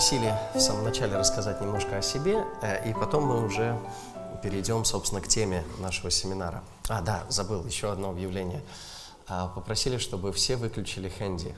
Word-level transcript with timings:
попросили 0.00 0.34
в 0.54 0.60
самом 0.60 0.84
начале 0.84 1.14
рассказать 1.14 1.60
немножко 1.60 1.98
о 1.98 2.00
себе, 2.00 2.42
э, 2.62 2.88
и 2.88 2.94
потом 2.94 3.24
мы 3.24 3.44
уже 3.44 3.78
перейдем, 4.42 4.86
собственно, 4.86 5.20
к 5.20 5.28
теме 5.28 5.62
нашего 5.78 6.10
семинара. 6.10 6.62
А, 6.88 7.02
да, 7.02 7.24
забыл, 7.28 7.66
еще 7.66 7.92
одно 7.92 8.08
объявление. 8.08 8.62
А, 9.28 9.48
попросили, 9.48 9.98
чтобы 9.98 10.32
все 10.32 10.56
выключили 10.56 11.10
хэнди, 11.10 11.54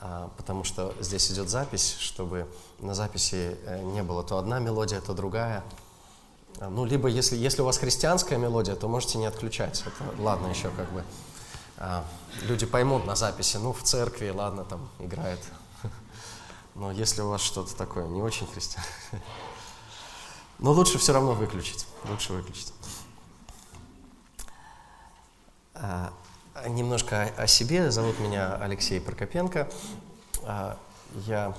а, 0.00 0.30
потому 0.38 0.64
что 0.64 0.94
здесь 0.98 1.30
идет 1.30 1.50
запись, 1.50 1.94
чтобы 2.00 2.48
на 2.78 2.94
записи 2.94 3.58
э, 3.66 3.82
не 3.82 4.02
было 4.02 4.24
то 4.24 4.38
одна 4.38 4.58
мелодия, 4.58 5.02
то 5.02 5.12
другая. 5.12 5.62
А, 6.58 6.70
ну, 6.70 6.86
либо 6.86 7.06
если, 7.06 7.36
если 7.36 7.60
у 7.60 7.66
вас 7.66 7.76
христианская 7.76 8.38
мелодия, 8.38 8.76
то 8.76 8.88
можете 8.88 9.18
не 9.18 9.26
отключать. 9.26 9.82
Это 9.82 10.22
ладно 10.22 10.46
еще 10.46 10.70
как 10.70 10.90
бы. 10.90 11.04
Люди 12.44 12.64
поймут 12.64 13.04
на 13.04 13.14
записи, 13.14 13.58
ну, 13.58 13.74
в 13.74 13.82
церкви, 13.82 14.30
ладно, 14.30 14.64
там 14.64 14.88
играет 15.00 15.40
но 16.74 16.90
если 16.90 17.20
у 17.22 17.28
вас 17.28 17.40
что-то 17.40 17.76
такое 17.76 18.06
не 18.06 18.22
очень 18.22 18.46
христианское, 18.46 19.22
но 20.58 20.72
лучше 20.72 20.98
все 20.98 21.12
равно 21.12 21.32
выключить. 21.32 21.86
Лучше 22.04 22.32
выключить. 22.32 22.72
А, 25.74 26.12
немножко 26.68 27.32
о, 27.36 27.46
себе. 27.46 27.90
Зовут 27.90 28.20
меня 28.20 28.54
Алексей 28.54 29.00
Прокопенко. 29.00 29.68
А, 30.44 30.78
я 31.26 31.54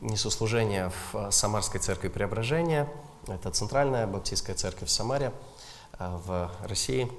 несу 0.00 0.30
служение 0.30 0.92
в 1.12 1.30
Самарской 1.30 1.80
церкви 1.80 2.08
Преображения. 2.08 2.88
Это 3.26 3.50
центральная 3.50 4.06
баптистская 4.06 4.54
церковь 4.54 4.88
в 4.88 4.92
Самаре, 4.92 5.32
а, 5.92 6.20
в 6.24 6.50
России. 6.68 7.10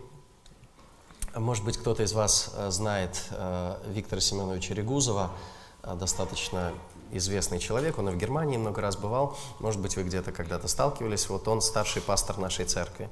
Может 1.35 1.65
быть, 1.65 1.77
кто-то 1.77 2.01
из 2.03 2.13
вас 2.13 2.55
знает 2.69 3.21
Виктора 3.87 4.21
Семеновича 4.21 4.73
Регузова, 4.73 5.31
достаточно 5.83 6.71
известный 7.11 7.59
человек, 7.59 7.97
он 7.97 8.09
и 8.09 8.11
в 8.11 8.17
Германии 8.17 8.57
много 8.57 8.81
раз 8.81 8.97
бывал, 8.97 9.37
может 9.59 9.81
быть, 9.81 9.95
вы 9.95 10.03
где-то 10.03 10.31
когда-то 10.31 10.67
сталкивались, 10.67 11.29
вот 11.29 11.47
он 11.47 11.61
старший 11.61 12.01
пастор 12.01 12.37
нашей 12.37 12.65
церкви. 12.65 13.09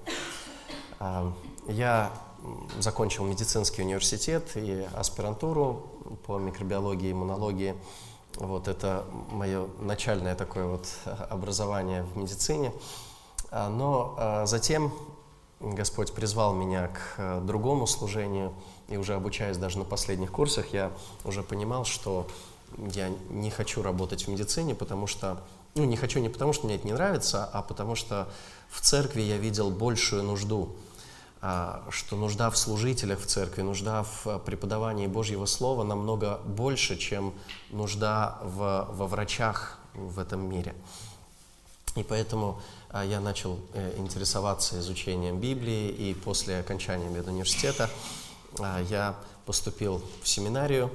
А, 0.99 1.33
я 1.67 2.11
закончил 2.79 3.25
медицинский 3.25 3.81
университет 3.81 4.51
и 4.55 4.85
аспирантуру 4.95 5.87
по 6.25 6.37
микробиологии, 6.37 7.11
иммунологии. 7.11 7.75
Вот 8.35 8.67
это 8.67 9.05
мое 9.31 9.67
начальное 9.79 10.35
такое 10.35 10.65
вот 10.65 10.87
образование 11.29 12.03
в 12.03 12.17
медицине. 12.17 12.71
А, 13.51 13.69
но 13.69 14.15
а, 14.17 14.45
затем 14.45 14.93
Господь 15.59 16.11
призвал 16.13 16.53
меня 16.53 16.89
к 16.89 17.39
другому 17.41 17.87
служению, 17.87 18.53
и 18.89 18.97
уже 18.97 19.13
обучаясь 19.15 19.57
даже 19.57 19.77
на 19.77 19.85
последних 19.85 20.31
курсах, 20.31 20.73
я 20.73 20.91
уже 21.23 21.41
понимал, 21.41 21.85
что 21.85 22.27
я 22.93 23.09
не 23.29 23.49
хочу 23.49 23.81
работать 23.81 24.25
в 24.25 24.27
медицине, 24.27 24.75
потому 24.75 25.07
что, 25.07 25.41
ну, 25.75 25.83
не 25.85 25.97
хочу 25.97 26.19
не 26.19 26.29
потому, 26.29 26.53
что 26.53 26.65
мне 26.65 26.75
это 26.75 26.87
не 26.87 26.93
нравится, 26.93 27.45
а 27.51 27.61
потому 27.61 27.95
что 27.95 28.27
в 28.69 28.81
церкви 28.81 29.21
я 29.21 29.37
видел 29.37 29.69
большую 29.69 30.23
нужду, 30.23 30.75
а, 31.41 31.83
что 31.89 32.15
нужда 32.15 32.49
в 32.49 32.57
служителях 32.57 33.19
в 33.19 33.25
церкви, 33.25 33.61
нужда 33.61 34.03
в 34.03 34.39
преподавании 34.39 35.07
Божьего 35.07 35.45
Слова 35.45 35.83
намного 35.83 36.39
больше, 36.45 36.97
чем 36.97 37.33
нужда 37.69 38.39
в, 38.41 38.87
во 38.91 39.07
врачах 39.07 39.77
в 39.93 40.19
этом 40.19 40.49
мире. 40.49 40.73
И 41.95 42.03
поэтому 42.03 42.61
а, 42.89 43.03
я 43.03 43.19
начал 43.19 43.59
э, 43.73 43.95
интересоваться 43.97 44.79
изучением 44.79 45.39
Библии, 45.39 45.89
и 45.89 46.13
после 46.13 46.59
окончания 46.59 47.09
медуниверситета 47.09 47.89
а, 48.59 48.81
я 48.83 49.15
поступил 49.45 50.01
в 50.21 50.27
семинарию, 50.27 50.89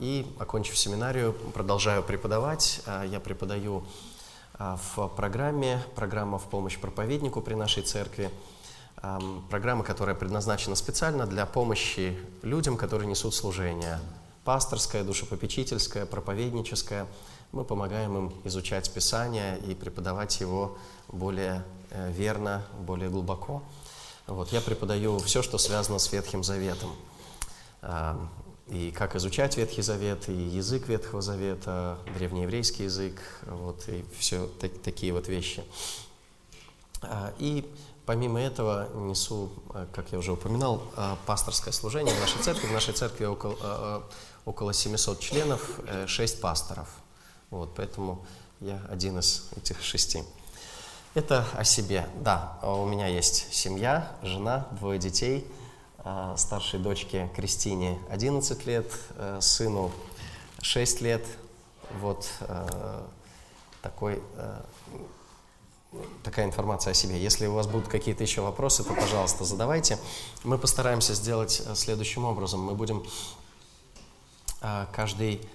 и, 0.00 0.26
окончив 0.38 0.76
семинарию, 0.76 1.32
продолжаю 1.54 2.02
преподавать. 2.02 2.82
А, 2.86 3.04
я 3.04 3.20
преподаю 3.20 3.84
а, 4.58 4.76
в 4.76 5.08
программе, 5.08 5.82
программа 5.94 6.38
«В 6.38 6.44
помощь 6.44 6.78
проповеднику» 6.78 7.40
при 7.40 7.54
нашей 7.54 7.82
церкви. 7.82 8.30
Программа, 9.50 9.84
которая 9.84 10.16
предназначена 10.16 10.74
специально 10.74 11.26
для 11.26 11.44
помощи 11.44 12.18
людям, 12.42 12.78
которые 12.78 13.06
несут 13.06 13.34
служение. 13.34 14.00
Пасторское, 14.42 15.04
душепопечительское, 15.04 16.06
проповедническое. 16.06 17.06
Мы 17.52 17.64
помогаем 17.64 18.16
им 18.16 18.32
изучать 18.44 18.90
Писание 18.90 19.58
и 19.58 19.74
преподавать 19.74 20.40
его 20.40 20.78
более 21.08 21.62
э, 21.90 22.10
верно, 22.10 22.64
более 22.80 23.10
глубоко. 23.10 23.62
Вот, 24.26 24.50
я 24.52 24.62
преподаю 24.62 25.18
все, 25.18 25.42
что 25.42 25.58
связано 25.58 25.98
с 25.98 26.10
Ветхим 26.10 26.42
Заветом 26.42 26.90
и 28.68 28.90
как 28.90 29.14
изучать 29.14 29.56
Ветхий 29.56 29.82
Завет, 29.82 30.28
и 30.28 30.32
язык 30.32 30.88
Ветхого 30.88 31.22
Завета, 31.22 31.98
древнееврейский 32.16 32.86
язык, 32.86 33.20
вот, 33.42 33.88
и 33.88 34.04
все 34.18 34.48
так, 34.60 34.72
такие 34.82 35.12
вот 35.12 35.28
вещи. 35.28 35.64
А, 37.02 37.32
и 37.38 37.64
помимо 38.06 38.40
этого 38.40 38.88
несу, 38.94 39.52
а, 39.70 39.86
как 39.92 40.10
я 40.10 40.18
уже 40.18 40.32
упоминал, 40.32 40.82
а, 40.96 41.16
пасторское 41.26 41.72
служение 41.72 42.14
в 42.14 42.20
нашей 42.20 42.42
церкви. 42.42 42.66
В 42.66 42.72
нашей 42.72 42.94
церкви 42.94 43.24
около, 43.26 44.04
около 44.44 44.72
700 44.72 45.20
членов, 45.20 45.80
6 46.06 46.40
пасторов. 46.40 46.88
Вот, 47.50 47.72
поэтому 47.76 48.26
я 48.60 48.82
один 48.90 49.18
из 49.20 49.48
этих 49.56 49.80
шести. 49.80 50.24
Это 51.14 51.46
о 51.54 51.62
себе. 51.62 52.08
Да, 52.16 52.58
у 52.62 52.84
меня 52.84 53.06
есть 53.06 53.52
семья, 53.54 54.16
жена, 54.22 54.66
двое 54.72 54.98
детей– 54.98 55.46
старшей 56.36 56.78
дочке 56.78 57.30
Кристине 57.34 57.98
11 58.10 58.66
лет, 58.66 58.92
э, 59.16 59.38
сыну 59.40 59.90
6 60.62 61.00
лет. 61.00 61.24
Вот 62.00 62.28
э, 62.40 63.02
такой, 63.82 64.22
э, 64.36 64.60
такая 66.22 66.46
информация 66.46 66.92
о 66.92 66.94
себе. 66.94 67.20
Если 67.20 67.46
у 67.46 67.54
вас 67.54 67.66
будут 67.66 67.88
какие-то 67.88 68.22
еще 68.22 68.40
вопросы, 68.40 68.84
то, 68.84 68.94
пожалуйста, 68.94 69.44
задавайте. 69.44 69.98
Мы 70.44 70.58
постараемся 70.58 71.14
сделать 71.14 71.62
следующим 71.74 72.24
образом. 72.24 72.60
Мы 72.60 72.74
будем 72.74 73.04
каждый 74.92 75.48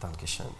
Dankeschön. 0.00 0.52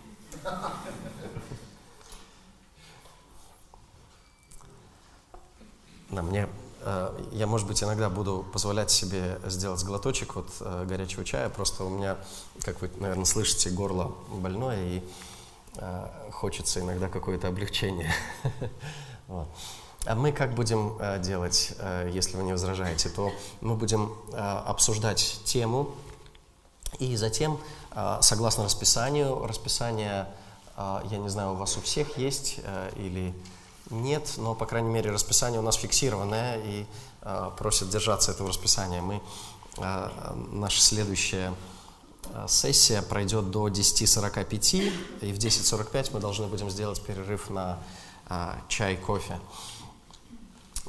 Да, 6.11 6.23
мне, 6.23 6.49
э, 6.83 7.21
я, 7.33 7.47
может 7.49 7.67
быть, 7.67 7.83
иногда 7.83 8.09
буду 8.09 8.47
позволять 8.53 8.93
себе 8.93 9.41
сделать 9.47 9.83
глоточек 9.83 10.37
вот 10.37 10.49
э, 10.61 10.85
горячего 10.89 11.25
чая, 11.25 11.49
просто 11.49 11.85
у 11.85 11.89
меня, 11.89 12.17
как 12.63 12.81
вы, 12.81 12.91
наверное, 13.01 13.25
слышите, 13.25 13.71
горло 13.71 14.15
больное, 14.29 14.81
и 14.85 15.03
э, 15.75 16.09
хочется 16.31 16.81
иногда 16.81 17.09
какое-то 17.09 17.49
облегчение. 17.49 18.13
А 20.09 20.15
мы 20.15 20.31
как 20.31 20.55
будем 20.55 21.01
делать, 21.21 21.73
если 22.13 22.37
вы 22.37 22.45
не 22.45 22.53
возражаете, 22.53 23.09
то 23.09 23.33
мы 23.61 23.75
будем 23.75 24.13
обсуждать 24.33 25.41
тему, 25.45 25.97
и 27.01 27.17
затем, 27.17 27.59
согласно 28.21 28.63
расписанию, 28.63 29.45
расписание, 29.45 30.29
я 30.77 31.19
не 31.19 31.29
знаю, 31.29 31.55
у 31.55 31.57
вас 31.57 31.77
у 31.77 31.81
всех 31.81 32.19
есть 32.19 32.61
или 32.95 33.35
нет, 33.91 34.35
но, 34.37 34.55
по 34.55 34.67
крайней 34.67 34.91
мере, 34.91 35.11
расписание 35.11 35.61
у 35.61 35.63
нас 35.63 35.77
фиксированное 35.77 36.59
и 36.59 36.87
э, 37.23 37.51
просят 37.57 37.89
держаться 37.91 38.33
этого 38.33 38.49
расписания. 38.49 39.01
Мы, 39.01 39.21
э, 39.79 40.11
наша 40.51 40.81
следующая 40.81 41.55
э, 42.33 42.47
сессия 42.49 43.03
пройдет 43.03 43.51
до 43.51 43.69
10.45, 43.69 44.93
и 45.21 45.33
в 45.33 45.39
10.45 45.39 46.11
мы 46.15 46.21
должны 46.21 46.47
будем 46.47 46.69
сделать 46.71 47.01
перерыв 47.01 47.49
на 47.51 47.79
э, 48.29 48.55
чай, 48.69 48.97
кофе. 48.97 49.39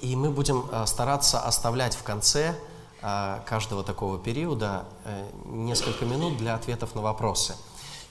И 0.02 0.16
мы 0.16 0.30
будем 0.32 0.68
э, 0.72 0.86
стараться 0.86 1.40
оставлять 1.40 1.96
в 1.96 2.04
конце 2.04 2.56
э, 3.02 3.40
каждого 3.46 3.84
такого 3.84 4.20
периода 4.20 4.86
э, 5.06 5.30
несколько 5.46 6.06
минут 6.06 6.38
для 6.38 6.56
ответов 6.56 6.96
на 6.96 7.02
вопросы. 7.02 7.56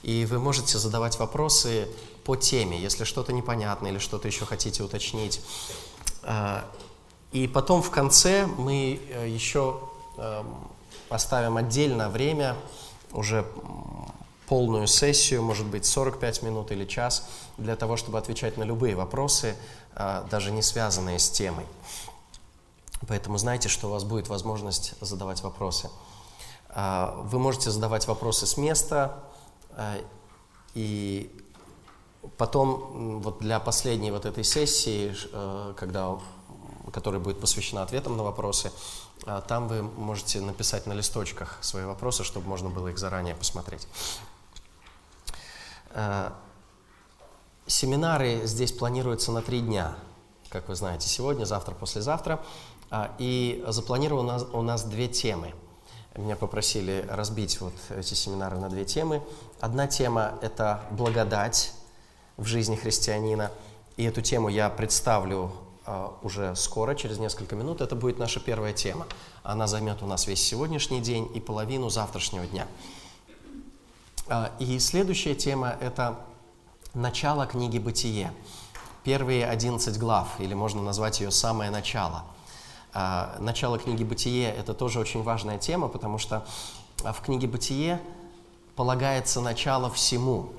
И 0.07 0.25
вы 0.25 0.39
можете 0.39 0.77
задавать 0.77 1.19
вопросы 1.19 1.89
по 2.23 2.37
теме, 2.37 2.79
если 2.79 3.03
что-то 3.03 3.33
непонятно 3.33 3.87
или 3.87 3.97
что-то 3.97 4.29
еще 4.29 4.45
хотите 4.45 4.81
уточнить. 4.81 5.41
А, 6.23 6.63
и 7.33 7.45
потом 7.45 7.81
в 7.81 7.91
конце 7.91 8.45
мы 8.45 9.01
э, 9.09 9.27
еще 9.27 9.81
эм, 10.17 10.69
оставим 11.09 11.57
отдельно 11.57 12.07
время, 12.07 12.55
уже 13.11 13.45
полную 14.47 14.87
сессию, 14.87 15.43
может 15.43 15.65
быть 15.65 15.85
45 15.85 16.41
минут 16.41 16.71
или 16.71 16.85
час, 16.85 17.27
для 17.57 17.75
того, 17.75 17.97
чтобы 17.97 18.17
отвечать 18.17 18.55
на 18.55 18.63
любые 18.63 18.95
вопросы, 18.95 19.57
а, 19.93 20.25
даже 20.31 20.51
не 20.51 20.61
связанные 20.61 21.19
с 21.19 21.29
темой. 21.29 21.65
Поэтому 23.09 23.37
знайте, 23.37 23.67
что 23.67 23.89
у 23.89 23.91
вас 23.91 24.05
будет 24.05 24.29
возможность 24.29 24.93
задавать 25.01 25.43
вопросы. 25.43 25.89
А, 26.69 27.13
вы 27.25 27.39
можете 27.39 27.71
задавать 27.71 28.07
вопросы 28.07 28.45
с 28.47 28.55
места, 28.55 29.21
и 30.73 31.31
Потом 32.37 33.21
вот 33.21 33.39
для 33.39 33.59
последней 33.59 34.11
вот 34.11 34.25
этой 34.25 34.43
сессии, 34.43 35.15
э, 35.31 35.73
когда, 35.77 36.19
которая 36.91 37.21
будет 37.21 37.39
посвящена 37.39 37.83
ответам 37.83 38.17
на 38.17 38.23
вопросы. 38.23 38.71
А, 39.25 39.41
там 39.41 39.67
вы 39.67 39.81
можете 39.81 40.41
написать 40.41 40.85
на 40.87 40.93
листочках 40.93 41.57
свои 41.61 41.85
вопросы, 41.85 42.23
чтобы 42.23 42.47
можно 42.47 42.69
было 42.69 42.89
их 42.89 42.97
заранее 42.97 43.35
посмотреть. 43.35 43.87
А, 45.91 46.33
семинары 47.65 48.41
здесь 48.45 48.71
планируются 48.71 49.31
на 49.31 49.41
три 49.41 49.61
дня, 49.61 49.95
как 50.49 50.67
вы 50.67 50.75
знаете, 50.75 51.07
сегодня, 51.07 51.45
завтра, 51.45 51.73
послезавтра. 51.75 52.43
А, 52.89 53.15
и 53.19 53.63
запланировано 53.67 54.45
у 54.53 54.61
нас 54.61 54.83
две 54.83 55.07
темы. 55.07 55.53
Меня 56.17 56.35
попросили 56.35 57.05
разбить 57.09 57.61
вот 57.61 57.73
эти 57.95 58.15
семинары 58.15 58.57
на 58.57 58.69
две 58.69 58.85
темы. 58.85 59.21
Одна 59.59 59.85
тема– 59.85 60.33
это 60.41 60.81
благодать 60.89 61.73
в 62.37 62.45
жизни 62.45 62.75
христианина. 62.75 63.51
И 63.97 64.03
эту 64.03 64.21
тему 64.21 64.49
я 64.49 64.69
представлю 64.71 65.51
а, 65.85 66.17
уже 66.23 66.55
скоро, 66.55 66.95
через 66.95 67.19
несколько 67.19 67.55
минут. 67.55 67.81
Это 67.81 67.95
будет 67.95 68.17
наша 68.17 68.39
первая 68.39 68.73
тема. 68.73 69.05
Она 69.43 69.67
займет 69.67 70.01
у 70.01 70.07
нас 70.07 70.25
весь 70.25 70.41
сегодняшний 70.41 71.01
день 71.01 71.29
и 71.35 71.39
половину 71.39 71.89
завтрашнего 71.89 72.47
дня. 72.47 72.65
А, 74.27 74.51
и 74.57 74.79
следующая 74.79 75.35
тема– 75.35 75.77
это 75.81 76.19
начало 76.95 77.45
книги 77.45 77.77
«Бытие». 77.77 78.33
Первые 79.03 79.45
11 79.45 79.99
глав, 79.99 80.39
или 80.39 80.55
можно 80.55 80.81
назвать 80.81 81.19
ее 81.21 81.29
«Самое 81.29 81.69
начало». 81.69 82.25
А, 82.99 83.35
начало 83.39 83.77
книги 83.77 84.03
«Бытие»– 84.03 84.51
это 84.57 84.73
тоже 84.73 84.99
очень 84.99 85.21
важная 85.21 85.59
тема, 85.59 85.87
потому 85.87 86.17
что 86.17 86.43
в 86.97 87.21
книге 87.21 87.47
«Бытие» 87.47 88.01
полагается 88.75 89.39
начало 89.39 89.91
всему. 89.91 90.49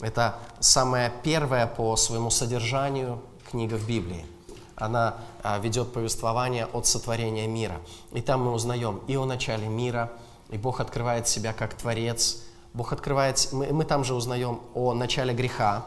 Это 0.00 0.34
самая 0.58 1.12
первая 1.22 1.68
по 1.68 1.94
своему 1.94 2.30
содержанию 2.30 3.22
книга 3.48 3.76
в 3.76 3.86
Библии 3.86 4.26
она 4.74 5.18
а, 5.44 5.60
ведет 5.60 5.92
повествование 5.92 6.66
от 6.66 6.88
сотворения 6.88 7.46
мира. 7.46 7.80
И 8.10 8.20
там 8.20 8.42
мы 8.42 8.50
узнаем 8.50 9.00
и 9.06 9.14
о 9.14 9.24
начале 9.24 9.68
мира, 9.68 10.10
и 10.50 10.58
Бог 10.58 10.80
открывает 10.80 11.28
себя 11.28 11.52
как 11.52 11.74
Творец. 11.74 12.42
Бог 12.72 12.92
открывает, 12.92 13.50
мы, 13.52 13.72
мы 13.72 13.84
там 13.84 14.02
же 14.02 14.14
узнаем 14.14 14.60
о 14.74 14.94
начале 14.94 15.32
греха, 15.32 15.86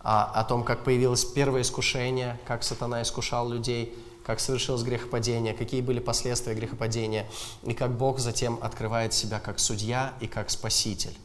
о, 0.00 0.24
о 0.24 0.44
том, 0.44 0.64
как 0.64 0.84
появилось 0.84 1.24
первое 1.24 1.62
искушение, 1.62 2.38
как 2.46 2.62
сатана 2.62 3.00
искушал 3.00 3.48
людей, 3.48 3.96
как 4.24 4.40
совершилось 4.40 4.82
грехопадение, 4.82 5.54
какие 5.54 5.80
были 5.80 6.00
последствия 6.00 6.54
грехопадения, 6.54 7.26
и 7.62 7.74
как 7.74 7.92
Бог 7.96 8.18
затем 8.18 8.58
открывает 8.62 9.12
себя 9.12 9.40
как 9.40 9.58
судья 9.58 10.14
и 10.20 10.26
как 10.26 10.50
спаситель. 10.50 11.16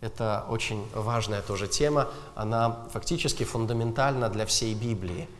Это 0.00 0.44
очень 0.48 0.86
важная 0.94 1.42
тоже 1.42 1.66
тема, 1.66 2.08
она 2.34 2.86
фактически 2.92 3.44
фундаментальна 3.44 4.28
для 4.28 4.46
всей 4.46 4.74
Библии– 4.74 5.28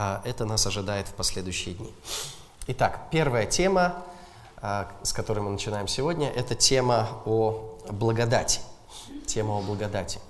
а 0.00 0.22
это 0.24 0.44
нас 0.44 0.64
ожидает 0.64 1.08
в 1.08 1.14
последующие 1.14 1.74
дни. 1.74 1.92
Итак, 2.68 3.08
первая 3.10 3.46
тема, 3.46 3.96
а, 4.58 4.88
с 5.02 5.12
которой 5.12 5.40
мы 5.40 5.50
начинаем 5.50 5.88
сегодня, 5.88 6.30
это 6.30 6.54
тема 6.54 7.08
о 7.24 7.76
благодати. 7.90 8.60
Тема 9.26 9.58
о 9.58 9.60
благодати. 9.60 10.20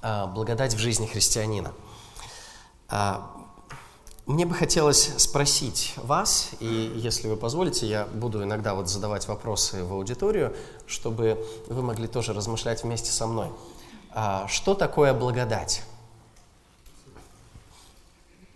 А, 0.00 0.28
благодать 0.28 0.74
в 0.74 0.78
жизни 0.78 1.06
христианина. 1.06 1.72
Мне 4.28 4.44
бы 4.44 4.54
хотелось 4.54 5.10
спросить 5.16 5.94
вас, 5.96 6.50
и 6.60 6.92
если 6.94 7.28
вы 7.28 7.36
позволите, 7.38 7.86
я 7.86 8.04
буду 8.04 8.42
иногда 8.42 8.74
вот 8.74 8.86
задавать 8.86 9.26
вопросы 9.26 9.82
в 9.82 9.94
аудиторию, 9.94 10.54
чтобы 10.86 11.42
вы 11.68 11.80
могли 11.80 12.06
тоже 12.06 12.34
размышлять 12.34 12.82
вместе 12.82 13.10
со 13.10 13.26
мной. 13.26 13.48
Что 14.48 14.74
такое 14.74 15.14
благодать? 15.14 15.82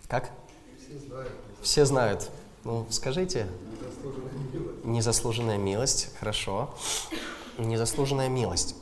Как? 0.07 0.29
Все 0.77 0.99
знают. 0.99 1.31
Все 1.63 1.85
знают. 1.85 2.29
Ну, 2.65 2.85
скажите. 2.91 3.47
Незаслуженная 3.73 4.27
милость. 4.53 4.85
Незаслуженная 4.85 5.57
милость, 5.57 6.09
хорошо. 6.19 6.75
Незаслуженная 7.57 8.29
милость. 8.29 8.75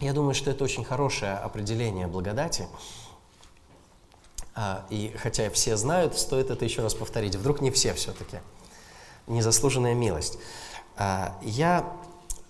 Я 0.00 0.12
думаю, 0.12 0.34
что 0.34 0.50
это 0.50 0.64
очень 0.64 0.84
хорошее 0.84 1.34
определение 1.34 2.08
благодати. 2.08 2.66
А, 4.58 4.86
и 4.88 5.14
хотя 5.18 5.50
все 5.50 5.76
знают, 5.76 6.18
стоит 6.18 6.50
это 6.50 6.64
еще 6.64 6.80
раз 6.80 6.94
повторить. 6.94 7.36
Вдруг 7.36 7.60
не 7.60 7.70
все 7.70 7.92
все-таки. 7.92 8.38
Незаслуженная 9.26 9.92
милость. 9.92 10.38
А, 10.96 11.38
я 11.42 11.92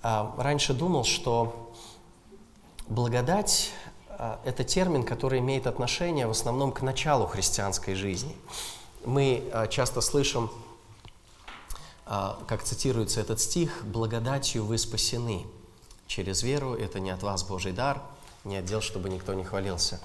а, 0.02 0.32
раньше 0.38 0.72
думал, 0.72 1.04
что 1.04 1.72
благодать 2.86 3.72
это 4.44 4.64
термин, 4.64 5.02
который 5.02 5.40
имеет 5.40 5.66
отношение 5.66 6.26
в 6.26 6.30
основном 6.30 6.72
к 6.72 6.80
началу 6.80 7.26
христианской 7.26 7.94
жизни. 7.94 8.34
Мы 9.04 9.44
часто 9.68 10.00
слышим, 10.00 10.50
как 12.06 12.62
цитируется 12.62 13.20
этот 13.20 13.40
стих, 13.40 13.84
«благодатью 13.84 14.64
вы 14.64 14.78
спасены 14.78 15.44
через 16.06 16.42
веру, 16.42 16.72
это 16.72 16.98
не 16.98 17.10
от 17.10 17.22
вас 17.22 17.42
Божий 17.42 17.72
дар, 17.72 18.00
не 18.44 18.56
отдел, 18.56 18.80
чтобы 18.80 19.10
никто 19.10 19.34
не 19.34 19.44
хвалился». 19.44 20.00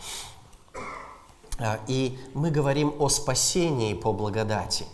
И 1.87 2.17
мы 2.33 2.49
говорим 2.51 2.93
о 2.99 3.09
спасении 3.09 3.93
по 3.93 4.13
благодати. 4.13 4.85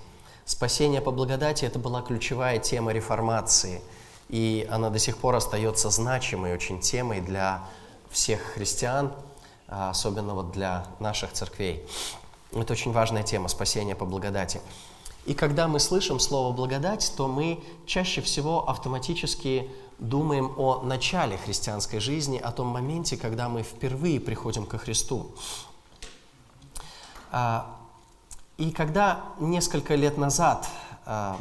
Спасение 0.46 1.02
по 1.02 1.12
благодати– 1.12 1.66
это 1.66 1.78
была 1.78 2.02
ключевая 2.02 2.60
тема 2.60 2.94
реформации, 2.94 3.82
и 4.30 4.68
она 4.72 4.90
до 4.90 4.98
сих 4.98 5.18
пор 5.18 5.36
остается 5.36 5.90
значимой 5.90 6.54
очень 6.54 6.80
темой 6.80 7.20
для 7.20 7.64
всех 8.10 8.40
христиан, 8.42 9.12
а, 9.68 9.90
особенно 9.90 10.34
вот 10.34 10.52
для 10.52 10.86
наших 11.00 11.34
церквей. 11.34 11.86
Это 12.54 12.74
очень 12.74 12.94
важная 12.94 13.24
тема 13.24 13.50
спасения 13.50 13.96
по 13.96 14.06
благодати. 14.06 14.62
И 15.26 15.34
когда 15.34 15.68
мы 15.68 15.82
слышим 15.82 16.20
слово 16.20 16.54
благодать, 16.54 17.12
то 17.18 17.28
мы 17.28 17.62
чаще 17.86 18.22
всего 18.22 18.70
автоматически 18.70 19.70
думаем 20.00 20.54
о 20.58 20.82
начале 20.84 21.38
христианской 21.38 22.00
жизни, 22.00 22.38
о 22.38 22.54
том 22.54 22.68
моменте, 22.68 23.18
когда 23.18 23.50
мы 23.50 23.64
впервые 23.64 24.22
приходим 24.22 24.66
ко 24.66 24.78
Христу. 24.78 25.32
А, 27.32 27.76
и 28.58 28.72
когда 28.72 29.24
несколько 29.40 29.96
лет 29.96 30.18
назад, 30.18 30.68
а, 31.06 31.38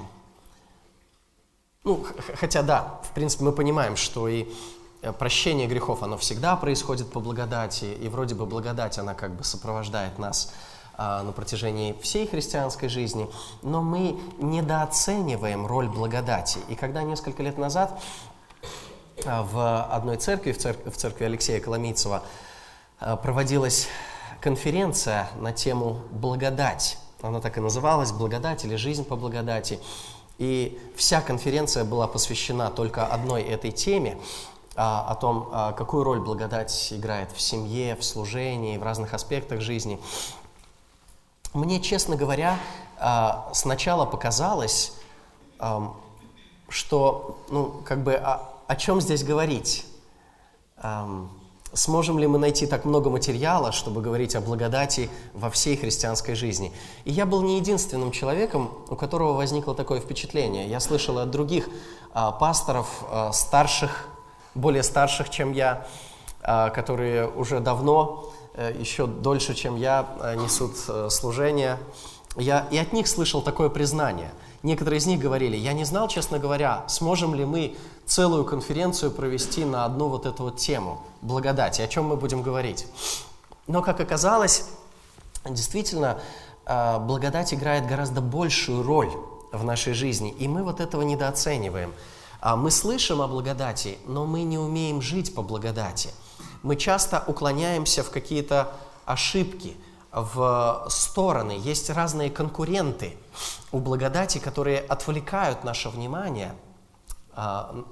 ну, 1.84 2.04
хотя 2.34 2.62
да, 2.62 3.00
в 3.04 3.10
принципе, 3.10 3.44
мы 3.44 3.52
понимаем, 3.52 3.96
что 3.96 4.28
и 4.28 4.46
Э, 5.06 5.12
прощение 5.12 5.66
грехов, 5.66 6.02
оно 6.02 6.16
всегда 6.16 6.56
происходит 6.56 7.10
по 7.10 7.20
благодати, 7.20 7.84
и 7.84 8.08
вроде 8.08 8.34
бы 8.34 8.46
благодать, 8.46 8.98
она 8.98 9.14
как 9.14 9.34
бы 9.34 9.44
сопровождает 9.44 10.18
нас 10.18 10.52
а, 10.98 11.22
на 11.22 11.32
протяжении 11.32 11.94
всей 12.02 12.26
христианской 12.26 12.88
жизни, 12.88 13.28
но 13.62 13.82
мы 13.82 14.18
недооцениваем 14.38 15.66
роль 15.66 15.88
благодати. 15.88 16.58
И 16.68 16.74
когда 16.74 17.02
несколько 17.02 17.42
лет 17.42 17.58
назад 17.58 18.00
в 19.24 19.84
одной 19.84 20.16
церкви, 20.16 20.52
в 20.52 20.96
церкви, 20.96 21.24
Алексея 21.24 21.60
Коломийцева, 21.60 22.22
проводилась 23.22 23.88
конференция 24.40 25.28
на 25.40 25.52
тему 25.52 26.02
«Благодать», 26.10 26.98
она 27.22 27.40
так 27.40 27.58
и 27.58 27.60
называлась 27.60 28.12
«Благодать» 28.12 28.64
или 28.64 28.76
«Жизнь 28.76 29.04
по 29.04 29.16
благодати», 29.16 29.80
и 30.38 30.78
вся 30.96 31.20
конференция 31.22 31.84
была 31.84 32.06
посвящена 32.06 32.70
только 32.70 33.06
одной 33.06 33.42
этой 33.42 33.72
теме, 33.72 34.18
о 34.78 35.14
том, 35.14 35.50
какую 35.74 36.04
роль 36.04 36.20
благодать 36.20 36.92
играет 36.92 37.32
в 37.32 37.40
семье, 37.40 37.96
в 37.96 38.04
служении, 38.04 38.76
в 38.76 38.82
разных 38.82 39.14
аспектах 39.14 39.62
жизни. 39.62 39.98
Мне, 41.54 41.80
честно 41.80 42.16
говоря, 42.16 42.58
а, 42.98 43.48
сначала 43.54 44.04
показалось, 44.04 44.92
что, 46.68 47.38
ну, 47.48 47.80
как 47.86 48.02
бы, 48.02 48.12
о, 48.12 48.46
о 48.66 48.76
чем 48.76 49.00
здесь 49.00 49.24
говорить? 49.24 49.86
Сможем 51.76 52.18
ли 52.18 52.26
мы 52.26 52.38
найти 52.38 52.66
так 52.66 52.84
много 52.84 53.10
материала, 53.10 53.70
чтобы 53.70 54.00
говорить 54.00 54.34
о 54.34 54.40
благодати 54.40 55.10
во 55.34 55.50
всей 55.50 55.76
христианской 55.76 56.34
жизни? 56.34 56.72
И 57.04 57.12
я 57.12 57.26
был 57.26 57.42
не 57.42 57.58
единственным 57.58 58.10
человеком, 58.10 58.70
у 58.88 58.96
которого 58.96 59.34
возникло 59.34 59.74
такое 59.74 60.00
впечатление. 60.00 60.66
Я 60.68 60.80
слышал 60.80 61.18
от 61.18 61.30
других 61.30 61.68
а, 62.12 62.32
пасторов, 62.32 63.04
а, 63.10 63.30
старших 63.32 64.08
более 64.56 64.82
старших, 64.82 65.30
чем 65.30 65.52
я, 65.52 65.86
а, 66.42 66.70
которые 66.70 67.28
уже 67.28 67.60
давно, 67.60 68.32
э, 68.54 68.74
еще 68.78 69.06
дольше, 69.06 69.54
чем 69.54 69.76
я, 69.76 70.06
э, 70.20 70.34
несут 70.36 70.72
э, 70.88 71.08
служение. 71.10 71.78
Я 72.36 72.66
и 72.70 72.78
от 72.78 72.92
них 72.92 73.06
слышал 73.06 73.42
такое 73.42 73.68
признание. 73.68 74.32
Некоторые 74.62 74.98
из 74.98 75.06
них 75.06 75.20
говорили, 75.20 75.56
я 75.56 75.74
не 75.74 75.84
знал, 75.84 76.08
честно 76.08 76.38
говоря, 76.38 76.84
сможем 76.88 77.34
ли 77.34 77.44
мы 77.44 77.76
целую 78.06 78.44
конференцию 78.44 79.10
провести 79.10 79.64
на 79.64 79.84
одну 79.84 80.08
вот 80.08 80.26
эту 80.26 80.44
вот 80.44 80.56
тему 80.58 81.02
благодати, 81.22 81.82
о 81.82 81.88
чем 81.88 82.06
мы 82.06 82.16
будем 82.16 82.42
говорить. 82.42 82.86
Но, 83.66 83.82
как 83.82 84.00
оказалось, 84.00 84.68
действительно, 85.44 86.18
благодать 86.64 87.52
играет 87.52 87.86
гораздо 87.86 88.20
большую 88.20 88.82
роль 88.82 89.10
в 89.52 89.64
нашей 89.64 89.92
жизни, 89.92 90.30
и 90.30 90.48
мы 90.48 90.62
вот 90.62 90.80
этого 90.80 91.02
недооцениваем– 91.02 91.92
а 92.40 92.54
мы 92.54 92.70
слышим 92.70 93.22
о 93.22 93.28
благодати, 93.28 93.98
но 94.06 94.24
мы 94.26 94.42
не 94.42 94.58
умеем 94.58 95.02
жить 95.02 95.34
по 95.34 95.42
благодати. 95.42 96.10
Мы 96.62 96.76
часто 96.76 97.24
уклоняемся 97.26 98.02
в 98.02 98.10
какие-то 98.10 98.72
ошибки, 99.04 99.76
в 100.12 100.86
стороны, 100.88 101.52
есть 101.52 101.90
разные 101.90 102.30
конкуренты 102.30 103.16
у 103.72 103.80
благодати, 103.80 104.38
которые 104.38 104.78
отвлекают 104.78 105.64
наше 105.64 105.88
внимание, 105.88 106.54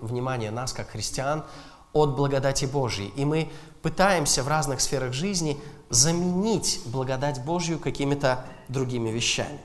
внимание 0.00 0.50
нас, 0.50 0.72
как 0.72 0.90
христиан, 0.90 1.44
от 1.92 2.16
благодати 2.16 2.64
Божьей. 2.64 3.12
И 3.16 3.24
мы 3.24 3.50
пытаемся 3.82 4.42
в 4.42 4.48
разных 4.48 4.80
сферах 4.80 5.12
жизни 5.12 5.60
заменить 5.90 6.80
благодать 6.86 7.42
Божью 7.44 7.78
какими-то 7.78 8.44
другими 8.68 9.10
вещами. 9.10 9.60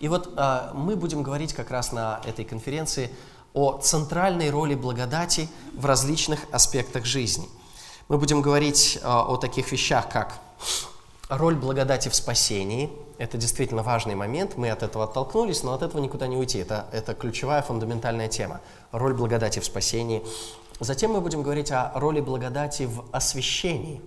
И 0.00 0.08
вот 0.08 0.32
э, 0.36 0.70
мы 0.74 0.96
будем 0.96 1.22
говорить 1.22 1.52
как 1.54 1.70
раз 1.70 1.92
на 1.92 2.20
этой 2.24 2.44
конференции 2.44 3.10
о 3.52 3.78
центральной 3.78 4.50
роли 4.50 4.74
благодати 4.74 5.48
в 5.74 5.86
различных 5.86 6.40
аспектах 6.50 7.04
жизни. 7.04 7.48
Мы 8.08 8.18
будем 8.18 8.42
говорить 8.42 8.98
э, 9.00 9.06
о 9.06 9.36
таких 9.36 9.70
вещах, 9.70 10.08
как 10.08 10.38
роль 11.28 11.54
благодати 11.54 12.08
в 12.08 12.14
спасении. 12.14 12.90
Это 13.18 13.38
действительно 13.38 13.82
важный 13.82 14.14
момент. 14.14 14.56
Мы 14.56 14.70
от 14.70 14.82
этого 14.82 15.04
оттолкнулись, 15.04 15.62
но 15.62 15.72
от 15.72 15.82
этого 15.82 16.00
никуда 16.00 16.26
не 16.26 16.36
уйти. 16.36 16.58
Это, 16.58 16.86
это 16.92 17.14
ключевая 17.14 17.62
фундаментальная 17.62 18.28
тема. 18.28 18.60
Роль 18.92 19.14
благодати 19.14 19.60
в 19.60 19.64
спасении. 19.64 20.22
Затем 20.80 21.12
мы 21.12 21.20
будем 21.20 21.42
говорить 21.42 21.70
о 21.70 21.92
роли 21.94 22.20
благодати 22.20 22.84
в 22.84 23.04
освящении. 23.12 24.00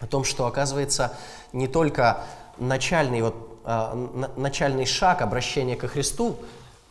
О 0.00 0.06
том, 0.06 0.24
что, 0.24 0.46
оказывается, 0.46 1.16
не 1.52 1.68
только 1.68 2.24
начальный, 2.58 3.22
вот, 3.22 3.60
э, 3.64 4.28
начальный 4.36 4.84
шаг 4.84 5.22
обращения 5.22 5.76
ко 5.76 5.88
Христу 5.88 6.36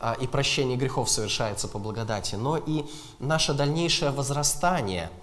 э, 0.00 0.14
и 0.20 0.26
прощение 0.26 0.76
грехов 0.76 1.10
совершается 1.10 1.68
по 1.68 1.78
благодати, 1.78 2.34
но 2.34 2.56
и 2.56 2.84
наше 3.18 3.52
дальнейшее 3.52 4.10
возрастание– 4.10 5.10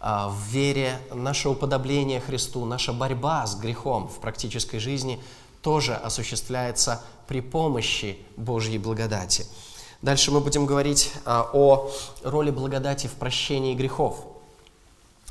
в 0.00 0.36
вере, 0.50 1.00
наше 1.12 1.48
уподобление 1.48 2.20
Христу, 2.20 2.64
наша 2.64 2.92
борьба 2.92 3.46
с 3.46 3.56
грехом 3.56 4.08
в 4.08 4.20
практической 4.20 4.78
жизни 4.78 5.20
тоже 5.62 5.94
осуществляется 5.94 7.02
при 7.26 7.40
помощи 7.40 8.18
Божьей 8.36 8.78
благодати. 8.78 9.44
Дальше 10.00 10.30
мы 10.30 10.40
будем 10.40 10.64
говорить 10.64 11.12
а, 11.24 11.50
о 11.52 11.90
роли 12.22 12.50
благодати 12.50 13.08
в 13.08 13.14
прощении 13.14 13.74
грехов. 13.74 14.24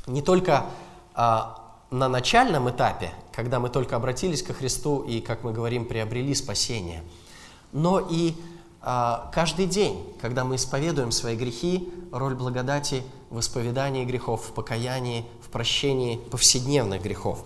Не 0.06 0.20
только 0.20 0.66
а, 1.14 1.58
на 1.90 2.08
начальном 2.08 2.68
этапе, 2.68 3.12
когда 3.32 3.60
мы 3.60 3.70
только 3.70 3.96
обратились 3.96 4.42
ко 4.42 4.52
Христу 4.52 5.00
и, 5.00 5.20
как 5.20 5.42
мы 5.42 5.52
говорим, 5.52 5.86
приобрели 5.86 6.34
спасение, 6.34 7.02
но 7.72 7.98
и 7.98 8.34
а, 8.34 8.34
каждый 8.80 9.66
день, 9.66 10.04
когда 10.20 10.44
мы 10.44 10.56
исповедуем 10.56 11.10
свои 11.10 11.36
грехи, 11.36 11.88
роль 12.12 12.34
благодати 12.34 13.02
в 13.30 13.40
исповедании 13.40 14.04
грехов, 14.04 14.46
в 14.48 14.52
покаянии, 14.52 15.24
в 15.42 15.48
прощении 15.48 16.16
повседневных 16.16 17.02
грехов. 17.02 17.44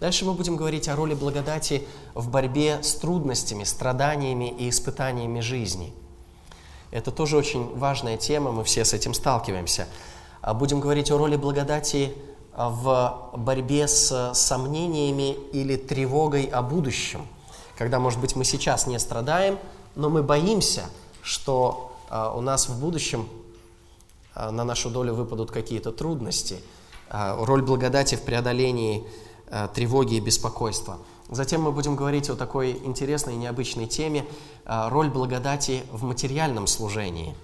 Дальше 0.00 0.26
мы 0.26 0.34
будем 0.34 0.56
говорить 0.56 0.88
о 0.88 0.96
роли 0.96 1.14
благодати 1.14 1.86
в 2.14 2.28
борьбе 2.28 2.82
с 2.82 2.94
трудностями, 2.94 3.64
страданиями 3.64 4.54
и 4.58 4.68
испытаниями 4.68 5.40
жизни. 5.40 5.94
Это 6.90 7.10
тоже 7.10 7.36
очень 7.36 7.74
важная 7.76 8.18
тема, 8.18 8.52
мы 8.52 8.62
все 8.62 8.84
с 8.84 8.92
этим 8.92 9.14
сталкиваемся. 9.14 9.88
А 10.42 10.52
будем 10.52 10.80
говорить 10.80 11.10
о 11.10 11.18
роли 11.18 11.36
благодати 11.36 12.14
в 12.54 13.30
борьбе 13.34 13.88
с 13.88 14.32
сомнениями 14.34 15.32
или 15.52 15.76
тревогой 15.76 16.44
о 16.44 16.62
будущем, 16.62 17.26
когда, 17.76 17.98
может 17.98 18.20
быть, 18.20 18.36
мы 18.36 18.44
сейчас 18.44 18.86
не 18.86 18.98
страдаем– 18.98 19.58
но 19.96 20.10
мы 20.10 20.22
боимся, 20.22 20.84
что 21.22 21.96
а, 22.08 22.32
у 22.32 22.40
нас 22.40 22.68
в 22.68 22.78
будущем 22.78 23.28
а, 24.34 24.52
на 24.52 24.62
нашу 24.62 24.90
долю 24.90 25.14
выпадут 25.14 25.50
какие-то 25.50 25.90
трудности, 25.90 26.60
а, 27.08 27.44
роль 27.44 27.62
благодати 27.62 28.14
в 28.14 28.22
преодолении 28.22 29.04
тревоги 29.74 30.16
и 30.16 30.20
беспокойства. 30.20 30.98
Затем 31.30 31.62
мы 31.62 31.70
будем 31.70 31.94
говорить 31.94 32.28
о 32.30 32.34
такой 32.34 32.72
интересной 32.72 33.34
и 33.34 33.36
необычной 33.36 33.86
теме 33.86 34.26
роль 34.64 35.08
благодати 35.08 35.84
в 35.92 36.02
материальном 36.02 36.66
служении. 36.66 37.36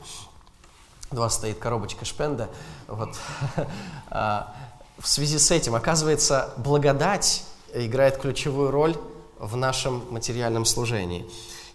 У 1.12 1.16
вас 1.16 1.34
стоит 1.34 1.60
коробочка 1.60 2.04
шпенда. 2.04 2.50
Вот. 2.88 3.16
В 4.10 5.06
связи 5.06 5.38
с 5.38 5.52
этим, 5.52 5.76
оказывается, 5.76 6.52
благодать 6.56 7.44
играет 7.72 8.16
ключевую 8.18 8.72
роль 8.72 8.96
в 9.38 9.56
нашем 9.56 10.02
материальном 10.10 10.64
служении 10.64 11.24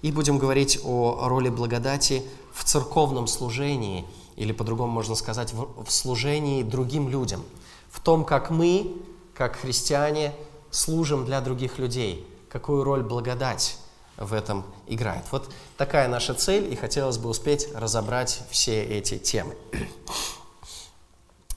и 0.02 0.12
будем 0.12 0.38
говорить 0.38 0.80
о 0.84 1.28
роли 1.28 1.50
благодати 1.50 2.24
в 2.54 2.64
церковном 2.64 3.28
служении, 3.28 4.06
или 4.36 4.52
по-другому 4.52 4.92
можно 4.92 5.16
сказать, 5.16 5.54
в 5.54 5.90
служении 5.90 6.64
другим 6.64 7.10
людям, 7.10 7.44
в 7.90 8.00
том, 8.00 8.26
как 8.26 8.50
мы, 8.50 8.96
как 9.34 9.58
христиане, 9.58 10.34
служим 10.72 11.26
для 11.26 11.42
других 11.42 11.80
людей, 11.80 12.28
какую 12.50 12.84
роль 12.84 13.04
благодать 13.04 13.78
в 14.18 14.34
этом 14.34 14.66
играет. 14.88 15.24
Вот 15.32 15.50
такая 15.78 16.08
наша 16.08 16.34
цель, 16.34 16.72
и 16.72 16.76
хотелось 16.76 17.18
бы 17.18 17.30
успеть 17.30 17.70
разобрать 17.76 18.42
все 18.50 18.84
эти 18.84 19.18
темы. 19.18 19.56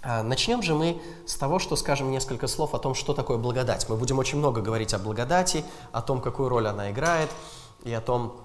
А, 0.02 0.22
начнем 0.22 0.62
же 0.62 0.74
мы 0.74 1.00
с 1.26 1.36
того, 1.36 1.58
что 1.58 1.76
скажем 1.76 2.10
несколько 2.10 2.46
слов 2.46 2.74
о 2.74 2.78
том, 2.78 2.94
что 2.94 3.12
такое 3.12 3.36
благодать. 3.36 3.86
Мы 3.88 3.96
будем 3.96 4.18
очень 4.18 4.38
много 4.38 4.62
говорить 4.62 4.94
о 4.94 4.98
благодати, 4.98 5.64
о 5.92 6.00
том, 6.00 6.22
какую 6.22 6.48
роль 6.48 6.66
она 6.68 6.90
играет 6.90 7.30
и 7.84 7.92
о 7.92 8.00
том, 8.00 8.40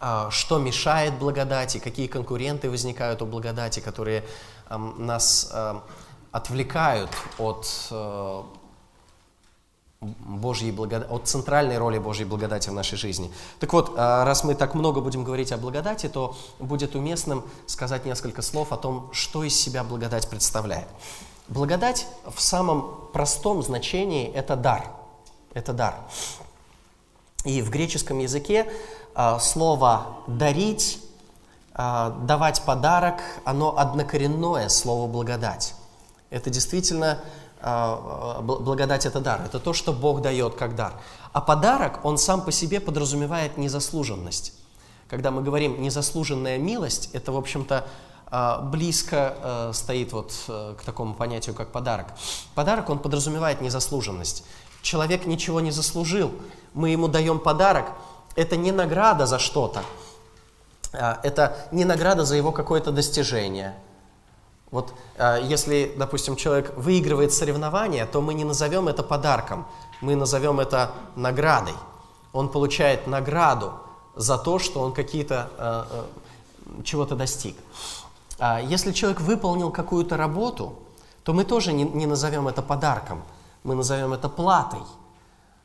а, 0.00 0.30
что 0.30 0.58
мешает 0.58 1.18
благодати, 1.18 1.78
какие 1.78 2.06
конкуренты 2.06 2.70
возникают 2.70 3.22
у 3.22 3.26
благодати, 3.26 3.80
которые 3.80 4.24
нас 4.70 5.50
отвлекают 6.32 7.10
от 7.38 7.66
э, 7.90 8.42
Божьей 10.00 10.72
благодати, 10.72 11.10
от 11.10 11.26
центральной 11.26 11.78
роли 11.78 11.98
Божьей 11.98 12.24
благодати 12.24 12.70
в 12.70 12.72
нашей 12.72 12.98
жизни. 12.98 13.32
Так 13.58 13.72
вот, 13.72 13.94
а, 13.96 14.24
раз 14.24 14.44
мы 14.44 14.54
так 14.54 14.74
много 14.74 15.00
будем 15.00 15.24
говорить 15.24 15.52
о 15.52 15.56
благодати, 15.56 16.08
то 16.08 16.36
будет 16.58 16.94
уместным 16.94 17.42
сказать 17.66 18.04
несколько 18.06 18.42
слов 18.42 18.72
о 18.72 18.76
том, 18.76 19.10
что 19.12 19.42
из 19.42 19.58
себя 19.58 19.82
благодать 19.84 20.28
представляет. 20.28 20.86
Благодать 21.48 22.06
в 22.24 22.40
самом 22.40 23.08
простом 23.12 23.62
значении– 23.62 24.30
это 24.34 24.54
дар. 24.54 24.84
Это 25.54 25.72
дар. 25.72 25.94
И 27.44 27.62
в 27.62 27.70
греческом 27.70 28.18
языке 28.18 28.70
а, 29.14 29.38
слово 29.38 30.16
«дарить», 30.26 31.00
а, 31.72 32.10
«давать 32.10 32.62
подарок», 32.62 33.20
оно 33.44 33.78
однокоренное 33.78 34.68
слово 34.68 35.06
«благодать». 35.06 35.74
Это 36.30 36.50
действительно 36.50 37.20
а, 37.60 38.40
благодать– 38.42 39.06
это 39.06 39.20
дар. 39.20 39.40
Это 39.44 39.60
то, 39.60 39.72
что 39.72 39.92
Бог 39.92 40.20
дает 40.20 40.56
как 40.56 40.74
дар. 40.74 40.94
А 41.32 41.40
подарок, 41.40 42.04
он 42.04 42.18
сам 42.18 42.42
по 42.42 42.50
себе 42.50 42.80
подразумевает 42.80 43.56
незаслуженность. 43.56 44.52
Когда 45.08 45.30
мы 45.30 45.42
говорим 45.42 45.80
«незаслуженная 45.80 46.58
милость», 46.58 47.10
это, 47.12 47.30
в 47.30 47.36
общем-то, 47.36 47.86
близко 48.64 49.70
стоит 49.72 50.12
вот 50.12 50.34
э, 50.48 50.74
к 50.78 50.84
такому 50.84 51.14
понятию, 51.14 51.54
как 51.54 51.72
подарок. 51.72 52.08
Подарок, 52.54 52.90
он 52.90 52.98
подразумевает 52.98 53.62
незаслуженность. 53.62 54.44
Человек 54.88 55.26
ничего 55.26 55.60
не 55.60 55.70
заслужил, 55.70 56.32
мы 56.72 56.88
ему 56.88 57.08
даем 57.08 57.40
подарок, 57.40 57.90
это 58.36 58.56
не 58.56 58.72
награда 58.72 59.26
за 59.26 59.38
что-то, 59.38 59.82
а, 60.94 61.20
это 61.22 61.58
не 61.72 61.84
награда 61.84 62.24
за 62.24 62.36
его 62.36 62.52
какое-то 62.52 62.90
достижение. 62.90 63.74
Вот 64.70 64.94
а, 65.18 65.36
если, 65.40 65.92
допустим, 65.98 66.36
человек 66.36 66.72
выигрывает 66.74 67.34
соревнование, 67.34 68.06
то 68.06 68.22
мы 68.22 68.32
не 68.32 68.44
назовем 68.44 68.88
это 68.88 69.02
подарком, 69.02 69.66
мы 70.00 70.16
назовем 70.16 70.58
это 70.58 70.92
наградой. 71.16 71.74
Он 72.32 72.48
получает 72.48 73.06
награду 73.06 73.74
за 74.16 74.38
то, 74.38 74.58
что 74.58 74.80
он 74.80 74.94
какие-то 74.94 75.50
а, 75.58 76.06
чего-то 76.82 77.14
достиг. 77.14 77.58
Если 78.62 78.92
человек 78.92 79.20
выполнил 79.20 79.70
какую-то 79.70 80.16
работу, 80.16 80.76
то 81.24 81.34
мы 81.34 81.44
тоже 81.44 81.74
не, 81.74 81.84
не 81.84 82.06
назовем 82.06 82.48
это 82.48 82.62
подарком– 82.62 83.22
мы 83.68 83.74
назовем 83.74 84.14
это 84.14 84.30
платой. 84.30 84.80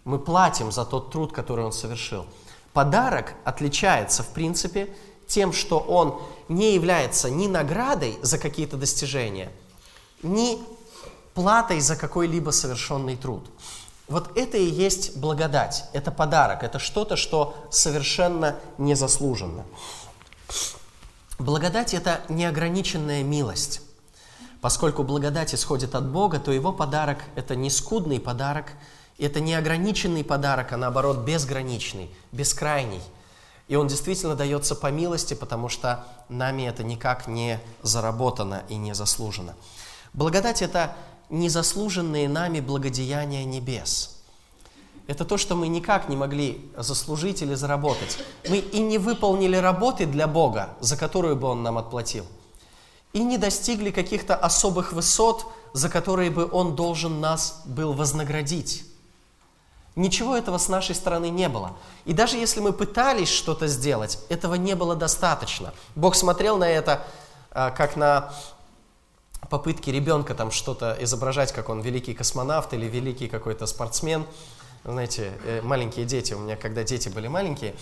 Мы 0.04 0.20
платим 0.20 0.74
за 0.74 0.84
тот 0.84 1.10
труд, 1.12 1.32
который 1.32 1.64
он 1.64 1.72
совершил. 1.72 2.26
Подарок 2.74 3.34
отличается, 3.46 4.24
в 4.24 4.28
принципе, 4.28 4.94
тем, 5.26 5.54
что 5.54 5.80
он 5.80 6.22
не 6.50 6.74
является 6.74 7.30
ни 7.30 7.48
наградой 7.48 8.20
за 8.22 8.38
какие-то 8.38 8.76
достижения, 8.76 9.54
ни 10.22 10.60
платой 11.34 11.80
за 11.80 11.96
какой-либо 11.96 12.50
совершенный 12.50 13.16
труд. 13.16 13.50
Вот 14.10 14.38
это 14.38 14.58
и 14.58 14.66
есть 14.66 15.16
благодать, 15.16 15.86
это 15.94 16.12
подарок, 16.12 16.62
это 16.64 16.80
что-то, 16.80 17.16
что 17.16 17.56
совершенно 17.70 18.58
незаслуженно. 18.78 19.64
Благодать– 21.40 21.94
это 21.96 22.20
неограниченная 22.28 23.24
милость. 23.24 23.80
Поскольку 24.63 25.03
благодать 25.03 25.53
исходит 25.53 25.93
от 25.93 26.10
Бога, 26.10 26.39
то 26.39 26.53
его 26.53 26.72
подарок– 26.72 27.25
это 27.36 27.53
не 27.53 27.70
скудный 27.70 28.22
подарок, 28.22 28.72
это 29.17 29.41
не 29.41 29.55
ограниченный 29.55 30.24
подарок, 30.24 30.72
а 30.72 30.77
наоборот 30.77 31.25
безграничный, 31.25 32.10
бескрайний. 32.32 33.01
И 33.67 33.75
он 33.75 33.89
действительно 33.89 34.36
дается 34.36 34.74
по 34.75 34.89
милости, 34.89 35.34
потому 35.34 35.67
что 35.67 36.05
нами 36.29 36.63
это 36.63 36.86
никак 36.86 37.27
не 37.27 37.60
заработано 37.82 38.63
и 38.70 38.77
не 38.77 38.96
заслужено. 38.96 39.51
Благодать– 40.13 40.62
это 40.62 40.96
незаслуженные 41.29 42.29
нами 42.29 42.62
благодеяния 42.62 43.43
небес. 43.43 44.22
это 45.08 45.25
то, 45.25 45.36
что 45.36 45.58
мы 45.58 45.67
никак 45.67 46.08
не 46.08 46.15
могли 46.15 46.72
заслужить 46.77 47.41
или 47.41 47.55
заработать. 47.55 48.17
Мы 48.48 48.60
и 48.60 48.79
не 48.79 48.98
выполнили 48.98 49.58
работы 49.58 50.05
для 50.05 50.25
Бога, 50.25 50.70
за 50.79 50.96
которую 50.96 51.36
бы 51.36 51.50
Он 51.50 51.63
нам 51.63 51.77
отплатил. 51.77 52.25
И 53.13 53.24
не 53.24 53.38
достигли 53.38 53.91
каких-то 53.91 54.36
особых 54.36 54.91
высот, 54.91 55.46
за 55.74 55.89
которые 55.89 56.29
бы 56.29 56.50
Он 56.51 56.75
должен 56.75 57.22
нас 57.22 57.62
был 57.65 57.93
вознаградить. 57.93 58.86
Ничего 59.96 60.36
этого 60.36 60.58
с 60.58 60.70
нашей 60.70 60.96
стороны 60.96 61.29
не 61.29 61.48
было. 61.48 61.74
И 62.05 62.13
даже 62.13 62.38
если 62.38 62.60
мы 62.60 62.74
пытались 62.74 63.29
что-то 63.29 63.67
сделать, 63.67 64.20
этого 64.29 64.55
не 64.55 64.75
было 64.75 64.96
достаточно. 64.96 65.72
Бог 65.96 66.15
смотрел 66.15 66.58
на 66.58 66.67
это 66.67 67.05
а, 67.51 67.70
как 67.70 67.96
на 67.96 68.34
попытки 69.50 69.91
ребенка 69.91 70.34
там 70.34 70.50
что-то 70.50 70.98
изображать, 71.00 71.51
как 71.51 71.70
он 71.70 71.82
великий 71.82 72.15
космонавт 72.15 72.74
или 72.74 72.88
великий 72.88 73.27
какой-то 73.27 73.67
спортсмен. 73.67 74.25
Знаете, 74.84 75.32
э, 75.46 75.62
маленькие 75.62 76.05
дети, 76.05 76.34
у 76.34 76.39
меня 76.39 76.55
когда 76.55 76.84
дети 76.84 77.10
были 77.10 77.27
маленькие, 77.27 77.75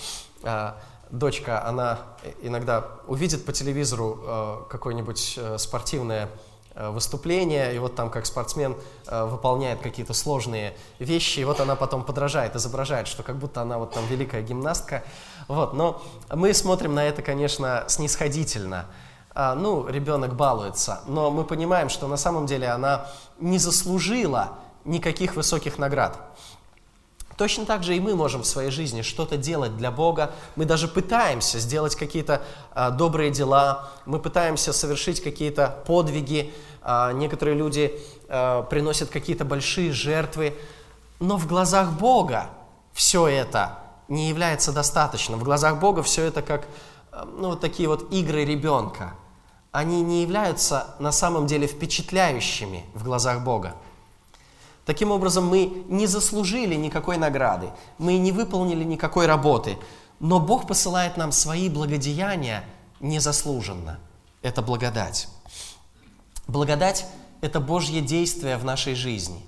а, 0.43 0.77
дочка, 1.11 1.65
она 1.65 1.99
иногда 2.41 2.87
увидит 3.07 3.45
по 3.45 3.53
телевизору 3.53 4.19
а, 4.23 4.65
какое-нибудь 4.69 5.35
э, 5.37 5.57
спортивное 5.57 6.29
Э, 6.73 6.89
выступление, 6.89 7.75
и 7.75 7.79
вот 7.79 7.95
там 7.95 8.09
как 8.09 8.25
спортсмен 8.25 8.77
э, 9.05 9.25
выполняет 9.25 9.81
какие-то 9.81 10.13
сложные 10.13 10.73
вещи, 10.99 11.41
и 11.41 11.43
вот 11.43 11.59
она 11.59 11.75
потом 11.75 12.01
подражает, 12.01 12.55
изображает, 12.55 13.09
что 13.09 13.23
как 13.23 13.35
будто 13.35 13.61
она 13.61 13.77
вот 13.77 13.91
там 13.91 14.05
великая 14.07 14.41
гимнастка. 14.41 15.03
Вот, 15.49 15.73
но 15.73 16.01
мы 16.33 16.53
смотрим 16.53 16.95
на 16.95 17.03
это, 17.03 17.21
конечно, 17.21 17.83
снисходительно. 17.89 18.85
А, 19.35 19.53
ну, 19.53 19.85
ребенок 19.85 20.37
балуется, 20.37 21.01
но 21.07 21.29
мы 21.29 21.43
понимаем, 21.43 21.89
что 21.89 22.07
на 22.07 22.15
самом 22.15 22.45
деле 22.45 22.69
она 22.69 23.05
не 23.37 23.57
заслужила 23.57 24.51
никаких 24.85 25.35
высоких 25.35 25.77
наград. 25.77 26.21
Точно 27.41 27.65
так 27.65 27.81
же 27.81 27.97
и 27.97 27.99
мы 27.99 28.15
можем 28.15 28.43
в 28.43 28.45
своей 28.45 28.69
жизни 28.69 29.01
что-то 29.01 29.35
делать 29.35 29.75
для 29.75 29.89
Бога. 29.89 30.29
Мы 30.55 30.65
даже 30.65 30.87
пытаемся 30.87 31.57
сделать 31.57 31.95
какие-то 31.95 32.43
а, 32.75 32.91
добрые 32.91 33.31
дела, 33.31 33.89
мы 34.05 34.19
пытаемся 34.19 34.73
совершить 34.73 35.23
какие-то 35.23 35.81
подвиги. 35.87 36.53
А, 36.83 37.11
некоторые 37.13 37.57
люди 37.57 37.99
а, 38.29 38.61
приносят 38.61 39.09
какие-то 39.09 39.43
большие 39.43 39.91
жертвы. 39.91 40.55
Но 41.19 41.37
в 41.37 41.47
глазах 41.47 41.93
Бога 41.93 42.51
все 42.93 43.27
это 43.27 43.79
не 44.07 44.29
является 44.29 44.71
достаточным. 44.71 45.39
В 45.39 45.43
глазах 45.43 45.79
Бога 45.79 46.03
все 46.03 46.25
это 46.25 46.43
как 46.43 46.67
ну, 47.11 47.47
вот 47.47 47.59
такие 47.59 47.89
вот 47.89 48.13
игры 48.13 48.45
ребенка. 48.45 49.15
Они 49.71 50.03
не 50.03 50.21
являются 50.21 50.93
на 50.99 51.11
самом 51.11 51.47
деле 51.47 51.65
впечатляющими 51.65 52.85
в 52.93 53.03
глазах 53.03 53.43
Бога. 53.43 53.73
Таким 54.85 55.11
образом, 55.11 55.47
мы 55.47 55.83
не 55.89 56.07
заслужили 56.07 56.75
никакой 56.75 57.17
награды, 57.17 57.69
мы 57.97 58.17
не 58.17 58.31
выполнили 58.31 58.83
никакой 58.83 59.27
работы, 59.27 59.77
но 60.19 60.39
Бог 60.39 60.67
посылает 60.67 61.17
нам 61.17 61.31
свои 61.31 61.69
благодеяния 61.69 62.63
незаслуженно. 62.99 63.99
Это 64.41 64.61
благодать. 64.61 65.27
Благодать– 66.47 67.05
это 67.41 67.59
Божье 67.59 68.01
действие 68.01 68.57
в 68.57 68.65
нашей 68.65 68.95
жизни. 68.95 69.45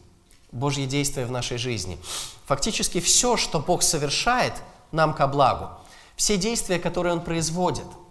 Божье 0.51 0.85
действие 0.85 1.25
в 1.25 1.31
нашей 1.31 1.57
жизни. 1.57 1.97
Фактически 2.45 2.99
все, 2.99 3.37
что 3.37 3.59
Бог 3.59 3.81
совершает 3.81 4.53
нам 4.91 5.15
ко 5.15 5.27
благу, 5.27 5.69
все 6.15 6.37
действия, 6.37 6.77
которые 6.77 7.13
Он 7.13 7.21
производит– 7.21 7.87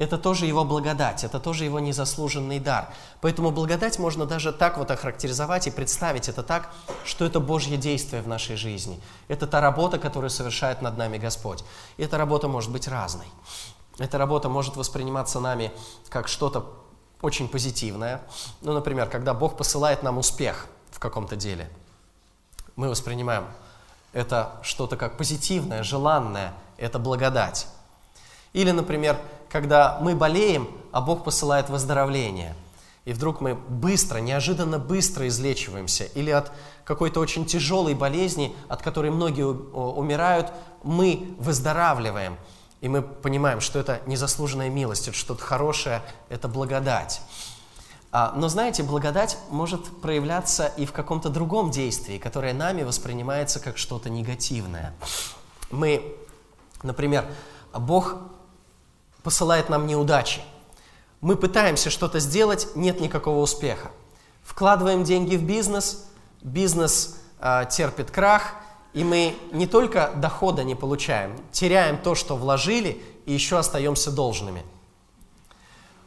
это 0.00 0.16
тоже 0.16 0.46
его 0.46 0.64
благодать, 0.64 1.24
это 1.24 1.38
тоже 1.38 1.66
его 1.66 1.78
незаслуженный 1.78 2.58
дар. 2.58 2.88
Поэтому 3.20 3.50
благодать 3.50 3.98
можно 3.98 4.24
даже 4.24 4.50
так 4.50 4.78
вот 4.78 4.90
охарактеризовать 4.90 5.66
и 5.66 5.70
представить 5.70 6.26
это 6.30 6.42
так, 6.42 6.70
что 7.04 7.26
это 7.26 7.38
Божье 7.38 7.76
действие 7.76 8.22
в 8.22 8.26
нашей 8.26 8.56
жизни. 8.56 8.98
Это 9.28 9.46
та 9.46 9.60
работа, 9.60 9.98
которую 9.98 10.30
совершает 10.30 10.80
над 10.80 10.96
нами 10.96 11.18
Господь. 11.18 11.64
И 11.98 12.02
эта 12.02 12.16
работа 12.16 12.48
может 12.48 12.72
быть 12.72 12.88
разной. 12.88 13.26
Эта 13.98 14.16
работа 14.16 14.48
может 14.48 14.74
восприниматься 14.74 15.38
нами 15.38 15.70
как 16.08 16.28
что-то 16.28 16.64
очень 17.20 17.46
позитивное. 17.46 18.22
Ну, 18.62 18.72
например, 18.72 19.06
когда 19.10 19.34
Бог 19.34 19.58
посылает 19.58 20.02
нам 20.02 20.16
успех 20.16 20.68
в 20.92 20.98
каком-то 20.98 21.36
деле, 21.36 21.68
мы 22.74 22.88
воспринимаем 22.88 23.44
это 24.14 24.52
что-то 24.62 24.96
как 24.96 25.18
позитивное, 25.18 25.82
желанное, 25.82 26.54
это 26.78 26.98
благодать. 26.98 27.66
Или, 28.54 28.70
например, 28.70 29.20
когда 29.50 29.98
мы 30.00 30.14
болеем, 30.14 30.68
а 30.92 31.00
Бог 31.00 31.24
посылает 31.24 31.68
выздоровление. 31.68 32.54
И 33.04 33.12
вдруг 33.12 33.40
мы 33.40 33.54
быстро, 33.54 34.18
неожиданно 34.18 34.78
быстро 34.78 35.26
излечиваемся. 35.26 36.04
Или 36.04 36.30
от 36.30 36.52
какой-то 36.84 37.20
очень 37.20 37.46
тяжелой 37.46 37.94
болезни, 37.94 38.54
от 38.68 38.82
которой 38.82 39.10
многие 39.10 39.46
умирают, 39.46 40.52
мы 40.82 41.34
выздоравливаем. 41.38 42.36
И 42.80 42.88
мы 42.88 43.02
понимаем, 43.02 43.60
что 43.60 43.78
это 43.78 44.00
незаслуженная 44.06 44.70
милость, 44.70 45.08
это 45.08 45.16
что-то 45.16 45.42
хорошее, 45.42 46.02
это 46.28 46.48
благодать. 46.48 47.20
А, 48.12 48.32
но 48.36 48.48
знаете, 48.48 48.82
благодать 48.82 49.38
может 49.50 50.00
проявляться 50.00 50.66
и 50.76 50.84
в 50.84 50.92
каком-то 50.92 51.28
другом 51.28 51.70
действии, 51.70 52.18
которое 52.18 52.52
нами 52.52 52.82
воспринимается 52.82 53.60
как 53.60 53.78
что-то 53.78 54.10
негативное. 54.10 54.94
Мы, 55.70 56.16
например, 56.82 57.26
Бог 57.72 58.16
посылает 59.22 59.68
нам 59.68 59.86
неудачи. 59.86 60.42
Мы 61.20 61.36
пытаемся 61.36 61.90
что-то 61.90 62.18
сделать, 62.18 62.68
нет 62.74 63.00
никакого 63.00 63.40
успеха. 63.40 63.90
Вкладываем 64.42 65.04
деньги 65.04 65.36
в 65.36 65.42
бизнес, 65.44 66.06
бизнес 66.42 67.16
э, 67.40 67.64
терпит 67.70 68.10
крах, 68.10 68.54
и 68.94 69.04
мы 69.04 69.36
не 69.52 69.66
только 69.66 70.12
дохода 70.16 70.64
не 70.64 70.74
получаем, 70.74 71.38
теряем 71.52 71.98
то, 71.98 72.14
что 72.14 72.36
вложили, 72.36 73.02
и 73.26 73.32
еще 73.32 73.58
остаемся 73.58 74.10
должными. 74.10 74.64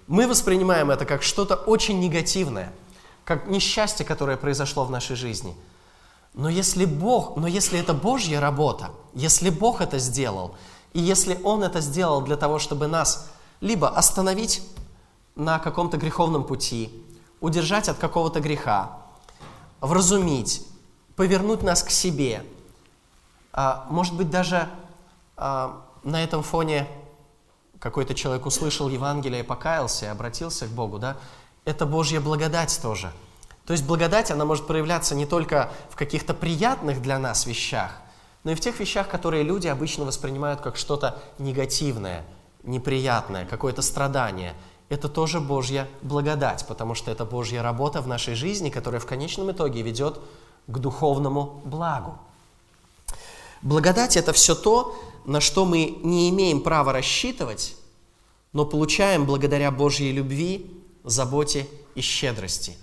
Мы 0.07 0.27
воспринимаем 0.27 0.91
это 0.91 1.05
как 1.05 1.23
что-то 1.23 1.55
очень 1.55 1.99
негативное, 1.99 2.73
как 3.23 3.47
несчастье, 3.47 4.05
которое 4.05 4.35
произошло 4.35 4.83
в 4.83 4.91
нашей 4.91 5.15
жизни. 5.15 5.55
Но 6.33 6.49
если 6.49 6.85
Бог, 6.85 7.37
но 7.37 7.47
если 7.47 7.79
это 7.79 7.93
Божья 7.93 8.41
работа, 8.41 8.89
если 9.13 9.51
Бог 9.51 9.79
это 9.79 9.99
сделал– 9.99 10.55
и 10.93 10.99
если 10.99 11.39
Он 11.43 11.63
это 11.63 11.81
сделал 11.81 12.21
для 12.21 12.37
того, 12.37 12.59
чтобы 12.59 12.87
нас 12.87 13.29
либо 13.61 13.89
остановить 13.89 14.61
на 15.35 15.59
каком-то 15.59 15.97
греховном 15.97 16.43
пути, 16.43 16.91
удержать 17.41 17.89
от 17.89 17.97
какого-то 17.97 18.39
греха, 18.39 18.97
вразумить, 19.81 20.65
повернуть 21.15 21.63
нас 21.63 21.83
к 21.83 21.89
себе, 21.89 22.45
а, 23.51 23.85
может 23.89 24.15
быть, 24.15 24.29
даже 24.29 24.69
а, 25.35 25.81
на 26.03 26.23
этом 26.23 26.43
фоне 26.43 26.87
какой-то 27.79 28.13
человек 28.13 28.45
услышал 28.45 28.87
Евангелие 28.89 29.41
и 29.41 29.43
покаялся, 29.43 30.05
и 30.05 30.09
обратился 30.09 30.67
к 30.67 30.69
Богу, 30.69 30.99
да, 30.99 31.17
это 31.65 31.85
Божья 31.85 32.19
благодать 32.21 32.79
тоже. 32.81 33.11
То 33.65 33.73
есть 33.73 33.85
благодать, 33.85 34.31
она 34.31 34.45
может 34.45 34.67
проявляться 34.67 35.15
не 35.15 35.25
только 35.25 35.71
в 35.89 35.95
каких-то 35.95 36.33
приятных 36.33 37.01
для 37.01 37.19
нас 37.19 37.45
вещах, 37.45 37.91
но 38.43 38.51
и 38.51 38.55
в 38.55 38.59
тех 38.59 38.79
вещах, 38.79 39.07
которые 39.07 39.43
люди 39.43 39.67
обычно 39.67 40.05
воспринимают 40.05 40.61
как 40.61 40.75
что-то 40.75 41.21
негативное, 41.39 42.25
неприятное, 42.63 43.45
какое-то 43.45 43.81
страдание. 43.81 44.53
Это 44.89 45.07
тоже 45.07 45.39
Божья 45.39 45.87
благодать, 46.01 46.65
потому 46.67 46.93
что 46.93 47.09
это 47.09 47.25
Божья 47.25 47.61
работа 47.61 48.01
в 48.01 48.07
нашей 48.07 48.35
жизни, 48.35 48.69
которая 48.69 48.99
в 48.99 49.05
конечном 49.05 49.51
итоге 49.51 49.81
ведет 49.81 50.19
к 50.67 50.77
духовному 50.77 51.61
благу. 51.63 52.17
Благодать– 53.61 54.17
это 54.17 54.33
все 54.33 54.55
то, 54.55 54.93
на 55.25 55.39
что 55.39 55.65
мы 55.65 55.97
не 56.03 56.29
имеем 56.29 56.61
права 56.61 56.91
рассчитывать, 56.91 57.75
но 58.51 58.65
получаем 58.65 59.25
благодаря 59.25 59.71
Божьей 59.71 60.11
любви, 60.11 60.69
заботе 61.05 61.67
и 61.95 62.01
щедрости. 62.01 62.77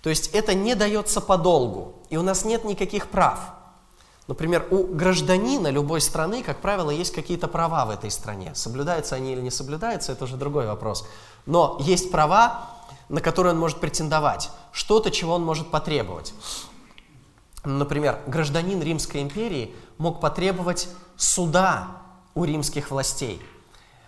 То 0.00 0.10
есть 0.10 0.28
это 0.32 0.54
не 0.54 0.76
дается 0.76 1.20
подолгу, 1.20 1.94
и 2.08 2.16
у 2.16 2.22
нас 2.22 2.44
нет 2.44 2.64
никаких 2.64 3.08
прав– 3.08 3.40
Например, 4.32 4.66
у 4.70 4.84
гражданина 4.84 5.68
любой 5.68 6.00
страны, 6.00 6.42
как 6.42 6.62
правило, 6.62 6.88
есть 6.88 7.12
какие-то 7.12 7.48
права 7.48 7.84
в 7.84 7.90
этой 7.90 8.10
стране. 8.10 8.52
Соблюдаются 8.54 9.14
они 9.14 9.34
или 9.34 9.42
не 9.42 9.50
соблюдаются, 9.50 10.12
это 10.12 10.24
уже 10.24 10.38
другой 10.38 10.66
вопрос. 10.66 11.06
Но 11.44 11.76
есть 11.80 12.10
права, 12.10 12.70
на 13.10 13.20
которые 13.20 13.52
он 13.52 13.60
может 13.60 13.78
претендовать, 13.78 14.48
что-то, 14.72 15.10
чего 15.10 15.34
он 15.34 15.44
может 15.44 15.70
потребовать. 15.70 16.32
Например, 17.66 18.20
гражданин 18.26 18.80
Римской 18.82 19.20
империи 19.20 19.74
мог 19.98 20.18
потребовать 20.18 20.88
суда 21.18 21.88
у 22.34 22.44
римских 22.44 22.90
властей. 22.90 23.38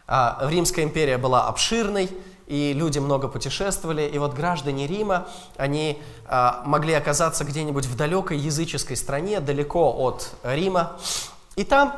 А, 0.07 0.39
Римская 0.49 0.87
империя 0.87 1.19
была 1.19 1.49
обширной, 1.49 2.09
и 2.47 2.73
люди 2.73 2.99
много 2.99 3.29
путешествовали, 3.29 4.03
и 4.03 4.19
вот 4.19 4.35
граждане 4.35 4.87
Рима, 4.87 5.27
они 5.57 5.99
а, 6.27 6.63
могли 6.67 6.93
оказаться 6.93 7.45
где-нибудь 7.45 7.87
в 7.87 7.97
далекой 7.97 8.39
языческой 8.39 8.97
стране, 8.97 9.41
далеко 9.41 9.93
от 9.93 10.31
Рима, 10.43 10.97
и 11.57 11.65
там 11.65 11.95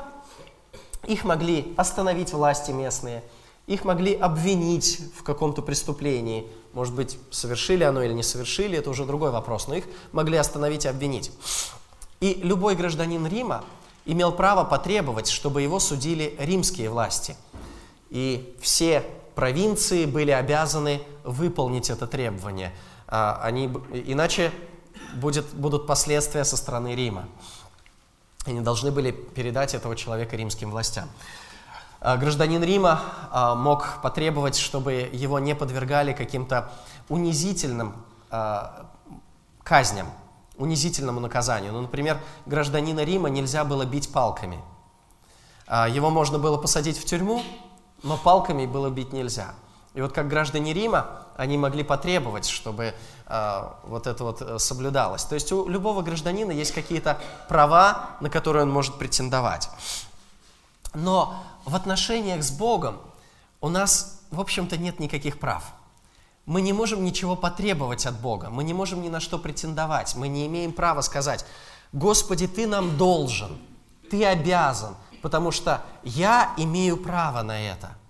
их 1.07 1.25
могли 1.25 1.75
остановить 1.77 2.33
власти 2.33 2.71
местные, 2.71 3.23
их 3.67 3.85
могли 3.85 4.15
обвинить 4.15 5.01
в 5.17 5.23
каком-то 5.23 5.63
преступлении, 5.63 6.47
может 6.73 6.95
быть, 6.95 7.19
совершили 7.31 7.83
оно 7.85 8.03
или 8.03 8.13
не 8.13 8.23
совершили, 8.23 8.79
это 8.79 8.91
уже 8.91 9.05
другой 9.05 9.31
вопрос, 9.31 9.67
но 9.67 9.75
их 9.75 9.85
могли 10.13 10.37
остановить 10.37 10.85
и 10.85 10.89
обвинить. 10.89 11.33
И 12.21 12.35
любой 12.43 12.77
гражданин 12.77 13.27
Рима 13.27 13.65
имел 14.05 14.33
право 14.33 14.63
потребовать, 14.65 15.29
чтобы 15.29 15.63
его 15.63 15.81
судили 15.81 16.37
римские 16.39 16.91
власти. 16.91 17.37
И 18.11 18.57
все 18.61 19.05
провинции 19.37 20.07
были 20.07 20.33
обязаны 20.33 21.03
выполнить 21.23 21.91
это 21.91 22.09
требование. 22.09 22.75
А, 23.07 23.39
они, 23.43 23.67
иначе 23.93 24.51
будет, 25.15 25.47
будут 25.55 25.87
последствия 25.87 26.45
со 26.45 26.57
стороны 26.57 26.97
Рима. 26.97 27.29
Они 28.47 28.61
должны 28.61 28.91
были 28.91 29.13
передать 29.13 29.75
этого 29.75 29.95
человека 29.95 30.37
римским 30.37 30.71
властям. 30.71 31.09
А, 32.01 32.17
гражданин 32.17 32.65
Рима 32.65 33.03
а, 33.31 33.55
мог 33.55 34.01
потребовать, 34.03 34.57
чтобы 34.57 35.09
его 35.13 35.39
не 35.39 35.55
подвергали 35.55 36.13
каким-то 36.13 36.73
унизительным 37.09 37.95
казням, 39.63 40.09
унизительному 40.59 41.21
наказанию. 41.21 41.73
Ну, 41.73 41.83
например, 41.83 42.19
гражданина 42.45 43.05
Рима 43.05 43.29
нельзя 43.29 43.65
было 43.65 43.85
бить 43.85 44.13
палками. 44.13 44.61
Его 45.69 46.11
можно 46.11 46.39
было 46.39 46.59
посадить 46.59 46.99
в 46.99 47.05
тюрьму, 47.05 47.43
но 48.07 48.17
палками 48.17 48.67
было 48.67 48.89
бить 48.89 49.13
нельзя. 49.13 49.55
И 49.95 50.01
вот 50.01 50.13
как 50.13 50.29
граждане 50.29 50.73
Рима, 50.73 51.07
они 51.37 51.59
могли 51.59 51.83
потребовать, 51.83 52.47
чтобы 52.47 52.95
э, 53.27 53.63
вот 53.85 54.07
это 54.07 54.25
вот 54.25 54.43
э, 54.43 54.59
соблюдалось. 54.59 55.25
То 55.25 55.35
есть 55.35 55.51
у 55.53 55.69
любого 55.69 56.03
гражданина 56.03 56.53
есть 56.53 56.73
какие-то 56.73 57.19
права, 57.49 58.11
на 58.21 58.31
которые 58.31 58.65
он 58.65 58.71
может 58.71 58.97
претендовать. 58.97 59.69
Но 60.95 61.43
в 61.65 61.75
отношениях 61.75 62.43
с 62.43 62.51
Богом 62.51 62.99
у 63.61 63.69
нас, 63.69 64.21
в 64.31 64.41
общем-то, 64.41 64.77
нет 64.77 65.01
никаких 65.01 65.41
прав. 65.41 65.65
Мы 66.45 66.61
не 66.61 66.73
можем 66.73 67.03
ничего 67.05 67.35
потребовать 67.35 68.07
от 68.07 68.21
Бога, 68.21 68.51
мы 68.51 68.63
не 68.63 68.73
можем 68.73 69.03
ни 69.03 69.09
на 69.09 69.19
что 69.19 69.39
претендовать, 69.39 70.15
мы 70.15 70.29
не 70.29 70.47
имеем 70.47 70.73
права 70.73 71.01
сказать, 71.01 71.45
Господи, 71.93 72.47
Ты 72.47 72.67
нам 72.67 72.97
должен, 72.97 73.59
Ты 74.11 74.25
обязан, 74.25 74.95
потому 75.27 75.51
что 75.51 75.83
я 76.05 76.55
имею 76.57 76.97
право 76.97 77.43
на 77.43 77.61
это– 77.61 77.97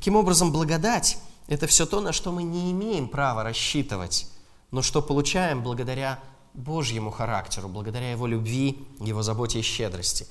Таким 0.00 0.16
образом, 0.16 0.52
благодать– 0.52 1.18
это 1.48 1.66
все 1.66 1.84
то, 1.84 2.00
на 2.00 2.12
что 2.12 2.32
мы 2.32 2.42
не 2.42 2.70
имеем 2.70 3.08
права 3.08 3.42
рассчитывать, 3.42 4.26
но 4.70 4.82
что 4.82 5.02
получаем 5.02 5.62
благодаря 5.62 6.20
Божьему 6.54 7.10
характеру, 7.10 7.68
благодаря 7.68 8.12
Его 8.12 8.26
любви, 8.26 8.86
Его 9.00 9.22
заботе 9.22 9.58
и 9.58 9.62
щедрости. 9.62 10.26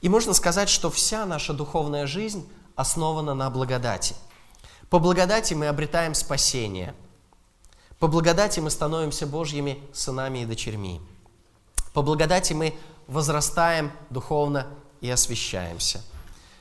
И 0.00 0.08
можно 0.08 0.32
сказать, 0.32 0.68
что 0.68 0.90
вся 0.90 1.26
наша 1.26 1.52
духовная 1.52 2.06
жизнь 2.06 2.48
основана 2.74 3.34
на 3.34 3.50
благодати. 3.50 4.16
По 4.88 4.98
благодати 4.98 5.54
мы 5.54 5.68
обретаем 5.68 6.14
спасение. 6.14 6.94
По 7.98 8.08
благодати 8.08 8.60
мы 8.60 8.70
становимся 8.70 9.26
Божьими 9.26 9.78
сынами 9.92 10.40
и 10.40 10.46
дочерьми. 10.46 11.00
По 11.92 12.02
благодати 12.02 12.54
мы 12.54 12.74
возрастаем 13.06 13.92
духовно 14.10 14.66
и 15.02 15.10
освящаемся, 15.10 16.00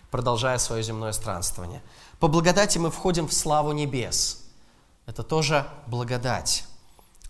продолжая 0.10 0.58
свое 0.58 0.84
земное 0.84 1.13
странствование– 1.13 1.82
по 2.21 2.27
благодати 2.27 2.77
мы 2.77 2.91
входим 2.91 3.27
в 3.27 3.34
славу 3.34 3.71
небес. 3.71 4.43
Это 5.08 5.23
тоже 5.23 5.65
благодать, 5.88 6.65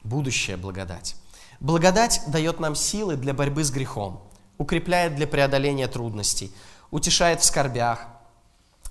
будущая 0.04 0.58
благодать. 0.58 1.16
Благодать 1.62 2.22
дает 2.28 2.60
нам 2.60 2.76
силы 2.76 3.16
для 3.16 3.34
борьбы 3.34 3.64
с 3.64 3.72
грехом, 3.72 4.22
укрепляет 4.58 5.16
для 5.16 5.28
преодоления 5.28 5.88
трудностей, 5.88 6.52
утешает 6.92 7.40
в 7.40 7.46
скорбях, 7.46 8.06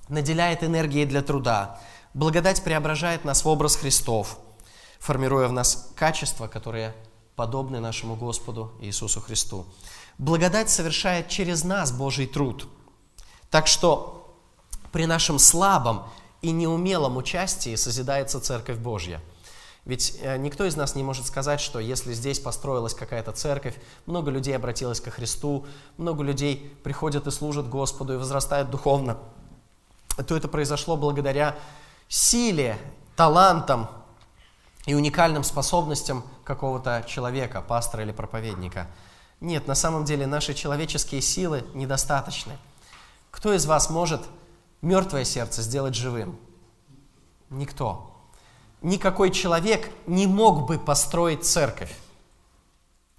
наделяет 0.08 0.64
энергией 0.64 1.04
для 1.04 1.20
труда. 1.20 1.78
Благодать 2.14 2.64
преображает 2.64 3.26
нас 3.26 3.44
в 3.44 3.48
образ 3.48 3.76
Христов, 3.76 4.38
формируя 5.00 5.48
в 5.48 5.52
нас 5.52 5.92
качества, 5.96 6.46
которые 6.46 6.94
подобны 7.36 7.78
нашему 7.78 8.16
Господу 8.16 8.72
Иисусу 8.80 9.20
Христу. 9.20 9.66
Благодать 10.20 10.68
совершает 10.68 11.28
через 11.28 11.64
нас 11.64 11.92
Божий 11.92 12.26
труд. 12.26 12.68
Так 13.48 13.66
что 13.66 14.36
при 14.92 15.06
нашем 15.06 15.38
слабом 15.38 16.02
и 16.42 16.50
неумелом 16.50 17.16
участии 17.16 17.74
созидается 17.74 18.38
Церковь 18.38 18.76
Божья. 18.76 19.22
Ведь 19.86 20.18
э, 20.20 20.36
никто 20.36 20.66
из 20.66 20.76
нас 20.76 20.94
не 20.94 21.02
может 21.02 21.24
сказать, 21.24 21.58
что 21.58 21.78
если 21.78 22.12
здесь 22.12 22.38
построилась 22.38 22.92
какая-то 22.92 23.32
церковь, 23.32 23.76
много 24.04 24.30
людей 24.30 24.54
обратилось 24.54 25.00
ко 25.00 25.10
Христу, 25.10 25.66
много 25.96 26.22
людей 26.22 26.70
приходят 26.84 27.26
и 27.26 27.30
служат 27.30 27.70
Господу 27.70 28.12
и 28.12 28.18
возрастают 28.18 28.68
духовно, 28.68 29.16
то 30.26 30.36
это 30.36 30.48
произошло 30.48 30.98
благодаря 30.98 31.56
силе, 32.08 32.76
талантам 33.16 33.88
и 34.84 34.92
уникальным 34.92 35.44
способностям 35.44 36.24
какого-то 36.44 37.06
человека, 37.08 37.62
пастора 37.62 38.02
или 38.02 38.12
проповедника. 38.12 38.86
Нет, 39.40 39.66
на 39.66 39.74
самом 39.74 40.04
деле 40.04 40.26
наши 40.26 40.52
человеческие 40.52 41.22
силы 41.22 41.64
недостаточны. 41.74 42.58
Кто 43.30 43.54
из 43.54 43.64
вас 43.66 43.88
может 43.88 44.22
мертвое 44.82 45.24
сердце 45.24 45.62
сделать 45.62 45.94
живым? 45.94 46.38
Никто. 47.48 48.14
Никакой 48.82 49.30
человек 49.30 49.90
не 50.06 50.26
мог 50.26 50.66
бы 50.66 50.78
построить 50.78 51.46
церковь. 51.46 51.94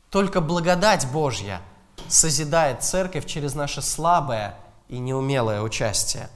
Только 0.10 0.42
благодать 0.42 1.10
Божья 1.12 1.62
созидает 2.08 2.84
церковь 2.84 3.26
через 3.26 3.56
наше 3.56 3.82
слабое 3.82 4.58
и 4.90 5.00
неумелое 5.00 5.62
участие. 5.62 6.30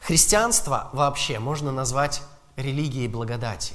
Христианство 0.00 0.88
вообще 0.92 1.38
можно 1.38 1.70
назвать 1.72 2.22
религией 2.56 3.06
благодати. 3.06 3.74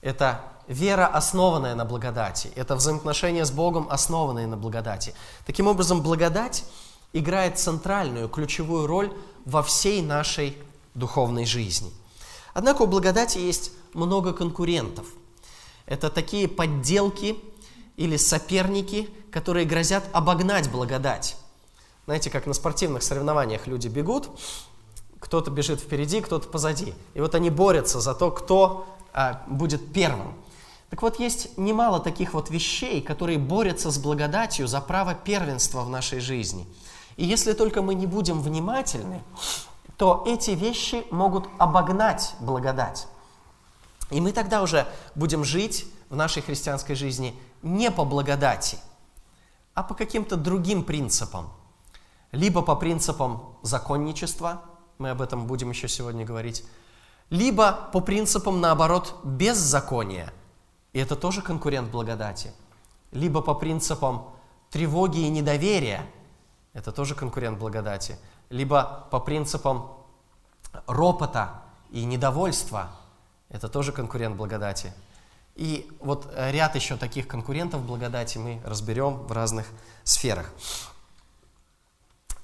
Это 0.00 0.40
вера, 0.68 1.06
основанная 1.06 1.74
на 1.74 1.84
благодати. 1.84 2.50
Это 2.56 2.76
взаимоотношения 2.76 3.44
с 3.44 3.50
Богом, 3.50 3.86
основанные 3.90 4.46
на 4.46 4.56
благодати. 4.56 5.14
Таким 5.46 5.66
образом, 5.66 6.02
благодать– 6.02 6.64
играет 7.14 7.58
центральную, 7.58 8.28
ключевую 8.28 8.86
роль 8.86 9.10
во 9.46 9.62
всей 9.62 10.02
нашей 10.02 10.58
духовной 10.94 11.46
жизни. 11.46 11.90
Однако 12.52 12.82
у 12.82 12.86
благодати 12.86 13.38
есть 13.38 13.72
много 13.94 14.34
конкурентов. 14.34 15.06
Это 15.86 16.10
такие 16.10 16.48
подделки 16.48 17.36
или 17.96 18.16
соперники, 18.16 19.08
которые 19.30 19.64
грозят 19.64 20.04
обогнать 20.12 20.70
благодать. 20.70 21.36
Знаете, 22.06 22.30
как 22.30 22.46
на 22.46 22.52
спортивных 22.52 23.02
соревнованиях 23.02 23.66
люди 23.66 23.88
бегут, 23.88 24.28
кто-то 25.20 25.50
бежит 25.50 25.80
впереди, 25.80 26.20
кто-то 26.20 26.48
позади. 26.48 26.94
И 27.14 27.20
вот 27.20 27.34
они 27.34 27.48
борются 27.48 28.00
за 28.00 28.14
то, 28.14 28.30
кто 28.30 28.86
а, 29.12 29.42
будет 29.46 29.92
первым. 29.92 30.34
Так 30.94 31.02
вот, 31.02 31.18
есть 31.18 31.58
немало 31.58 31.98
таких 31.98 32.34
вот 32.34 32.50
вещей, 32.50 33.02
которые 33.02 33.38
борются 33.38 33.90
с 33.90 33.98
благодатью 33.98 34.68
за 34.68 34.80
право 34.80 35.14
первенства 35.14 35.82
в 35.82 35.90
нашей 35.90 36.20
жизни– 36.20 36.66
и 37.16 37.24
если 37.24 37.52
только 37.52 37.82
мы 37.82 37.94
не 37.94 38.06
будем 38.06 38.40
внимательны, 38.40 39.22
то 39.96 40.24
эти 40.26 40.50
вещи 40.50 41.04
могут 41.10 41.48
обогнать 41.58 42.34
благодать. 42.40 43.06
И 44.10 44.20
мы 44.20 44.32
тогда 44.32 44.62
уже 44.62 44.86
будем 45.14 45.44
жить 45.44 45.86
в 46.10 46.16
нашей 46.16 46.42
христианской 46.42 46.94
жизни 46.96 47.38
не 47.62 47.90
по 47.90 48.04
благодати, 48.04 48.78
а 49.74 49.82
по 49.82 49.94
каким-то 49.94 50.36
другим 50.36 50.84
принципам. 50.84 51.52
Либо 52.32 52.62
по 52.62 52.74
принципам 52.74 53.56
законничества, 53.62 54.62
мы 54.98 55.10
об 55.10 55.22
этом 55.22 55.46
будем 55.46 55.70
еще 55.70 55.88
сегодня 55.88 56.24
говорить, 56.24 56.64
либо 57.30 57.88
по 57.92 58.00
принципам, 58.00 58.60
наоборот, 58.60 59.14
беззакония, 59.22 60.32
и 60.94 60.98
это 60.98 61.16
тоже 61.16 61.42
конкурент 61.42 61.90
благодати, 61.90 62.52
либо 63.12 63.42
по 63.42 63.54
принципам 63.54 64.30
тревоги 64.70 65.18
и 65.18 65.28
недоверия– 65.28 66.06
это 66.72 66.92
тоже 66.92 67.14
конкурент 67.14 67.58
благодати, 67.58 68.18
либо 68.50 69.06
по 69.10 69.20
принципам 69.20 69.90
ропота 70.86 71.62
и 71.90 72.04
недовольства, 72.04 72.90
это 73.48 73.68
тоже 73.68 73.92
конкурент 73.92 74.36
благодати. 74.36 74.92
И 75.54 75.88
вот 76.00 76.32
ряд 76.36 76.74
еще 76.74 76.96
таких 76.96 77.28
конкурентов 77.28 77.84
благодати 77.84 78.38
мы 78.38 78.60
разберем 78.64 79.18
в 79.18 79.30
разных 79.30 79.66
сферах. 80.02 80.52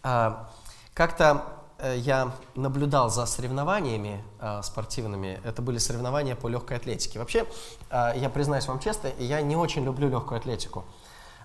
А, 0.04 0.48
как-то 0.94 1.59
я 1.96 2.32
наблюдал 2.54 3.10
за 3.10 3.26
соревнованиями 3.26 4.22
а, 4.38 4.62
спортивными. 4.62 5.40
Это 5.44 5.62
были 5.62 5.78
соревнования 5.78 6.36
по 6.36 6.48
легкой 6.48 6.76
атлетике. 6.76 7.18
Вообще, 7.18 7.46
а, 7.90 8.14
я 8.14 8.30
признаюсь 8.30 8.66
вам 8.66 8.80
честно, 8.80 9.10
я 9.18 9.40
не 9.40 9.56
очень 9.56 9.84
люблю 9.84 10.08
легкую 10.08 10.38
атлетику. 10.38 10.84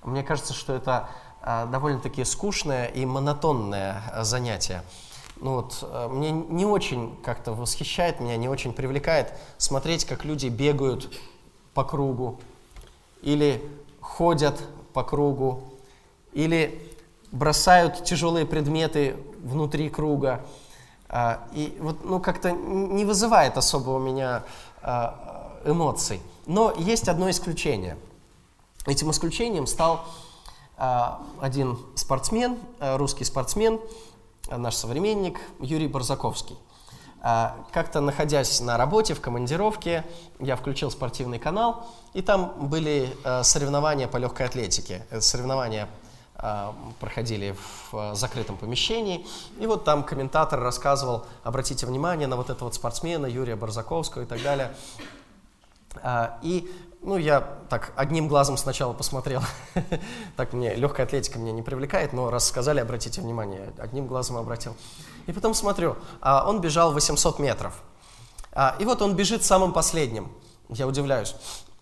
Мне 0.03 0.23
кажется, 0.23 0.53
что 0.53 0.73
это 0.73 1.09
а, 1.41 1.67
довольно-таки 1.67 2.23
скучное 2.23 2.87
и 2.87 3.05
монотонное 3.05 4.01
а, 4.11 4.23
занятие. 4.23 4.83
Ну 5.37 5.55
вот, 5.55 5.79
а, 5.83 6.07
мне 6.09 6.31
не 6.31 6.65
очень 6.65 7.15
как-то 7.23 7.53
восхищает 7.53 8.19
меня, 8.19 8.35
не 8.37 8.49
очень 8.49 8.73
привлекает 8.73 9.33
смотреть, 9.57 10.05
как 10.05 10.25
люди 10.25 10.47
бегают 10.47 11.11
по 11.73 11.83
кругу, 11.83 12.39
или 13.21 13.63
ходят 13.99 14.59
по 14.93 15.03
кругу, 15.03 15.63
или 16.33 16.94
бросают 17.35 18.03
тяжелые 18.03 18.45
предметы 18.45 19.15
внутри 19.43 19.89
круга. 19.89 20.41
И 21.53 21.77
вот, 21.79 22.03
ну, 22.03 22.19
как-то 22.19 22.51
не 22.51 23.05
вызывает 23.05 23.57
особо 23.57 23.91
у 23.91 23.99
меня 23.99 24.43
эмоций. 25.65 26.21
Но 26.45 26.73
есть 26.77 27.07
одно 27.07 27.29
исключение. 27.29 27.97
Этим 28.85 29.09
исключением 29.11 29.65
стал 29.65 30.05
а, 30.77 31.21
один 31.41 31.77
спортсмен, 31.95 32.57
а, 32.79 32.97
русский 32.97 33.23
спортсмен, 33.23 33.79
а, 34.49 34.57
наш 34.57 34.75
современник 34.75 35.39
Юрий 35.59 35.87
Барзаковский. 35.87 36.57
Как-то 37.71 38.01
находясь 38.01 38.61
на 38.61 38.77
работе, 38.77 39.15
в 39.15 39.19
командировке, 39.19 40.05
я 40.37 40.55
включил 40.55 40.91
спортивный 40.91 41.39
канал, 41.39 41.87
и 42.13 42.21
там 42.21 42.53
были 42.67 43.17
соревнования 43.41 44.07
по 44.07 44.17
легкой 44.17 44.45
атлетике. 44.45 45.07
Это 45.09 45.21
соревнования 45.21 45.89
проходили 46.99 47.55
в 47.91 48.15
закрытом 48.15 48.57
помещении. 48.57 49.25
И 49.59 49.65
вот 49.65 49.83
там 49.85 50.03
комментатор 50.03 50.59
рассказывал, 50.59 51.25
обратите 51.43 51.85
внимание 51.85 52.27
на 52.27 52.35
вот 52.35 52.49
этого 52.49 52.65
вот 52.65 52.75
спортсмена 52.75 53.25
Юрия 53.25 53.55
Барзаковского 53.55 54.23
и 54.23 54.25
так 54.25 54.41
далее. 54.41 54.75
И 56.41 56.69
ну, 57.05 57.17
я 57.17 57.41
так 57.69 57.93
одним 57.95 58.27
глазом 58.27 58.57
сначала 58.57 58.93
посмотрел. 58.93 59.41
так 60.35 60.53
мне 60.53 60.73
легкая 60.73 61.05
атлетика 61.05 61.37
меня 61.37 61.51
не 61.51 61.61
привлекает, 61.61 62.13
но 62.13 62.31
раз 62.31 62.47
сказали, 62.47 62.79
обратите 62.79 63.21
внимание, 63.21 63.71
одним 63.77 64.07
глазом 64.07 64.37
обратил. 64.37 64.75
И 65.27 65.31
потом 65.31 65.53
смотрю, 65.53 65.97
а 66.19 66.49
он 66.49 66.61
бежал 66.61 66.93
800 66.93 67.37
метров. 67.37 67.79
А, 68.51 68.75
и 68.79 68.85
вот 68.85 69.03
он 69.03 69.15
бежит 69.15 69.43
самым 69.43 69.71
последним. 69.71 70.31
Я 70.69 70.87
удивляюсь. 70.87 71.35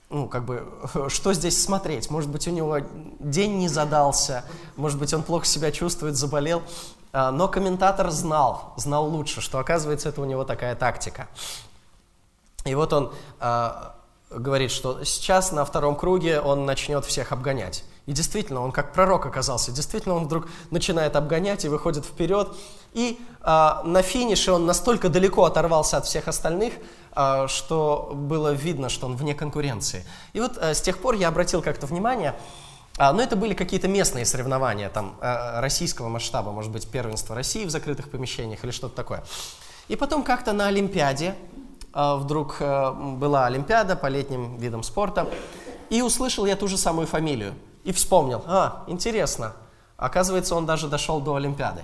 Ну, 0.10 0.28
как 0.28 0.46
бы, 0.46 0.68
что 1.10 1.34
здесь 1.34 1.62
смотреть? 1.62 2.10
Может 2.10 2.30
быть, 2.30 2.48
у 2.48 2.52
него 2.52 2.80
день 3.20 3.58
не 3.58 3.68
задался, 3.68 4.46
может 4.76 5.00
быть, 5.00 5.14
он 5.14 5.24
плохо 5.24 5.46
себя 5.46 5.72
чувствует, 5.72 6.16
заболел. 6.16 6.62
А, 7.12 7.32
но 7.32 7.48
комментатор 7.48 8.10
знал, 8.10 8.74
знал 8.78 9.08
лучше, 9.08 9.42
что, 9.42 9.60
оказывается, 9.60 10.10
это 10.10 10.22
у 10.22 10.26
него 10.26 10.44
такая 10.44 10.76
тактика. 10.76 11.28
И 12.66 12.76
вот 12.76 12.94
он 12.94 13.14
а, 13.40 13.96
говорит, 14.30 14.72
что 14.72 15.04
сейчас 15.04 15.52
на 15.52 15.66
втором 15.66 15.96
круге 15.96 16.40
он 16.40 16.66
начнет 16.66 17.06
всех 17.06 17.32
обгонять. 17.32 17.84
И 18.06 18.12
действительно, 18.12 18.62
он 18.62 18.72
как 18.72 18.94
пророк 18.94 19.26
оказался. 19.26 19.72
Действительно, 19.72 20.16
он 20.16 20.26
вдруг 20.26 20.48
начинает 20.72 21.16
обгонять 21.16 21.64
и 21.64 21.70
выходит 21.70 22.06
вперед. 22.06 22.54
И 22.94 23.18
а, 23.42 23.82
на 23.86 24.02
финише 24.02 24.52
он 24.52 24.66
настолько 24.66 25.10
далеко 25.10 25.46
оторвался 25.46 25.98
от 25.98 26.06
всех 26.06 26.28
остальных, 26.28 26.74
а, 27.14 27.48
что 27.48 28.12
было 28.14 28.52
видно, 28.52 28.90
что 28.90 29.06
он 29.06 29.16
вне 29.16 29.34
конкуренции. 29.34 30.06
И 30.34 30.42
вот 30.42 30.58
а, 30.58 30.74
с 30.74 30.82
тех 30.82 30.98
пор 30.98 31.16
я 31.16 31.30
обратил 31.30 31.62
как-то 31.62 31.88
внимание, 31.88 32.36
а, 32.98 33.14
но 33.14 33.24
это 33.24 33.36
были 33.36 33.54
какие-то 33.54 33.88
местные 33.88 34.26
соревнования, 34.26 34.90
там, 34.90 35.16
а, 35.22 35.62
российского 35.62 36.10
масштаба, 36.10 36.52
может 36.52 36.72
быть, 36.72 36.88
первенство 36.88 37.36
России 37.36 37.66
в 37.66 37.70
закрытых 37.70 38.10
помещениях 38.10 38.64
или 38.64 38.72
что-то 38.72 38.96
такое. 38.96 39.24
И 39.88 39.96
потом 39.96 40.24
как-то 40.24 40.54
на 40.54 40.68
Олимпиаде 40.68 41.36
а, 41.94 42.16
вдруг 42.16 42.58
э, 42.60 42.92
была 42.92 43.46
Олимпиада 43.46 43.96
по 43.96 44.08
летним 44.08 44.58
видам 44.58 44.82
спорта, 44.82 45.30
и 45.90 46.02
услышал 46.02 46.46
я 46.46 46.56
ту 46.56 46.68
же 46.68 46.78
самую 46.78 47.06
фамилию. 47.08 47.54
И 47.84 47.92
вспомнил, 47.92 48.44
а, 48.48 48.84
интересно, 48.88 49.54
оказывается, 49.98 50.56
он 50.56 50.66
даже 50.66 50.88
дошел 50.88 51.20
до 51.20 51.36
Олимпиады. 51.36 51.82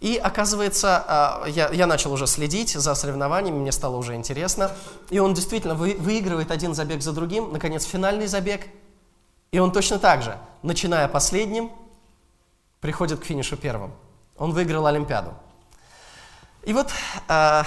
И 0.00 0.16
оказывается, 0.16 1.02
а, 1.06 1.44
я, 1.46 1.86
начал 1.86 2.12
уже 2.12 2.26
следить 2.26 2.72
за 2.72 2.94
соревнованиями, 2.94 3.56
мне 3.56 3.72
стало 3.72 3.96
уже 3.96 4.14
интересно. 4.14 4.70
И 5.10 5.18
он 5.18 5.34
действительно 5.34 5.74
вы, 5.74 5.96
выигрывает 5.98 6.50
один 6.50 6.74
забег 6.74 7.02
за 7.02 7.12
другим, 7.12 7.52
наконец, 7.52 7.84
финальный 7.84 8.26
забег. 8.26 8.66
И 9.50 9.58
он 9.58 9.72
точно 9.72 9.98
так 9.98 10.22
же, 10.22 10.36
начиная 10.62 11.08
последним, 11.08 11.70
приходит 12.80 13.20
к 13.20 13.24
финишу 13.24 13.56
первым. 13.56 13.92
Он 14.36 14.52
выиграл 14.52 14.86
Олимпиаду. 14.86 15.32
И 16.64 16.72
вот 16.72 16.90
а, 17.28 17.64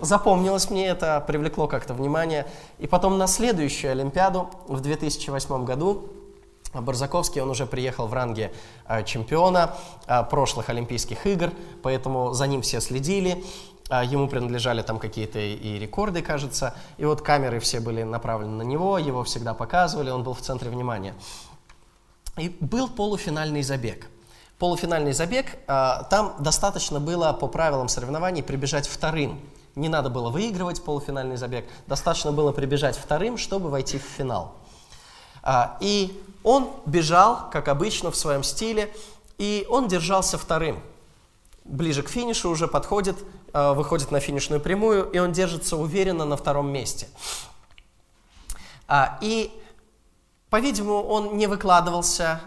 запомнилось 0.00 0.70
мне 0.70 0.86
это, 0.86 1.22
привлекло 1.26 1.66
как-то 1.66 1.94
внимание. 1.94 2.46
И 2.78 2.86
потом 2.86 3.18
на 3.18 3.26
следующую 3.26 3.92
Олимпиаду 3.92 4.50
в 4.66 4.80
2008 4.80 5.64
году 5.64 6.08
Барзаковский, 6.72 7.40
он 7.40 7.50
уже 7.50 7.66
приехал 7.66 8.06
в 8.06 8.14
ранге 8.14 8.52
э, 8.86 9.02
чемпиона 9.04 9.74
э, 10.06 10.22
прошлых 10.24 10.68
Олимпийских 10.68 11.26
игр, 11.26 11.50
поэтому 11.82 12.32
за 12.32 12.46
ним 12.46 12.62
все 12.62 12.80
следили. 12.80 13.44
Ему 14.04 14.28
принадлежали 14.28 14.82
там 14.82 15.00
какие-то 15.00 15.40
и 15.40 15.76
рекорды, 15.80 16.22
кажется. 16.22 16.74
И 16.96 17.04
вот 17.04 17.22
камеры 17.22 17.58
все 17.58 17.80
были 17.80 18.04
направлены 18.04 18.52
на 18.52 18.62
него, 18.62 18.98
его 18.98 19.24
всегда 19.24 19.52
показывали, 19.52 20.10
он 20.10 20.22
был 20.22 20.32
в 20.32 20.40
центре 20.40 20.70
внимания. 20.70 21.12
И 22.36 22.56
был 22.60 22.88
полуфинальный 22.88 23.64
забег. 23.64 24.06
Полуфинальный 24.60 25.12
забег, 25.12 25.58
там 25.66 26.36
достаточно 26.38 27.00
было 27.00 27.32
по 27.32 27.48
правилам 27.48 27.88
соревнований 27.88 28.44
прибежать 28.44 28.86
вторым 28.86 29.40
не 29.76 29.88
надо 29.88 30.10
было 30.10 30.30
выигрывать 30.30 30.82
полуфинальный 30.82 31.36
забег, 31.36 31.66
достаточно 31.86 32.32
было 32.32 32.52
прибежать 32.52 32.96
вторым, 32.96 33.36
чтобы 33.36 33.70
войти 33.70 33.98
в 33.98 34.02
финал. 34.02 34.56
А, 35.42 35.76
и 35.80 36.22
он 36.42 36.70
бежал, 36.86 37.50
как 37.50 37.68
обычно, 37.68 38.10
в 38.10 38.16
своем 38.16 38.42
стиле, 38.42 38.92
и 39.38 39.66
он 39.68 39.88
держался 39.88 40.38
вторым. 40.38 40.80
Ближе 41.64 42.02
к 42.02 42.08
финишу 42.08 42.50
уже 42.50 42.68
подходит, 42.68 43.16
а, 43.52 43.74
выходит 43.74 44.10
на 44.10 44.20
финишную 44.20 44.60
прямую, 44.60 45.10
и 45.10 45.18
он 45.18 45.32
держится 45.32 45.76
уверенно 45.76 46.24
на 46.24 46.36
втором 46.36 46.70
месте. 46.70 47.08
А, 48.88 49.18
и, 49.20 49.52
по-видимому, 50.50 51.02
он 51.02 51.36
не 51.36 51.46
выкладывался, 51.46 52.40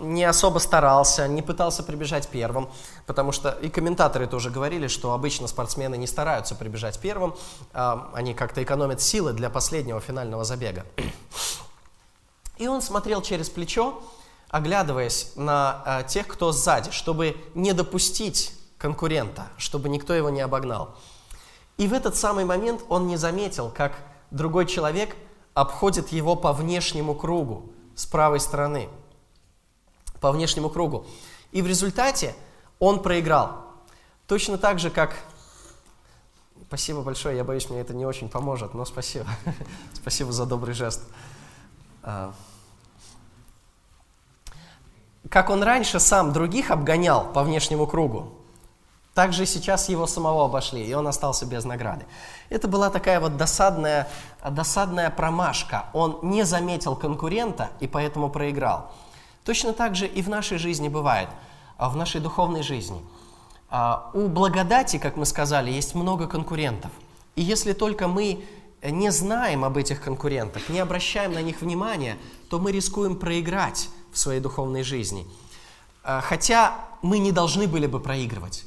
не 0.00 0.24
особо 0.24 0.58
старался, 0.58 1.28
не 1.28 1.40
пытался 1.40 1.84
прибежать 1.84 2.26
первым, 2.26 2.68
потому 3.06 3.30
что 3.30 3.50
и 3.50 3.68
комментаторы 3.68 4.26
тоже 4.26 4.50
говорили, 4.50 4.88
что 4.88 5.12
обычно 5.12 5.46
спортсмены 5.46 5.96
не 5.96 6.08
стараются 6.08 6.56
прибежать 6.56 6.98
первым, 6.98 7.36
они 7.72 8.34
как-то 8.34 8.64
экономят 8.64 9.00
силы 9.00 9.32
для 9.32 9.50
последнего 9.50 10.00
финального 10.00 10.42
забега. 10.42 10.84
И 12.56 12.66
он 12.68 12.82
смотрел 12.82 13.22
через 13.22 13.50
плечо, 13.50 14.02
оглядываясь 14.48 15.32
на 15.36 16.04
тех, 16.08 16.26
кто 16.26 16.52
сзади, 16.52 16.90
чтобы 16.90 17.36
не 17.54 17.72
допустить 17.72 18.52
конкурента, 18.78 19.48
чтобы 19.56 19.88
никто 19.88 20.14
его 20.14 20.30
не 20.30 20.40
обогнал. 20.40 20.96
И 21.76 21.88
в 21.88 21.92
этот 21.92 22.16
самый 22.16 22.44
момент 22.44 22.82
он 22.88 23.06
не 23.06 23.16
заметил, 23.16 23.70
как 23.70 23.94
другой 24.30 24.66
человек 24.66 25.16
обходит 25.54 26.12
его 26.12 26.36
по 26.36 26.52
внешнему 26.52 27.14
кругу 27.14 27.72
с 27.96 28.06
правой 28.06 28.40
стороны– 28.40 28.88
по 30.24 30.32
внешнему 30.32 30.70
кругу. 30.70 31.04
И 31.52 31.60
в 31.60 31.66
результате 31.66 32.34
он 32.78 33.02
проиграл. 33.02 33.62
Точно 34.26 34.56
так 34.56 34.78
же, 34.78 34.88
как... 34.88 35.14
Спасибо 36.66 37.02
большое, 37.02 37.36
я 37.36 37.44
боюсь, 37.44 37.68
мне 37.68 37.80
это 37.80 37.92
не 37.92 38.06
очень 38.06 38.30
поможет, 38.30 38.72
но 38.72 38.86
спасибо. 38.86 39.26
спасибо 39.92 40.32
за 40.32 40.46
добрый 40.46 40.74
жест. 40.74 41.02
А. 42.04 42.32
Как 45.30 45.50
он 45.50 45.62
раньше 45.62 45.98
сам 45.98 46.32
других 46.32 46.70
обгонял 46.70 47.24
по 47.32 47.42
внешнему 47.42 47.86
кругу, 47.86 48.32
так 49.14 49.32
же 49.32 49.46
сейчас 49.46 49.88
его 49.88 50.06
самого 50.06 50.44
обошли, 50.44 50.84
и 50.84 50.92
он 50.92 51.06
остался 51.06 51.46
без 51.46 51.64
награды. 51.64 52.04
Это 52.50 52.68
была 52.68 52.90
такая 52.90 53.20
вот 53.20 53.36
досадная, 53.36 54.08
досадная 54.48 55.08
промашка. 55.08 55.86
Он 55.92 56.18
не 56.22 56.44
заметил 56.44 56.96
конкурента 56.96 57.70
и 57.80 57.86
поэтому 57.86 58.28
проиграл. 58.28 58.90
Точно 59.44 59.72
так 59.72 59.94
же 59.94 60.06
и 60.06 60.20
в 60.20 60.28
нашей 60.28 60.58
жизни 60.58 60.88
бывает, 60.88 61.28
а, 61.78 61.88
в 61.88 61.96
нашей 61.96 62.20
духовной 62.20 62.62
жизни. 62.62 63.00
А, 63.70 64.10
у 64.14 64.28
благодати, 64.28 64.98
как 64.98 65.16
мы 65.16 65.26
сказали, 65.26 65.70
есть 65.70 65.94
много 65.94 66.26
конкурентов. 66.26 66.90
И 67.36 67.42
если 67.42 67.72
только 67.72 68.08
мы 68.08 68.44
не 68.90 69.10
знаем 69.10 69.64
об 69.64 69.76
этих 69.76 70.02
конкурентах, 70.02 70.68
не 70.68 70.78
обращаем 70.78 71.32
на 71.32 71.42
них 71.42 71.60
внимания, 71.60 72.18
то 72.50 72.58
мы 72.58 72.72
рискуем 72.72 73.16
проиграть 73.16 73.88
в 74.12 74.18
своей 74.18 74.40
духовной 74.40 74.82
жизни. 74.82 75.26
А, 76.02 76.20
хотя 76.20 76.76
мы 77.02 77.18
не 77.18 77.32
должны 77.32 77.66
были 77.66 77.86
бы 77.86 77.98
проигрывать. 78.00 78.64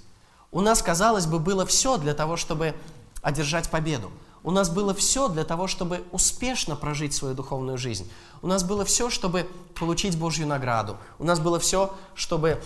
У 0.51 0.61
нас, 0.61 0.81
казалось 0.81 1.25
бы, 1.25 1.39
было 1.39 1.65
все 1.65 1.97
для 1.97 2.13
того, 2.13 2.35
чтобы 2.35 2.73
одержать 3.21 3.69
победу. 3.69 4.11
У 4.43 4.51
нас 4.51 4.69
было 4.69 4.93
все 4.93 5.27
для 5.27 5.43
того, 5.43 5.67
чтобы 5.67 6.03
успешно 6.11 6.75
прожить 6.75 7.13
свою 7.13 7.35
духовную 7.35 7.77
жизнь. 7.77 8.09
У 8.41 8.47
нас 8.47 8.63
было 8.63 8.85
все, 8.85 9.09
чтобы 9.09 9.47
получить 9.75 10.17
Божью 10.17 10.47
награду. 10.47 10.97
У 11.19 11.25
нас 11.25 11.39
было 11.39 11.59
все, 11.59 11.93
чтобы 12.15 12.61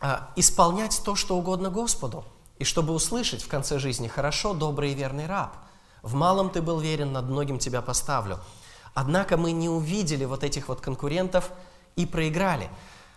э, 0.00 0.16
исполнять 0.36 1.00
то, 1.04 1.14
что 1.14 1.36
угодно 1.36 1.70
Господу. 1.70 2.24
И 2.58 2.64
чтобы 2.64 2.94
услышать 2.94 3.42
в 3.42 3.48
конце 3.48 3.78
жизни 3.78 4.08
«хорошо, 4.08 4.54
добрый 4.54 4.92
и 4.92 4.94
верный 4.94 5.26
раб». 5.26 5.65
В 6.06 6.14
малом 6.14 6.50
ты 6.50 6.62
был 6.62 6.78
верен, 6.78 7.12
над 7.12 7.28
многим 7.28 7.58
тебя 7.58 7.82
поставлю. 7.82 8.38
Однако 8.94 9.36
мы 9.36 9.50
не 9.50 9.68
увидели 9.68 10.24
вот 10.24 10.44
этих 10.44 10.68
вот 10.68 10.80
конкурентов 10.80 11.50
и 11.96 12.06
проиграли. 12.06 12.70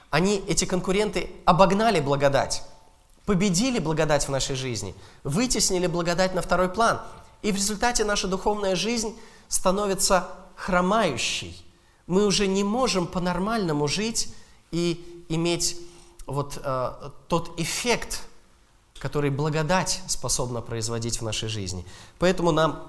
Они, 0.09 0.43
эти 0.47 0.65
конкуренты, 0.65 1.29
обогнали 1.45 1.99
благодать, 1.99 2.63
победили 3.27 3.77
благодать 3.77 4.27
в 4.27 4.31
нашей 4.31 4.55
жизни, 4.55 4.95
вытеснили 5.23 5.85
благодать 5.85 6.33
на 6.33 6.41
второй 6.41 6.67
план. 6.67 6.99
И 7.43 7.51
в 7.51 7.57
результате 7.57 8.05
наша 8.05 8.27
духовная 8.27 8.75
жизнь 8.75 9.15
становится 9.49 10.27
хромающей. 10.55 11.63
Мы 12.07 12.25
уже 12.25 12.47
не 12.47 12.63
можем 12.63 13.05
по-нормальному 13.05 13.87
жить 13.87 14.33
и 14.71 15.25
иметь 15.29 15.79
вот 16.25 16.59
э, 16.63 16.91
тот 17.27 17.59
эффект, 17.59 18.23
который 18.99 19.29
благодать 19.29 20.01
способна 20.07 20.61
производить 20.61 21.19
в 21.19 21.23
нашей 21.23 21.49
жизни. 21.49 21.85
Поэтому 22.19 22.51
нам 22.51 22.87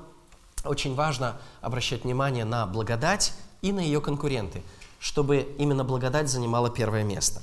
очень 0.65 0.95
важно 0.95 1.41
обращать 1.61 2.05
внимание 2.05 2.45
на 2.45 2.67
благодать 2.67 3.33
и 3.63 3.73
на 3.73 3.81
ее 3.81 4.01
конкуренты, 4.01 4.63
чтобы 4.99 5.55
именно 5.59 5.85
благодать 5.85 6.29
занимала 6.29 6.71
первое 6.71 7.05
место. 7.05 7.41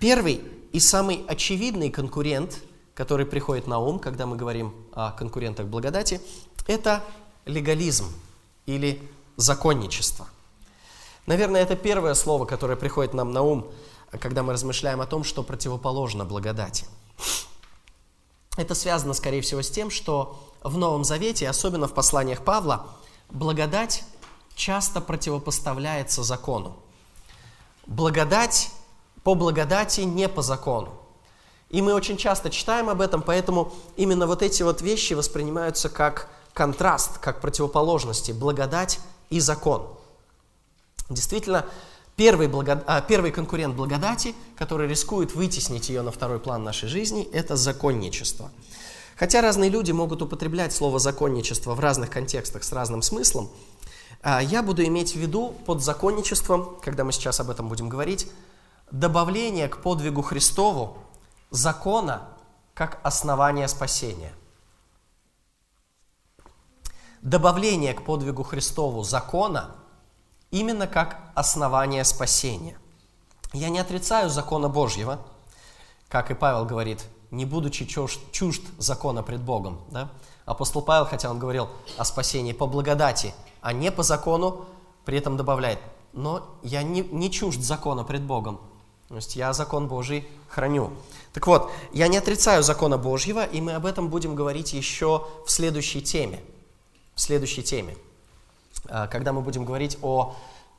Первый 0.00 0.40
и 0.72 0.80
самый 0.80 1.24
очевидный 1.28 1.90
конкурент, 1.90 2.60
который 2.94 3.26
приходит 3.26 3.66
на 3.66 3.78
ум, 3.78 3.98
когда 3.98 4.26
мы 4.26 4.36
говорим 4.36 4.74
о 4.92 5.12
конкурентах 5.12 5.66
благодати, 5.66 6.20
это 6.66 7.02
легализм 7.44 8.06
или 8.66 9.02
законничество. 9.36 10.26
Наверное, 11.26 11.62
это 11.62 11.74
первое 11.74 12.14
слово, 12.14 12.44
которое 12.44 12.76
приходит 12.76 13.14
нам 13.14 13.32
на 13.32 13.42
ум, 13.42 13.70
когда 14.20 14.42
мы 14.42 14.52
размышляем 14.52 15.00
о 15.00 15.06
том, 15.06 15.24
что 15.24 15.42
противоположно 15.42 16.24
благодати. 16.24 16.86
Это 18.56 18.74
связано, 18.74 19.14
скорее 19.14 19.40
всего, 19.40 19.62
с 19.62 19.70
тем, 19.70 19.90
что 19.90 20.38
в 20.62 20.78
Новом 20.78 21.04
Завете, 21.04 21.48
особенно 21.48 21.88
в 21.88 21.94
посланиях 21.94 22.42
Павла, 22.44 22.86
благодать 23.30 24.04
часто 24.54 25.00
противопоставляется 25.00 26.22
закону. 26.22 26.76
Благодать 27.86 28.70
по 29.24 29.34
благодати, 29.34 30.02
не 30.02 30.28
по 30.28 30.42
закону. 30.42 30.92
И 31.70 31.82
мы 31.82 31.94
очень 31.94 32.16
часто 32.16 32.50
читаем 32.50 32.88
об 32.88 33.00
этом, 33.00 33.22
поэтому 33.22 33.72
именно 33.96 34.26
вот 34.26 34.42
эти 34.42 34.62
вот 34.62 34.80
вещи 34.80 35.14
воспринимаются 35.14 35.88
как 35.88 36.28
контраст, 36.52 37.18
как 37.18 37.40
противоположности, 37.40 38.30
благодать 38.32 39.00
и 39.30 39.40
закон. 39.40 39.88
Действительно, 41.10 41.66
первый, 42.16 42.48
благод... 42.48 42.84
а, 42.86 43.00
первый 43.00 43.30
конкурент 43.30 43.74
благодати, 43.74 44.34
который 44.56 44.88
рискует 44.88 45.34
вытеснить 45.34 45.88
ее 45.88 46.02
на 46.02 46.10
второй 46.10 46.38
план 46.38 46.64
нашей 46.64 46.88
жизни, 46.88 47.28
это 47.32 47.56
законничество. 47.56 48.50
Хотя 49.16 49.40
разные 49.40 49.70
люди 49.70 49.92
могут 49.92 50.22
употреблять 50.22 50.72
слово 50.72 50.98
законничество 50.98 51.74
в 51.74 51.80
разных 51.80 52.10
контекстах 52.10 52.64
с 52.64 52.72
разным 52.72 53.02
смыслом, 53.02 53.50
а, 54.22 54.42
я 54.42 54.62
буду 54.62 54.84
иметь 54.84 55.12
в 55.12 55.16
виду 55.16 55.54
под 55.66 55.82
законничеством, 55.82 56.78
когда 56.82 57.04
мы 57.04 57.12
сейчас 57.12 57.40
об 57.40 57.50
этом 57.50 57.68
будем 57.68 57.88
говорить, 57.88 58.26
добавление 58.90 59.68
к 59.68 59.78
подвигу 59.78 60.22
Христову 60.22 60.98
закона 61.50 62.28
как 62.74 63.00
основание 63.02 63.68
спасения. 63.68 64.32
Добавление 67.22 67.94
к 67.94 68.04
подвигу 68.04 68.42
Христову 68.42 69.02
закона 69.02 69.76
именно 70.54 70.86
как 70.86 71.18
основание 71.34 72.04
спасения. 72.04 72.78
Я 73.52 73.70
не 73.70 73.80
отрицаю 73.80 74.30
закона 74.30 74.68
Божьего, 74.68 75.18
как 76.08 76.30
и 76.30 76.34
Павел 76.34 76.64
говорит, 76.64 77.04
не 77.32 77.44
будучи 77.44 77.84
чужд, 77.84 78.20
чужд 78.30 78.62
закона 78.78 79.24
пред 79.24 79.40
Богом. 79.40 79.80
Да? 79.90 80.10
Апостол 80.44 80.80
Павел, 80.80 81.06
хотя 81.06 81.28
он 81.28 81.40
говорил 81.40 81.68
о 81.96 82.04
спасении 82.04 82.52
по 82.52 82.66
благодати, 82.68 83.34
а 83.62 83.72
не 83.72 83.90
по 83.90 84.04
закону, 84.04 84.66
при 85.04 85.18
этом 85.18 85.36
добавляет, 85.36 85.80
но 86.12 86.48
я 86.62 86.84
не, 86.84 87.00
не 87.00 87.32
чужд 87.32 87.60
закона 87.60 88.04
пред 88.04 88.22
Богом, 88.22 88.60
то 89.08 89.16
есть 89.16 89.34
я 89.34 89.52
закон 89.52 89.88
Божий 89.88 90.26
храню. 90.48 90.92
Так 91.32 91.48
вот, 91.48 91.72
я 91.92 92.06
не 92.06 92.16
отрицаю 92.16 92.62
закона 92.62 92.96
Божьего, 92.96 93.44
и 93.44 93.60
мы 93.60 93.74
об 93.74 93.86
этом 93.86 94.08
будем 94.08 94.36
говорить 94.36 94.72
еще 94.72 95.26
в 95.44 95.50
следующей 95.50 96.00
теме. 96.00 96.40
В 97.16 97.20
следующей 97.20 97.64
теме. 97.64 97.96
А, 98.88 99.06
когда 99.06 99.32
мы 99.32 99.40
будем 99.40 99.64
говорить 99.64 99.98
о 100.02 100.34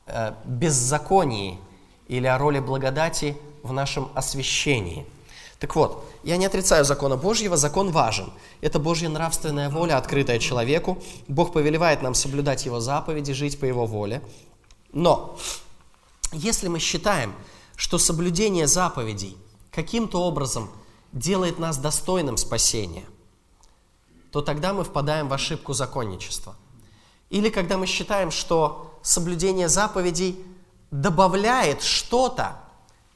э, 0.06 0.32
беззаконии 0.44 1.58
или 2.08 2.26
о 2.26 2.38
роли 2.38 2.60
благодати 2.60 3.36
в 3.62 3.72
нашем 3.72 4.10
освящении. 4.14 5.06
Так 5.58 5.74
вот, 5.74 6.04
я 6.22 6.36
не 6.36 6.46
отрицаю 6.46 6.84
закона 6.84 7.16
Божьего, 7.16 7.56
закон 7.56 7.90
важен. 7.90 8.30
Это 8.60 8.78
Божья 8.78 9.08
нравственная 9.08 9.70
воля, 9.70 9.96
открытая 9.96 10.38
человеку. 10.38 10.98
Бог 11.28 11.52
повелевает 11.52 12.02
нам 12.02 12.14
соблюдать 12.14 12.66
Его 12.66 12.78
заповеди, 12.78 13.32
жить 13.32 13.58
по 13.58 13.64
Его 13.64 13.86
воле. 13.86 14.22
Но, 14.92 15.36
если 16.32 16.68
мы 16.68 16.78
считаем, 16.78 17.34
что 17.74 17.98
соблюдение 17.98 18.66
заповедей 18.66 19.36
каким-то 19.70 20.22
образом 20.22 20.70
делает 21.12 21.58
нас 21.58 21.78
достойным 21.78 22.36
спасения, 22.36 23.04
то 24.30 24.42
тогда 24.42 24.74
мы 24.74 24.84
впадаем 24.84 25.28
в 25.28 25.32
ошибку 25.32 25.72
законничества. 25.72 26.54
Или 27.30 27.50
когда 27.50 27.76
мы 27.76 27.86
считаем, 27.86 28.30
что 28.30 28.98
соблюдение 29.02 29.68
заповедей 29.68 30.44
добавляет 30.90 31.82
что-то, 31.82 32.56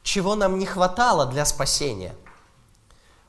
чего 0.02 0.34
нам 0.34 0.58
не 0.58 0.66
хватало 0.66 1.26
для 1.26 1.44
спасения. 1.44 2.14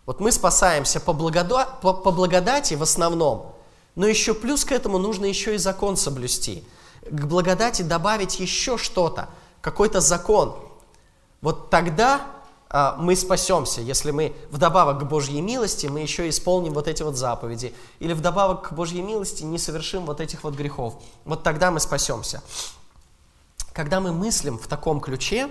Вот 0.05 0.19
мы 0.19 0.31
спасаемся 0.31 0.99
по, 0.99 1.13
благода... 1.13 1.67
по, 1.81 1.93
по 1.93 2.11
благодати 2.11 2.73
в 2.73 2.81
основном, 2.81 3.55
но 3.95 4.07
еще 4.07 4.33
плюс 4.33 4.65
к 4.65 4.71
этому 4.71 4.97
нужно 4.97 5.25
еще 5.25 5.55
и 5.55 5.57
закон 5.57 5.97
соблюсти. 5.97 6.63
К 7.03 7.25
благодати 7.25 7.81
добавить 7.81 8.39
еще 8.39 8.77
что-то, 8.77 9.29
какой-то 9.61 10.01
закон– 10.01 10.55
вот 11.41 11.71
тогда 11.71 12.21
мы 12.97 13.15
спасемся, 13.17 13.81
если 13.81 14.11
мы 14.11 14.33
вдобавок 14.49 15.01
к 15.01 15.03
Божьей 15.03 15.41
милости 15.41 15.87
мы 15.87 15.99
еще 15.99 16.29
исполним 16.29 16.73
вот 16.73 16.87
эти 16.87 17.03
вот 17.03 17.17
заповеди, 17.17 17.73
или 17.99 18.13
вдобавок 18.13 18.69
к 18.69 18.73
Божьей 18.73 19.01
милости 19.01 19.43
не 19.43 19.57
совершим 19.57 20.05
вот 20.05 20.21
этих 20.21 20.43
вот 20.43 20.55
грехов. 20.55 20.95
Вот 21.25 21.43
тогда 21.43 21.69
мы 21.69 21.81
спасемся. 21.81 22.41
Когда 23.73 23.99
мы 23.99 24.13
мыслим 24.13 24.57
в 24.57 24.67
таком 24.67 25.01
ключе, 25.01 25.49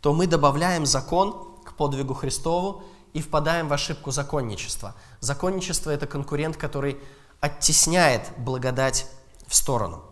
то 0.00 0.14
мы 0.14 0.26
добавляем 0.26 0.86
закон 0.86 1.46
к 1.64 1.74
подвигу 1.74 2.14
Христову 2.14 2.84
и 3.12 3.20
впадаем 3.20 3.68
в 3.68 3.72
ошибку 3.72 4.10
законничества. 4.10 4.94
Законничество– 5.20 5.90
это 5.92 6.06
конкурент, 6.06 6.56
который 6.56 6.98
оттесняет 7.40 8.30
благодать 8.38 9.06
в 9.46 9.54
сторону. 9.54 10.02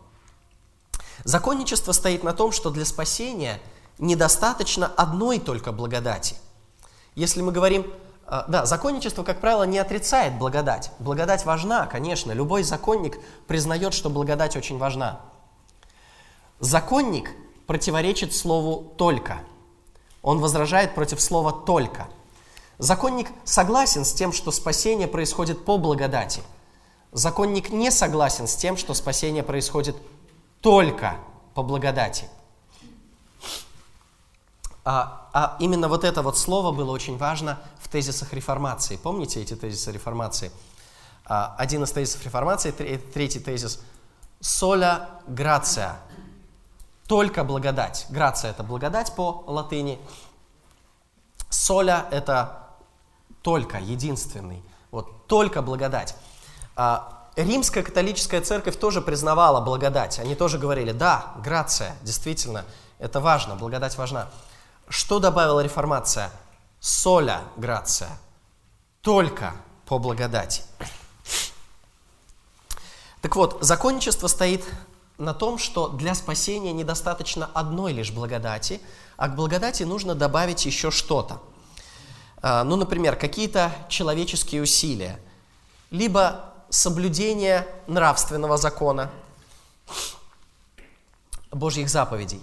Законничество 1.24 1.92
стоит 1.92 2.22
на 2.22 2.34
том, 2.34 2.52
что 2.52 2.68
для 2.68 2.84
спасения– 2.84 3.62
недостаточно 3.98 4.86
одной 4.86 5.38
только 5.38 5.72
благодати. 5.72 6.36
Если 7.14 7.42
мы 7.42 7.52
говорим, 7.52 7.86
э, 8.26 8.42
да, 8.48 8.66
законничество, 8.66 9.22
как 9.22 9.40
правило, 9.40 9.64
не 9.64 9.78
отрицает 9.78 10.38
благодать. 10.38 10.90
Благодать 10.98 11.44
важна, 11.44 11.86
конечно, 11.86 12.32
любой 12.32 12.62
законник 12.62 13.18
признает, 13.46 13.94
что 13.94 14.10
благодать 14.10 14.56
очень 14.56 14.78
важна. 14.78 15.20
Законник 16.60 17.30
противоречит 17.66 18.34
слову 18.34 18.94
«только». 18.96 19.38
Он 20.22 20.40
возражает 20.40 20.94
против 20.94 21.20
слова 21.20 21.52
«только». 21.52 22.08
Законник 22.78 23.28
согласен 23.44 24.04
с 24.04 24.12
тем, 24.12 24.32
что 24.32 24.50
спасение 24.50 25.06
происходит 25.06 25.64
по 25.64 25.78
благодати. 25.78 26.42
Законник 27.12 27.70
не 27.70 27.92
согласен 27.92 28.48
с 28.48 28.56
тем, 28.56 28.76
что 28.76 28.94
спасение 28.94 29.44
происходит 29.44 29.96
только 30.60 31.16
по 31.54 31.62
благодати. 31.62 32.28
А, 34.84 35.28
а 35.32 35.56
именно 35.60 35.88
вот 35.88 36.04
это 36.04 36.22
вот 36.22 36.36
слово 36.36 36.70
было 36.72 36.90
очень 36.90 37.16
важно 37.16 37.58
в 37.80 37.88
тезисах 37.88 38.32
реформации. 38.32 38.96
Помните 38.96 39.40
эти 39.40 39.56
тезисы 39.56 39.92
реформации? 39.92 40.52
А, 41.24 41.54
один 41.58 41.84
из 41.84 41.92
тезисов 41.92 42.24
реформации, 42.24 42.70
третий 42.70 43.40
тезис– 43.40 43.80
«соля 44.40 45.08
грация»– 45.26 45.96
только 47.06 47.44
благодать. 47.44 48.06
Грация– 48.10 48.50
это 48.52 48.62
благодать 48.62 49.14
по 49.14 49.44
латыни. 49.46 49.98
Соля– 51.48 52.06
это 52.10 52.64
только, 53.42 53.78
единственный. 53.78 54.62
Вот, 54.90 55.26
только 55.26 55.62
благодать. 55.62 56.14
А, 56.76 57.28
Римская 57.36 57.82
католическая 57.82 58.40
церковь 58.40 58.78
тоже 58.78 59.00
признавала 59.00 59.60
благодать. 59.60 60.18
Они 60.18 60.34
тоже 60.34 60.58
говорили, 60.58 60.92
да, 60.92 61.34
грация, 61.42 61.96
действительно, 62.02 62.64
это 62.98 63.20
важно, 63.20 63.56
благодать 63.56 63.96
важна. 63.98 64.28
Что 64.88 65.18
добавила 65.18 65.60
реформация? 65.60 66.30
Соля 66.80 67.42
грация. 67.56 68.18
Только 69.00 69.54
по 69.86 69.98
благодати. 69.98 70.62
Так 73.20 73.36
вот, 73.36 73.58
законничество 73.62 74.26
стоит 74.26 74.64
на 75.16 75.32
том, 75.32 75.58
что 75.58 75.88
для 75.88 76.14
спасения 76.14 76.72
недостаточно 76.72 77.50
одной 77.54 77.92
лишь 77.92 78.10
благодати, 78.10 78.80
а 79.16 79.28
к 79.28 79.34
благодати 79.34 79.82
нужно 79.84 80.14
добавить 80.14 80.66
еще 80.66 80.90
что-то. 80.90 81.40
А, 82.42 82.64
ну, 82.64 82.76
например, 82.76 83.16
какие-то 83.16 83.72
человеческие 83.88 84.62
усилия, 84.62 85.18
либо 85.90 86.52
соблюдение 86.68 87.66
нравственного 87.86 88.56
закона, 88.58 89.10
Божьих 91.50 91.88
заповедей. 91.88 92.42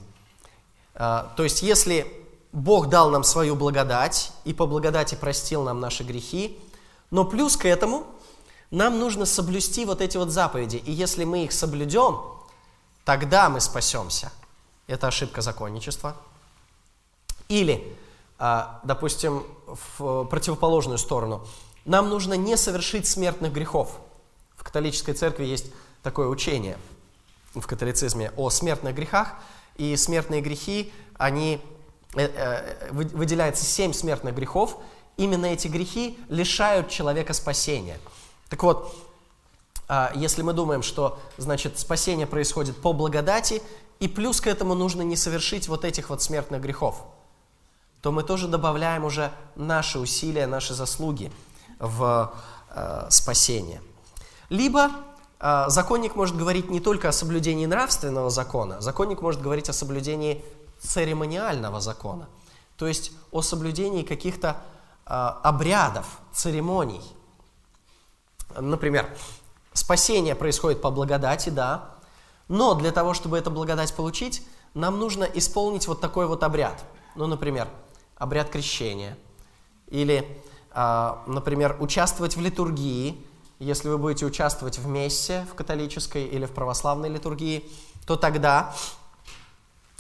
А, 0.96 1.32
то 1.36 1.44
есть, 1.44 1.62
если 1.62 2.21
Бог 2.52 2.90
дал 2.90 3.10
нам 3.10 3.24
свою 3.24 3.56
благодать 3.56 4.32
и 4.44 4.54
по 4.54 4.66
благодати 4.66 5.16
простил 5.16 5.64
нам 5.64 5.80
наши 5.80 6.04
грехи, 6.04 6.60
но 7.10 7.26
плюс 7.26 7.58
к 7.58 7.66
этому 7.66 8.06
нам 8.72 9.00
нужно 9.00 9.26
соблюсти 9.26 9.86
вот 9.86 10.02
эти 10.02 10.18
вот 10.18 10.30
заповеди. 10.30 10.78
И 10.78 10.92
если 10.92 11.24
мы 11.24 11.46
их 11.46 11.52
соблюдем, 11.52 12.20
тогда 13.06 13.50
мы 13.50 13.62
спасемся. 13.62 14.32
Это 14.88 15.08
ошибка 15.08 15.42
законничества. 15.42 16.16
Или, 17.48 17.98
а, 18.38 18.80
допустим, 18.84 19.44
в 19.98 20.26
противоположную 20.26 20.98
сторону, 20.98 21.46
нам 21.86 22.10
нужно 22.10 22.34
не 22.34 22.58
совершить 22.58 23.08
смертных 23.08 23.52
грехов. 23.52 23.98
В 24.56 24.64
католической 24.64 25.14
церкви 25.14 25.46
есть 25.46 25.66
такое 26.04 26.28
учение 26.28 26.78
в 27.54 27.66
католицизме 27.66 28.32
о 28.38 28.50
смертных 28.50 28.96
грехах– 28.96 29.36
и 29.78 29.96
смертные 29.96 30.42
грехи, 30.42 30.92
они, 31.18 31.62
выделяется 32.14 33.64
семь 33.64 33.94
смертных 33.94 34.36
грехов, 34.36 34.78
именно 35.18 35.46
эти 35.46 35.68
грехи 35.68 36.18
лишают 36.30 36.90
человека 36.90 37.34
спасения. 37.34 38.00
Так 38.50 38.64
вот, 38.64 38.94
а, 39.88 40.12
если 40.16 40.42
мы 40.42 40.54
думаем, 40.54 40.84
что, 40.84 41.20
значит, 41.38 41.80
спасение 41.80 42.28
происходит 42.28 42.78
по 42.78 42.94
благодати, 42.94 43.62
и 44.00 44.08
плюс 44.08 44.42
к 44.42 44.48
этому 44.48 44.74
нужно 44.74 45.02
не 45.02 45.16
совершить 45.16 45.68
вот 45.68 45.86
этих 45.86 46.10
вот 46.10 46.22
смертных 46.22 46.62
грехов, 46.62 47.04
то 48.02 48.12
мы 48.12 48.24
тоже 48.24 48.48
добавляем 48.48 49.06
уже 49.06 49.32
наши 49.56 50.00
усилия, 50.00 50.48
наши 50.48 50.74
заслуги 50.74 51.32
в 51.80 52.34
э, 52.70 53.08
спасение. 53.10 53.82
Либо 54.50 54.92
э, 55.40 55.66
законник 55.68 56.16
может 56.16 56.36
говорить 56.36 56.70
не 56.70 56.80
только 56.80 57.10
о 57.10 57.12
соблюдении 57.12 57.66
нравственного 57.66 58.30
закона, 58.30 58.82
законник 58.82 59.22
может 59.22 59.42
говорить 59.42 59.70
о 59.70 59.74
соблюдении 59.74 60.44
церемониального 60.82 61.80
закона, 61.80 62.28
то 62.76 62.88
есть 62.88 63.12
о 63.32 63.42
соблюдении 63.42 64.04
каких-то 64.04 64.58
э, 65.06 65.12
обрядов, 65.12 66.20
церемоний. 66.34 67.02
Например, 68.60 69.08
спасение 69.74 70.36
происходит 70.36 70.82
по 70.82 70.92
благодати, 70.92 71.50
да, 71.50 71.92
но 72.48 72.74
для 72.74 72.92
того, 72.92 73.14
чтобы 73.14 73.38
эту 73.38 73.52
благодать 73.52 73.94
получить, 73.94 74.46
нам 74.74 75.00
нужно 75.00 75.24
исполнить 75.24 75.88
вот 75.88 76.02
такой 76.02 76.28
вот 76.28 76.44
обряд. 76.44 76.84
Ну, 77.16 77.28
например, 77.28 77.68
обряд 78.16 78.50
крещения. 78.50 79.18
Или, 79.88 80.28
э, 80.74 81.16
например, 81.28 81.78
участвовать 81.80 82.36
в 82.36 82.42
литургии. 82.42 83.26
Если 83.60 83.90
вы 83.90 83.98
будете 83.98 84.26
участвовать 84.26 84.80
в 84.80 84.88
мессе 84.88 85.46
в 85.52 85.54
католической 85.54 86.26
или 86.26 86.46
в 86.46 86.52
православной 86.52 87.10
литургии, 87.10 87.70
то 88.08 88.16
тогда 88.16 88.74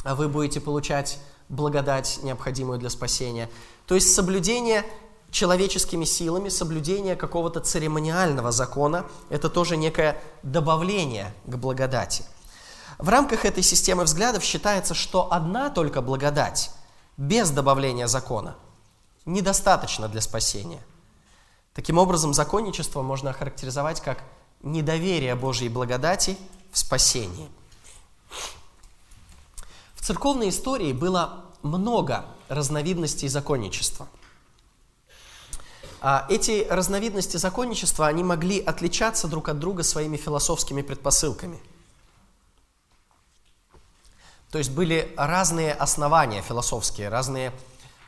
вы 0.04 0.28
будете 0.28 0.60
получать 0.60 1.20
благодать, 1.50 2.20
необходимую 2.24 2.80
для 2.80 2.90
спасения. 2.90 3.50
То 3.86 3.96
есть 3.96 4.14
соблюдение 4.14 4.86
человеческими 5.32 6.06
силами, 6.06 6.50
соблюдение 6.50 7.16
какого-то 7.16 7.60
церемониального 7.60 8.52
закона– 8.52 9.06
это 9.30 9.50
тоже 9.50 9.78
некое 9.78 10.22
добавление 10.44 11.34
к 11.46 11.56
благодати. 11.56 12.24
В 12.98 13.10
рамках 13.10 13.46
этой 13.46 13.64
системы 13.64 14.04
взглядов 14.04 14.44
считается, 14.44 14.94
что 14.94 15.32
одна 15.32 15.70
только 15.70 16.02
благодать, 16.02 16.72
без 17.18 17.50
добавления 17.50 18.08
закона, 18.08 18.56
недостаточно 19.26 20.08
для 20.08 20.22
спасения. 20.22 20.82
Таким 21.74 21.98
образом, 21.98 22.34
законничество 22.34 23.02
можно 23.02 23.30
охарактеризовать 23.30 24.02
как 24.02 24.24
недоверие 24.62 25.36
Божьей 25.36 25.70
благодати 25.70 26.38
в 26.72 26.78
спасении. 26.78 27.50
Церковной 30.02 30.50
истории 30.50 30.94
было 30.94 31.46
много 31.62 32.26
разновидностей 32.50 33.28
законничества. 33.28 34.08
А 36.02 36.26
эти 36.30 36.66
разновидности 36.68 37.38
законничества, 37.38 38.08
они 38.08 38.24
могли 38.24 38.60
отличаться 38.60 39.28
друг 39.28 39.50
от 39.50 39.60
друга 39.60 39.84
своими 39.84 40.18
философскими 40.18 40.82
предпосылками. 40.82 41.60
То 44.50 44.58
есть 44.58 44.72
были 44.72 45.14
разные 45.16 45.74
основания 45.74 46.42
философские, 46.42 47.10
разные 47.10 47.54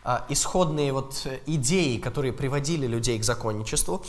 а, 0.04 0.26
исходные 0.30 0.92
вот 0.92 1.26
идеи, 1.46 2.00
которые 2.00 2.34
приводили 2.34 2.88
людей 2.88 3.20
к 3.20 3.24
законничеству. 3.24 4.04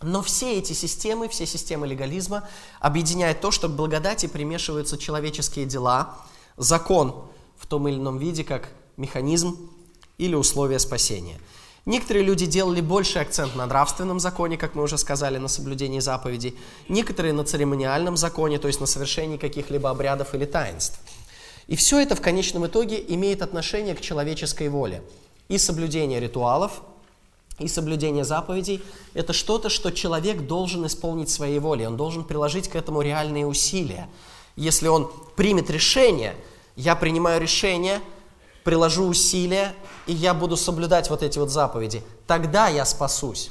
Но 0.00 0.22
все 0.22 0.58
эти 0.58 0.72
системы, 0.72 1.28
все 1.28 1.46
системы 1.46 1.88
легализма 1.88 2.48
объединяют 2.78 3.40
то, 3.40 3.50
что 3.50 3.68
к 3.68 3.72
благодати 3.72 4.26
примешиваются 4.26 4.96
человеческие 4.96 5.66
дела, 5.66 6.16
закон 6.62 7.26
в 7.56 7.66
том 7.66 7.88
или 7.88 7.96
ином 7.96 8.18
виде, 8.18 8.44
как 8.44 8.70
механизм 8.96 9.70
или 10.18 10.34
условия 10.34 10.78
спасения. 10.78 11.38
Некоторые 11.84 12.24
люди 12.24 12.46
делали 12.46 12.80
больше 12.80 13.18
акцент 13.18 13.56
на 13.56 13.66
нравственном 13.66 14.20
законе, 14.20 14.56
как 14.56 14.76
мы 14.76 14.84
уже 14.84 14.98
сказали, 14.98 15.38
на 15.38 15.48
соблюдении 15.48 15.98
заповедей. 15.98 16.56
Некоторые 16.88 17.32
на 17.32 17.44
церемониальном 17.44 18.16
законе, 18.16 18.58
то 18.58 18.68
есть 18.68 18.80
на 18.80 18.86
совершении 18.86 19.36
каких-либо 19.36 19.90
обрядов 19.90 20.34
или 20.34 20.44
таинств. 20.44 21.00
И 21.66 21.74
все 21.74 22.00
это 22.00 22.14
в 22.14 22.20
конечном 22.20 22.66
итоге 22.66 23.04
имеет 23.08 23.42
отношение 23.42 23.96
к 23.96 24.00
человеческой 24.00 24.68
воле. 24.68 25.02
И 25.48 25.58
соблюдение 25.58 26.20
ритуалов, 26.20 26.82
и 27.58 27.66
соблюдение 27.66 28.24
заповедей– 28.24 28.82
это 29.14 29.32
что-то, 29.32 29.68
что 29.68 29.90
человек 29.90 30.42
должен 30.42 30.86
исполнить 30.86 31.30
своей 31.30 31.58
волей, 31.58 31.86
он 31.86 31.96
должен 31.96 32.24
приложить 32.24 32.68
к 32.68 32.76
этому 32.76 33.02
реальные 33.02 33.46
усилия. 33.46 34.08
Если 34.54 34.86
он 34.86 35.10
примет 35.34 35.68
решение, 35.68 36.36
я 36.76 36.96
принимаю 36.96 37.40
решение, 37.40 38.00
приложу 38.64 39.06
усилия, 39.06 39.74
и 40.06 40.12
я 40.12 40.34
буду 40.34 40.56
соблюдать 40.56 41.10
вот 41.10 41.22
эти 41.22 41.38
вот 41.38 41.50
заповеди, 41.50 42.02
тогда 42.26 42.68
я 42.68 42.84
спасусь. 42.84 43.50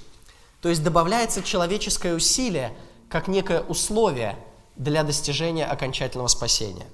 То 0.61 0.69
есть 0.69 0.83
добавляется 0.83 1.41
человеческое 1.41 2.13
усилие 2.13 2.75
как 3.09 3.27
некое 3.27 3.61
условие 3.61 4.37
для 4.75 5.03
достижения 5.03 5.65
окончательного 5.65 6.27
спасения. 6.27 6.85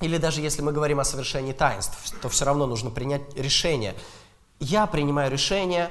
Или 0.00 0.18
даже 0.18 0.40
если 0.40 0.62
мы 0.62 0.72
говорим 0.72 1.00
о 1.00 1.04
совершении 1.04 1.52
таинств, 1.52 1.96
то 2.20 2.28
все 2.28 2.44
равно 2.44 2.66
нужно 2.66 2.90
принять 2.90 3.22
решение. 3.36 3.94
Я 4.60 4.86
принимаю 4.86 5.30
решение, 5.30 5.90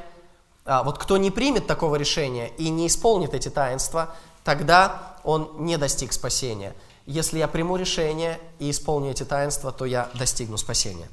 а 0.66 0.84
вот 0.84 0.98
кто 0.98 1.18
не 1.18 1.32
примет 1.32 1.68
такого 1.68 1.96
решения 1.96 2.50
и 2.58 2.70
не 2.70 2.88
исполнит 2.88 3.34
эти 3.34 3.50
таинства, 3.50 4.16
тогда 4.44 5.18
он 5.24 5.52
не 5.60 5.78
достиг 5.78 6.14
спасения. 6.14 6.74
Если 7.06 7.40
я 7.40 7.48
приму 7.48 7.76
решение 7.76 8.40
и 8.60 8.70
исполню 8.70 9.12
эти 9.12 9.24
таинства, 9.24 9.72
то 9.72 9.86
я 9.86 10.10
достигну 10.14 10.58
спасения. 10.58 11.10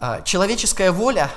А, 0.00 0.22
человеческая 0.22 0.92
воля 0.92 1.30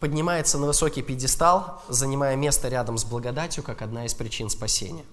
поднимается 0.00 0.58
на 0.58 0.66
высокий 0.66 1.02
пьедестал, 1.02 1.82
занимая 1.88 2.36
место 2.36 2.68
рядом 2.68 2.98
с 2.98 3.04
благодатью, 3.04 3.62
как 3.62 3.82
одна 3.82 4.04
из 4.04 4.14
причин 4.14 4.50
спасения. 4.50 5.04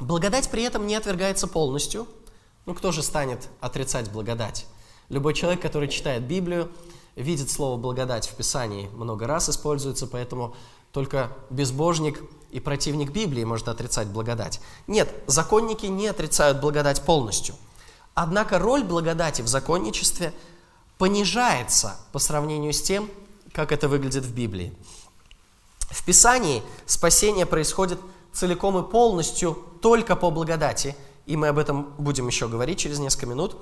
Благодать 0.00 0.50
при 0.50 0.62
этом 0.62 0.86
не 0.86 0.94
отвергается 0.94 1.46
полностью– 1.46 2.06
ну, 2.68 2.74
кто 2.74 2.92
же 2.92 3.02
станет 3.02 3.48
отрицать 3.62 4.12
благодать? 4.12 4.66
Любой 5.08 5.32
человек, 5.32 5.62
который 5.62 5.88
читает 5.88 6.24
Библию, 6.24 6.70
видит 7.16 7.50
слово 7.50 7.80
«благодать» 7.80 8.28
в 8.28 8.34
Писании 8.34 8.90
много 8.92 9.26
раз 9.26 9.48
используется, 9.48 10.06
поэтому 10.06 10.54
только 10.92 11.32
безбожник 11.48 12.22
и 12.50 12.60
противник 12.60 13.10
Библии 13.10 13.44
может 13.44 13.68
отрицать 13.68 14.08
благодать. 14.08 14.60
Нет, 14.86 15.12
законники 15.26 15.86
не 15.86 16.06
отрицают 16.06 16.60
благодать 16.60 17.02
полностью. 17.02 17.54
Однако 18.14 18.58
роль 18.58 18.84
благодати 18.84 19.42
в 19.42 19.48
законничестве 19.48 20.32
понижается 20.96 21.96
по 22.12 22.18
сравнению 22.18 22.72
с 22.72 22.82
тем, 22.82 23.10
как 23.52 23.72
это 23.72 23.88
выглядит 23.88 24.24
в 24.24 24.34
Библии. 24.34 24.72
В 25.90 26.04
Писании 26.04 26.62
спасение 26.86 27.46
происходит 27.46 28.00
целиком 28.32 28.78
и 28.78 28.88
полностью 28.88 29.56
только 29.80 30.16
по 30.16 30.30
благодати– 30.30 30.96
и 31.28 31.36
мы 31.36 31.48
об 31.48 31.58
этом 31.58 31.92
будем 31.98 32.26
еще 32.26 32.48
говорить 32.48 32.78
через 32.78 32.98
несколько 32.98 33.26
минут. 33.26 33.56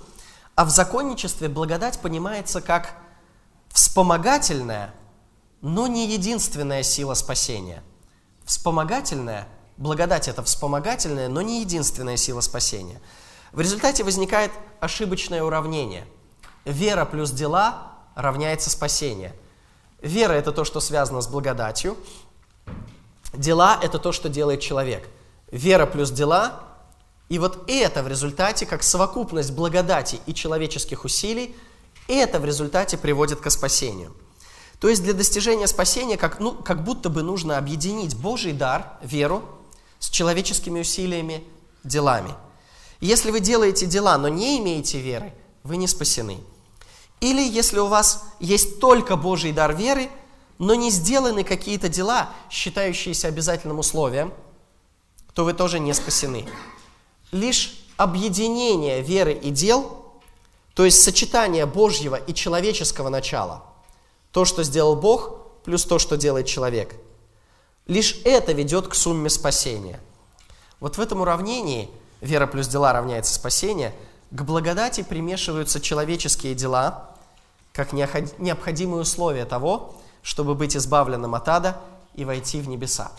А 0.54 0.64
в 0.64 0.70
законничестве 0.70 1.48
благодать 1.48 1.98
понимается 1.98 2.60
как 2.60 2.96
вспомогательная, 3.70 4.94
но 5.62 5.88
не 5.88 6.06
единственная 6.06 6.84
сила 6.84 7.14
спасения. 7.14 7.82
Вспомогательная, 8.46 9.46
благодать 9.76 10.28
это 10.28 10.42
вспомогательная, 10.42 11.28
но 11.28 11.42
не 11.42 11.60
единственная 11.60 12.16
сила 12.16 12.40
спасения. 12.40 13.00
В 13.52 13.60
результате 13.60 14.04
возникает 14.04 14.50
ошибочное 14.80 15.42
уравнение. 15.42 16.06
Вера 16.64 17.04
плюс 17.04 17.30
дела 17.30 17.92
равняется 18.14 18.70
спасение. 18.70 19.34
Вера– 20.00 20.32
это 20.34 20.52
то, 20.52 20.64
что 20.64 20.80
связано 20.80 21.20
с 21.20 21.26
благодатью. 21.26 21.96
Дела– 23.34 23.78
это 23.82 23.98
то, 23.98 24.12
что 24.12 24.30
делает 24.30 24.60
человек. 24.60 25.06
Вера 25.50 25.84
плюс 25.84 26.10
дела 26.10 26.66
и 27.28 27.38
вот 27.38 27.64
это 27.68 28.02
в 28.02 28.08
результате, 28.08 28.66
как 28.66 28.82
совокупность 28.82 29.52
благодати 29.52 30.20
и 30.26 30.34
человеческих 30.34 31.04
усилий, 31.04 31.56
это 32.06 32.38
в 32.38 32.44
результате 32.44 32.96
приводит 32.96 33.40
к 33.40 33.50
спасению. 33.50 34.14
То 34.80 34.88
есть 34.88 35.02
для 35.02 35.14
достижения 35.14 35.66
спасения 35.66 36.16
как, 36.16 36.38
ну, 36.40 36.52
как 36.52 36.84
будто 36.84 37.08
бы 37.08 37.22
нужно 37.22 37.58
объединить 37.58 38.16
Божий 38.16 38.52
дар, 38.52 38.98
веру, 39.02 39.42
с 39.98 40.10
человеческими 40.10 40.80
усилиями, 40.80 41.42
делами. 41.82 42.34
Если 43.00 43.30
вы 43.30 43.40
делаете 43.40 43.86
дела, 43.86 44.18
но 44.18 44.28
не 44.28 44.58
имеете 44.58 45.00
веры, 45.00 45.32
вы 45.62 45.76
не 45.76 45.86
спасены. 45.86 46.38
Или 47.20 47.42
если 47.42 47.78
у 47.78 47.86
вас 47.86 48.24
есть 48.40 48.80
только 48.80 49.16
Божий 49.16 49.52
дар 49.52 49.74
веры, 49.74 50.10
но 50.58 50.74
не 50.74 50.90
сделаны 50.90 51.44
какие-то 51.44 51.88
дела, 51.88 52.30
считающиеся 52.50 53.28
обязательным 53.28 53.78
условием, 53.78 54.32
то 55.34 55.44
вы 55.44 55.52
тоже 55.52 55.78
не 55.78 55.92
спасены 55.94 56.46
лишь 57.32 57.86
объединение 57.96 59.02
веры 59.02 59.32
и 59.32 59.50
дел, 59.50 60.02
то 60.74 60.84
есть 60.84 61.02
сочетание 61.02 61.66
Божьего 61.66 62.16
и 62.16 62.34
человеческого 62.34 63.08
начала, 63.08 63.64
то, 64.36 64.44
что 64.44 64.64
сделал 64.64 64.96
Бог, 64.96 65.62
плюс 65.64 65.86
то, 65.86 65.98
что 65.98 66.18
делает 66.18 66.44
человек. 66.44 66.94
Лишь 67.86 68.20
это 68.26 68.52
ведет 68.52 68.86
к 68.86 68.94
сумме 68.94 69.30
спасения. 69.30 69.98
Вот 70.78 70.98
в 70.98 71.00
этом 71.00 71.22
уравнении 71.22 71.90
вера 72.20 72.46
плюс 72.46 72.68
дела 72.68 72.92
равняется 72.92 73.32
спасение, 73.32 73.94
к 74.30 74.42
благодати 74.42 75.02
примешиваются 75.02 75.80
человеческие 75.80 76.54
дела, 76.54 77.16
как 77.72 77.94
необходимые 77.94 79.00
условия 79.00 79.46
того, 79.46 79.94
чтобы 80.20 80.54
быть 80.54 80.76
избавленным 80.76 81.34
от 81.34 81.48
ада 81.48 81.80
и 82.12 82.26
войти 82.26 82.60
в 82.60 82.68
небеса. 82.68 83.12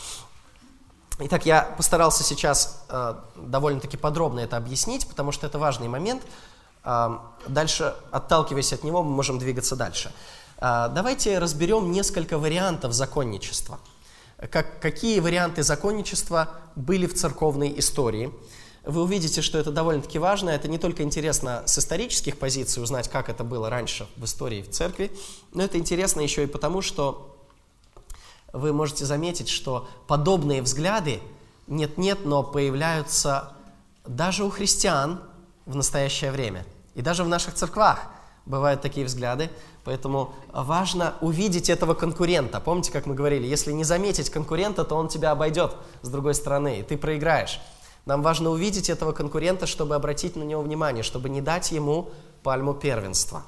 Итак, 1.17 1.47
я 1.47 1.63
постарался 1.63 2.23
сейчас 2.23 2.85
э, 2.89 3.15
довольно-таки 3.35 3.97
подробно 3.97 4.41
это 4.41 4.55
объяснить, 4.55 5.07
потому 5.07 5.31
что 5.31 5.47
это 5.47 5.57
важный 5.57 5.87
момент. 5.87 6.21
Э, 6.83 7.17
дальше, 7.47 7.95
отталкиваясь 8.11 8.71
от 8.71 8.83
него, 8.83 9.01
мы 9.01 9.09
можем 9.09 9.39
двигаться 9.39 9.75
дальше. 9.75 10.13
Э, 10.59 10.89
давайте 10.93 11.39
разберем 11.39 11.91
несколько 11.91 12.37
вариантов 12.37 12.93
законничества. 12.93 13.79
Как, 14.51 14.79
какие 14.79 15.19
варианты 15.19 15.63
законничества 15.63 16.49
были 16.75 17.07
в 17.07 17.13
церковной 17.13 17.77
истории– 17.79 18.31
вы 18.87 19.03
увидите, 19.03 19.41
что 19.41 19.57
это 19.57 19.69
довольно-таки 19.69 20.17
важно. 20.17 20.49
Это 20.49 20.69
не 20.69 20.77
только 20.77 21.03
интересно 21.03 21.63
с 21.65 21.77
исторических 21.77 22.39
позиций 22.39 22.81
узнать, 22.81 23.09
как 23.09 23.27
это 23.27 23.43
было 23.43 23.69
раньше 23.69 24.07
в 24.15 24.23
истории 24.23 24.61
в 24.61 24.69
церкви, 24.69 25.11
но 25.53 25.61
это 25.61 25.77
интересно 25.77 26.21
еще 26.21 26.43
и 26.43 26.47
потому, 26.47 26.81
что 26.81 27.37
вы 28.53 28.71
можете 28.71 29.03
заметить, 29.03 29.49
что 29.49 29.89
подобные 30.07 30.61
взгляды 30.61 31.19
нет-нет, 31.67 32.23
но 32.23 32.43
появляются 32.43 33.51
даже 34.05 34.45
у 34.45 34.49
христиан 34.49 35.21
в 35.65 35.75
настоящее 35.75 36.31
время. 36.31 36.65
И 36.95 37.01
даже 37.01 37.25
в 37.25 37.27
наших 37.27 37.55
церквах 37.55 38.05
бывают 38.47 38.81
такие 38.81 39.05
взгляды. 39.05 39.49
Поэтому 39.83 40.33
важно 40.51 41.15
увидеть 41.21 41.69
этого 41.69 41.93
конкурента. 41.93 42.59
Помните, 42.59 42.91
как 42.91 43.05
мы 43.05 43.13
говорили, 43.15 43.45
если 43.45 43.71
не 43.71 43.83
заметить 43.83 44.29
конкурента, 44.29 44.83
то 44.83 44.95
он 44.95 45.07
тебя 45.07 45.31
обойдет 45.31 45.75
с 46.01 46.09
другой 46.09 46.33
стороны, 46.33 46.79
и 46.79 46.83
ты 46.83 46.97
проиграешь. 46.97 47.59
Нам 48.05 48.21
важно 48.21 48.49
увидеть 48.49 48.89
этого 48.89 49.11
конкурента, 49.11 49.67
чтобы 49.67 49.95
обратить 49.95 50.35
на 50.35 50.43
него 50.43 50.61
внимание, 50.61 51.03
чтобы 51.03 51.29
не 51.29 51.41
дать 51.41 51.71
ему 51.71 52.09
пальму 52.41 52.73
первенства. 52.73 53.43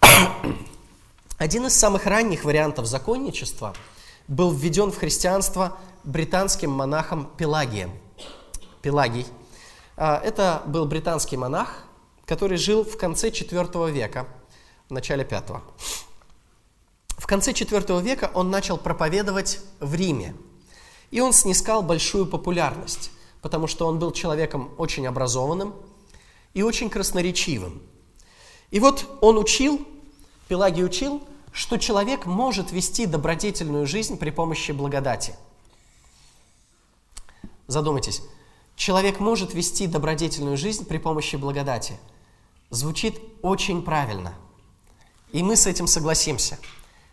Один 1.38 1.66
из 1.66 1.74
самых 1.74 2.06
ранних 2.06 2.44
вариантов 2.44 2.86
законничества 2.86 3.74
был 4.28 4.52
введен 4.52 4.92
в 4.92 4.98
христианство 4.98 5.78
британским 6.04 6.70
монахом 6.70 7.30
Пелагием. 7.36 7.90
Пелагий. 8.82 9.26
А, 9.96 10.20
это 10.22 10.62
был 10.66 10.84
британский 10.84 11.36
монах, 11.36 11.85
который 12.26 12.58
жил 12.58 12.84
в 12.84 12.96
конце 12.98 13.30
IV 13.30 13.90
века, 13.90 14.28
в 14.88 14.92
начале 14.92 15.24
V. 15.24 15.60
В 17.08 17.26
конце 17.26 17.52
IV 17.52 18.02
века 18.02 18.30
он 18.34 18.50
начал 18.50 18.76
проповедовать 18.76 19.60
в 19.80 19.94
Риме, 19.94 20.34
и 21.10 21.20
он 21.20 21.32
снискал 21.32 21.82
большую 21.82 22.26
популярность 22.26 23.10
потому 23.46 23.68
что 23.68 23.86
он 23.86 24.00
был 24.00 24.10
человеком 24.10 24.70
очень 24.76 25.06
образованным 25.06 25.72
и 26.52 26.62
очень 26.62 26.90
красноречивым. 26.90 27.80
И 28.72 28.80
вот 28.80 29.06
он 29.20 29.38
учил, 29.38 29.86
Пелагий 30.48 30.84
учил, 30.84 31.22
что 31.52 31.76
человек 31.76 32.26
может 32.26 32.72
вести 32.72 33.06
добродетельную 33.06 33.86
жизнь 33.86 34.18
при 34.18 34.30
помощи 34.30 34.72
благодати. 34.72 35.36
Задумайтесь, 37.68 38.20
человек 38.74 39.20
может 39.20 39.54
вести 39.54 39.86
добродетельную 39.86 40.56
жизнь 40.56 40.84
при 40.84 40.98
помощи 40.98 41.36
благодати. 41.36 41.96
Звучит 42.70 43.20
очень 43.42 43.82
правильно. 43.82 44.34
И 45.32 45.42
мы 45.42 45.56
с 45.56 45.66
этим 45.66 45.86
согласимся. 45.86 46.58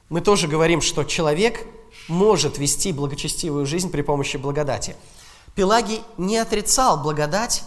Мы 0.09 0.21
тоже 0.21 0.47
говорим, 0.47 0.81
что 0.81 1.03
человек 1.03 1.65
может 2.07 2.57
вести 2.57 2.91
благочестивую 2.91 3.65
жизнь 3.65 3.91
при 3.91 4.01
помощи 4.01 4.37
благодати– 4.37 4.95
Пелагий 5.55 6.03
не 6.17 6.37
отрицал 6.37 6.97
благодать 7.01 7.63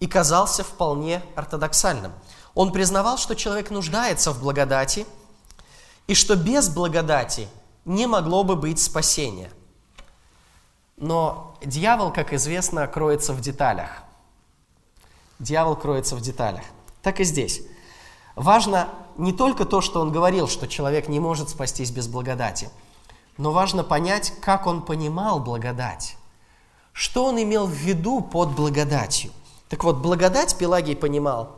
и 0.00 0.06
казался 0.06 0.64
вполне 0.64 1.22
ортодоксальным. 1.36 2.12
Он 2.54 2.72
признавал, 2.72 3.16
что 3.16 3.36
человек 3.36 3.70
нуждается 3.70 4.32
в 4.32 4.40
благодати 4.40 5.06
и 6.08 6.14
что 6.14 6.34
без 6.34 6.68
благодати 6.68 7.48
не 7.84 8.06
могло 8.06 8.42
бы 8.42 8.56
быть 8.56 8.80
спасения. 8.80 9.52
Но 10.96 11.56
дьявол, 11.64 12.12
как 12.12 12.32
известно, 12.32 12.88
кроется 12.88 13.32
в 13.32 13.40
деталях. 13.40 14.02
Дьявол 15.38 15.76
кроется 15.76 16.16
в 16.16 16.20
деталях. 16.20 16.64
Так 17.02 17.20
и 17.20 17.24
здесь. 17.24 17.62
Важно 18.34 18.88
не 19.16 19.32
только 19.32 19.64
то, 19.64 19.80
что 19.80 20.00
он 20.00 20.12
говорил, 20.12 20.48
что 20.48 20.68
человек 20.68 21.08
не 21.08 21.20
может 21.20 21.50
спастись 21.50 21.90
без 21.90 22.06
благодати, 22.06 22.70
но 23.36 23.52
важно 23.52 23.84
понять, 23.84 24.32
как 24.40 24.66
он 24.66 24.82
понимал 24.82 25.40
благодать. 25.40 26.16
Что 26.92 27.26
он 27.26 27.40
имел 27.40 27.66
в 27.66 27.72
виду 27.72 28.20
под 28.20 28.54
благодатью? 28.54 29.32
Так 29.68 29.84
вот, 29.84 29.98
благодать 29.98 30.56
Пелагий 30.56 30.96
понимал 30.96 31.56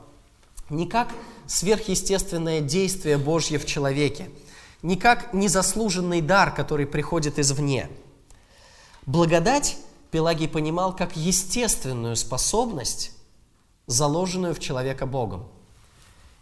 не 0.69 0.87
как 0.87 1.09
сверхъестественное 1.47 2.61
действие 2.61 3.19
Божье 3.19 3.59
в 3.59 3.67
человеке, 3.67 4.31
не 4.83 4.97
как 4.97 5.33
незаслуженный 5.33 6.21
дар, 6.21 6.55
который 6.55 6.87
приходит 6.87 7.39
извне. 7.39 7.89
Благодать 9.07 9.77
Пелагий 10.11 10.49
понимал 10.49 10.95
как 10.95 11.17
естественную 11.17 12.17
способность, 12.17 13.13
заложенную 13.91 14.55
в 14.55 14.61
человека 14.61 15.07
Богом. 15.07 15.49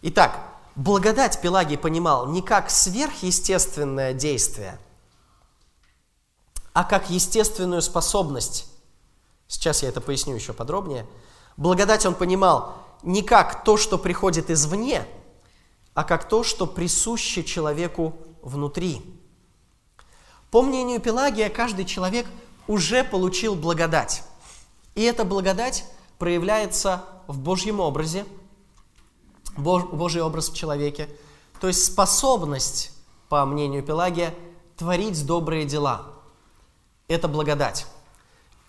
Итак, 0.03 0.41
благодать 0.77 1.41
Пелагий 1.41 1.77
понимал 1.79 2.27
не 2.27 2.43
как 2.43 2.71
сверхъестественное 2.71 4.13
действие, 4.13 4.79
а 6.73 6.85
как 6.85 7.11
естественную 7.11 7.83
способность 7.83 8.69
Сейчас 9.49 9.83
я 9.83 9.89
это 9.89 10.03
поясню 10.03 10.35
еще 10.35 10.53
подробнее. 10.53 11.07
Благодать 11.57 12.05
он 12.07 12.15
понимал 12.15 12.77
не 13.03 13.23
как 13.23 13.65
то, 13.65 13.77
что 13.77 13.99
приходит 13.99 14.51
извне, 14.51 15.05
а 15.95 16.05
как 16.05 16.29
то, 16.29 16.45
что 16.45 16.67
присуще 16.67 17.43
человеку 17.43 18.15
внутри. 18.43 19.03
По 20.51 20.63
мнению 20.63 21.01
Пелагия, 21.01 21.49
каждый 21.49 21.87
человек 21.87 22.27
уже 22.67 23.03
получил 23.03 23.55
благодать. 23.55 24.23
И 24.95 25.03
эта 25.03 25.25
благодать 25.25 25.85
проявляется 26.19 27.05
в 27.27 27.39
Божьем 27.39 27.81
образе, 27.81 28.27
Божий 29.57 30.23
образ 30.23 30.51
в 30.51 30.57
человеке, 30.57 31.09
то 31.61 31.67
есть 31.69 31.85
способность, 31.85 32.93
по 33.29 33.45
мнению 33.45 33.83
Пелагия, 33.83 34.35
творить 34.77 35.27
добрые 35.27 35.65
дела. 35.65 36.07
Это 37.09 37.27
благодать. 37.27 37.87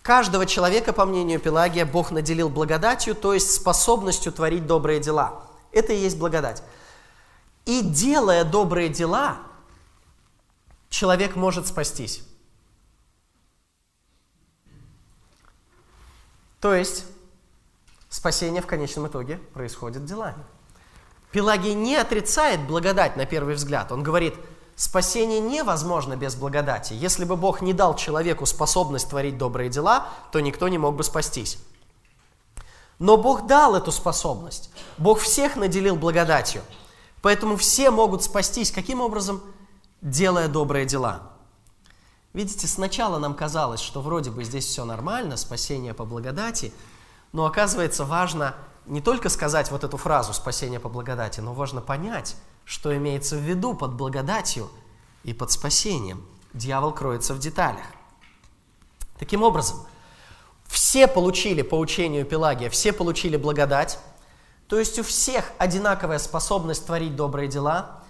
Каждого 0.02 0.46
человека, 0.46 0.92
по 0.92 1.04
мнению 1.04 1.38
Пелагия, 1.40 1.84
Бог 1.84 2.10
наделил 2.10 2.48
благодатью, 2.48 3.14
то 3.14 3.34
есть 3.34 3.52
способностью 3.52 4.32
творить 4.32 4.66
добрые 4.66 4.98
дела. 4.98 5.44
Это 5.72 5.92
и 5.92 5.98
есть 5.98 6.18
благодать. 6.18 6.62
И 7.66 7.82
делая 7.82 8.44
добрые 8.44 8.88
дела, 8.88 9.38
человек 10.88 11.36
может 11.36 11.66
спастись. 11.66 12.24
То 16.60 16.74
есть 16.74 17.04
спасение 18.10 18.60
в 18.60 18.66
конечном 18.66 19.06
итоге 19.06 19.38
происходит 19.54 20.04
делами. 20.04 20.44
Пелагий 21.32 21.72
не 21.72 21.96
отрицает 21.96 22.60
благодать 22.66 23.16
на 23.16 23.24
первый 23.24 23.54
взгляд. 23.54 23.90
Он 23.92 24.02
говорит– 24.02 24.34
Спасение 24.80 25.40
невозможно 25.40 26.16
без 26.16 26.34
благодати. 26.36 26.94
Если 26.94 27.26
бы 27.26 27.36
Бог 27.36 27.60
не 27.60 27.74
дал 27.74 27.94
человеку 27.96 28.46
способность 28.46 29.10
творить 29.10 29.36
добрые 29.36 29.68
дела, 29.68 30.08
то 30.32 30.40
никто 30.40 30.68
не 30.68 30.78
мог 30.78 30.96
бы 30.96 31.04
спастись. 31.04 31.58
Но 32.98 33.18
Бог 33.18 33.46
дал 33.46 33.76
эту 33.76 33.92
способность. 33.92 34.70
Бог 34.96 35.20
всех 35.20 35.56
наделил 35.56 35.96
благодатью. 35.96 36.62
Поэтому 37.20 37.58
все 37.58 37.90
могут 37.90 38.24
спастись. 38.24 38.70
Каким 38.72 39.02
образом? 39.02 39.42
Делая 40.00 40.48
добрые 40.48 40.86
дела. 40.86 41.30
Видите, 42.32 42.66
сначала 42.66 43.18
нам 43.18 43.34
казалось, 43.34 43.80
что 43.80 44.00
вроде 44.00 44.30
бы 44.30 44.44
здесь 44.44 44.64
все 44.64 44.86
нормально, 44.86 45.36
спасение 45.36 45.92
по 45.92 46.06
благодати, 46.06 46.72
но 47.32 47.46
оказывается 47.46 48.04
важно 48.04 48.54
не 48.86 49.00
только 49.00 49.28
сказать 49.28 49.70
вот 49.70 49.84
эту 49.84 49.96
фразу 49.96 50.32
«спасение 50.32 50.80
по 50.80 50.88
благодати», 50.88 51.40
но 51.40 51.54
важно 51.54 51.80
понять, 51.80 52.36
что 52.64 52.96
имеется 52.96 53.36
в 53.36 53.40
виду 53.40 53.74
под 53.74 53.94
благодатью 53.94 54.70
и 55.22 55.32
под 55.32 55.50
спасением. 55.52 56.26
Дьявол 56.52 56.92
кроется 56.92 57.34
в 57.34 57.38
деталях. 57.38 57.84
Таким 59.18 59.42
образом, 59.42 59.86
все 60.66 61.06
получили 61.06 61.62
по 61.62 61.76
учению 61.76 62.24
Пелагия, 62.24 62.70
все 62.70 62.92
получили 62.92 63.36
благодать, 63.36 63.98
то 64.68 64.78
есть 64.78 64.98
у 64.98 65.02
всех 65.02 65.44
одинаковая 65.58 66.18
способность 66.18 66.86
творить 66.86 67.16
добрые 67.16 67.48
дела, 67.48 68.00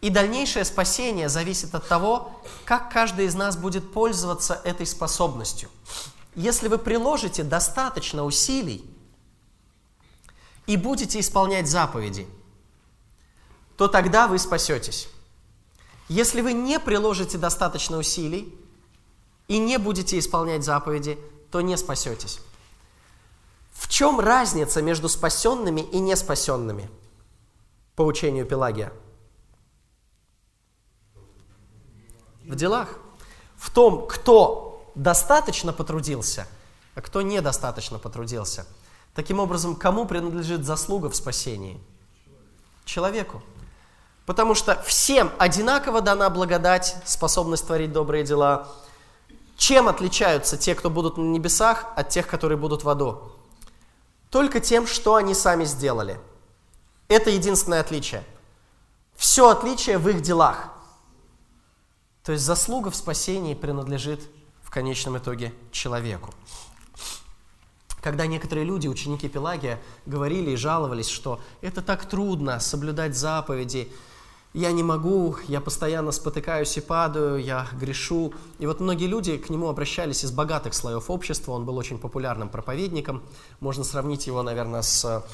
и 0.00 0.10
дальнейшее 0.10 0.64
спасение 0.64 1.28
зависит 1.28 1.74
от 1.74 1.88
того, 1.88 2.40
как 2.64 2.92
каждый 2.92 3.26
из 3.26 3.34
нас 3.34 3.56
будет 3.56 3.92
пользоваться 3.92 4.60
этой 4.64 4.86
способностью. 4.86 5.68
Если 6.38 6.68
вы 6.68 6.78
приложите 6.78 7.42
достаточно 7.42 8.24
усилий 8.24 8.88
и 10.66 10.76
будете 10.76 11.20
исполнять 11.20 11.68
заповеди– 11.68 12.26
то 13.78 13.86
тогда 13.86 14.26
вы 14.26 14.40
спасетесь. 14.40 15.08
Если 16.08 16.40
вы 16.40 16.52
не 16.52 16.80
приложите 16.80 17.38
достаточно 17.38 17.96
усилий 17.96 18.52
и 19.46 19.56
не 19.56 19.78
будете 19.78 20.18
исполнять 20.18 20.64
заповеди, 20.64 21.16
то 21.52 21.60
не 21.60 21.76
спасетесь. 21.76 22.40
В 23.70 23.88
чем 23.88 24.18
разница 24.18 24.82
между 24.82 25.08
спасенными 25.08 25.80
и 25.80 26.00
неспасенными 26.00 26.90
по 27.94 28.02
учению 28.02 28.46
Пелагия? 28.46 28.92
В 32.44 32.56
делах. 32.56 32.98
В 33.56 33.70
том, 33.70 34.08
кто 34.08 34.67
достаточно 34.98 35.72
потрудился, 35.72 36.46
а 36.94 37.00
кто 37.00 37.22
недостаточно 37.22 37.98
потрудился. 37.98 38.66
Таким 39.14 39.38
образом, 39.38 39.76
кому 39.76 40.06
принадлежит 40.06 40.64
заслуга 40.64 41.08
в 41.08 41.16
спасении? 41.16 41.80
Человеку. 42.84 43.42
Потому 44.26 44.54
что 44.54 44.80
всем 44.82 45.30
одинаково 45.38 46.00
дана 46.00 46.28
благодать, 46.30 46.96
способность 47.04 47.66
творить 47.66 47.92
добрые 47.92 48.24
дела. 48.24 48.68
Чем 49.56 49.88
отличаются 49.88 50.56
те, 50.56 50.74
кто 50.74 50.90
будут 50.90 51.16
на 51.16 51.22
небесах, 51.22 51.86
от 51.96 52.08
тех, 52.10 52.26
которые 52.26 52.58
будут 52.58 52.84
в 52.84 52.88
аду? 52.88 53.32
Только 54.30 54.60
тем, 54.60 54.86
что 54.86 55.14
они 55.14 55.34
сами 55.34 55.64
сделали. 55.64 56.20
Это 57.06 57.30
единственное 57.30 57.80
отличие. 57.80 58.24
Все 59.16 59.48
отличие 59.48 59.98
в 59.98 60.08
их 60.08 60.20
делах. 60.20 60.68
То 62.24 62.32
есть 62.32 62.44
заслуга 62.44 62.90
в 62.90 62.96
спасении 62.96 63.54
принадлежит 63.54 64.20
в 64.68 64.70
конечном 64.70 65.16
итоге 65.16 65.54
человеку. 65.72 66.34
Когда 68.02 68.26
некоторые 68.26 68.66
люди, 68.66 68.86
ученики 68.86 69.26
Пелагия, 69.26 69.80
говорили 70.04 70.50
и 70.50 70.56
жаловались, 70.56 71.08
что 71.08 71.40
это 71.62 71.80
так 71.80 72.04
трудно 72.04 72.60
соблюдать 72.60 73.16
заповеди, 73.16 73.90
я 74.52 74.70
не 74.72 74.82
могу, 74.82 75.36
я 75.46 75.62
постоянно 75.62 76.12
спотыкаюсь 76.12 76.76
и 76.76 76.82
падаю, 76.82 77.42
я 77.42 77.66
грешу. 77.80 78.34
И 78.58 78.66
вот 78.66 78.80
многие 78.80 79.06
люди 79.06 79.38
к 79.38 79.48
нему 79.48 79.68
обращались 79.68 80.22
из 80.22 80.32
богатых 80.32 80.74
слоев 80.74 81.08
общества, 81.08 81.52
он 81.52 81.64
был 81.64 81.78
очень 81.78 81.98
популярным 81.98 82.50
проповедником. 82.50 83.22
Можно 83.60 83.84
сравнить 83.84 84.26
его, 84.26 84.42
наверное, 84.42 84.82
с 84.82 85.24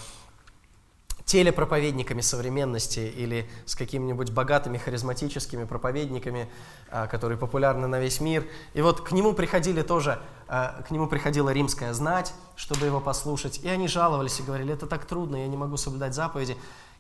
телепроповедниками 1.25 2.20
современности 2.20 3.01
или 3.01 3.49
с 3.64 3.75
какими-нибудь 3.75 4.31
богатыми 4.31 4.77
харизматическими 4.77 5.64
проповедниками, 5.64 6.49
а, 6.91 7.07
которые 7.07 7.39
популярны 7.39 7.87
на 7.87 7.99
весь 7.99 8.20
мир. 8.20 8.47
И 8.75 8.83
вот 8.83 9.01
к 9.01 9.12
нему 9.12 9.33
приходили 9.33 9.83
тоже, 9.83 10.20
а, 10.49 10.83
к 10.87 10.91
нему 10.91 11.07
приходила 11.07 11.51
римская 11.51 11.95
знать, 11.95 12.35
чтобы 12.57 12.87
его 12.87 13.01
послушать, 13.01 13.59
и 13.62 13.68
они 13.68 13.89
жаловались 13.89 14.39
и 14.41 14.43
говорили, 14.43 14.75
это 14.75 14.87
так 14.87 15.07
трудно, 15.07 15.37
я 15.37 15.49
не 15.49 15.57
могу 15.57 15.77
соблюдать 15.77 16.14
заповеди. 16.14 16.57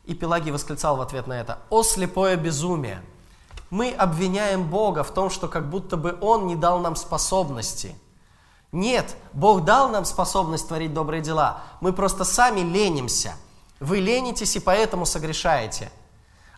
И 0.06 0.14
Пелагий 0.14 0.52
восклицал 0.52 0.96
в 0.96 1.00
ответ 1.00 1.26
на 1.26 1.38
это, 1.38 1.58
«О 1.70 1.82
слепое 1.82 2.36
безумие! 2.36 3.02
Мы 3.70 3.90
обвиняем 3.90 4.68
Бога 4.68 5.02
в 5.02 5.12
том, 5.12 5.30
что 5.30 5.48
как 5.48 5.68
будто 5.68 5.96
бы 5.96 6.16
Он 6.20 6.46
не 6.46 6.54
дал 6.54 6.78
нам 6.80 6.96
способности. 6.96 7.96
Нет, 8.72 9.16
Бог 9.32 9.64
дал 9.64 9.88
нам 9.88 10.04
способность 10.04 10.68
творить 10.68 10.94
добрые 10.94 11.22
дела. 11.22 11.62
Мы 11.80 11.92
просто 11.92 12.24
сами 12.24 12.60
ленимся. 12.60 13.34
Вы 13.80 14.00
ленитесь 14.00 14.56
и 14.56 14.60
поэтому 14.60 15.06
согрешаете. 15.06 15.90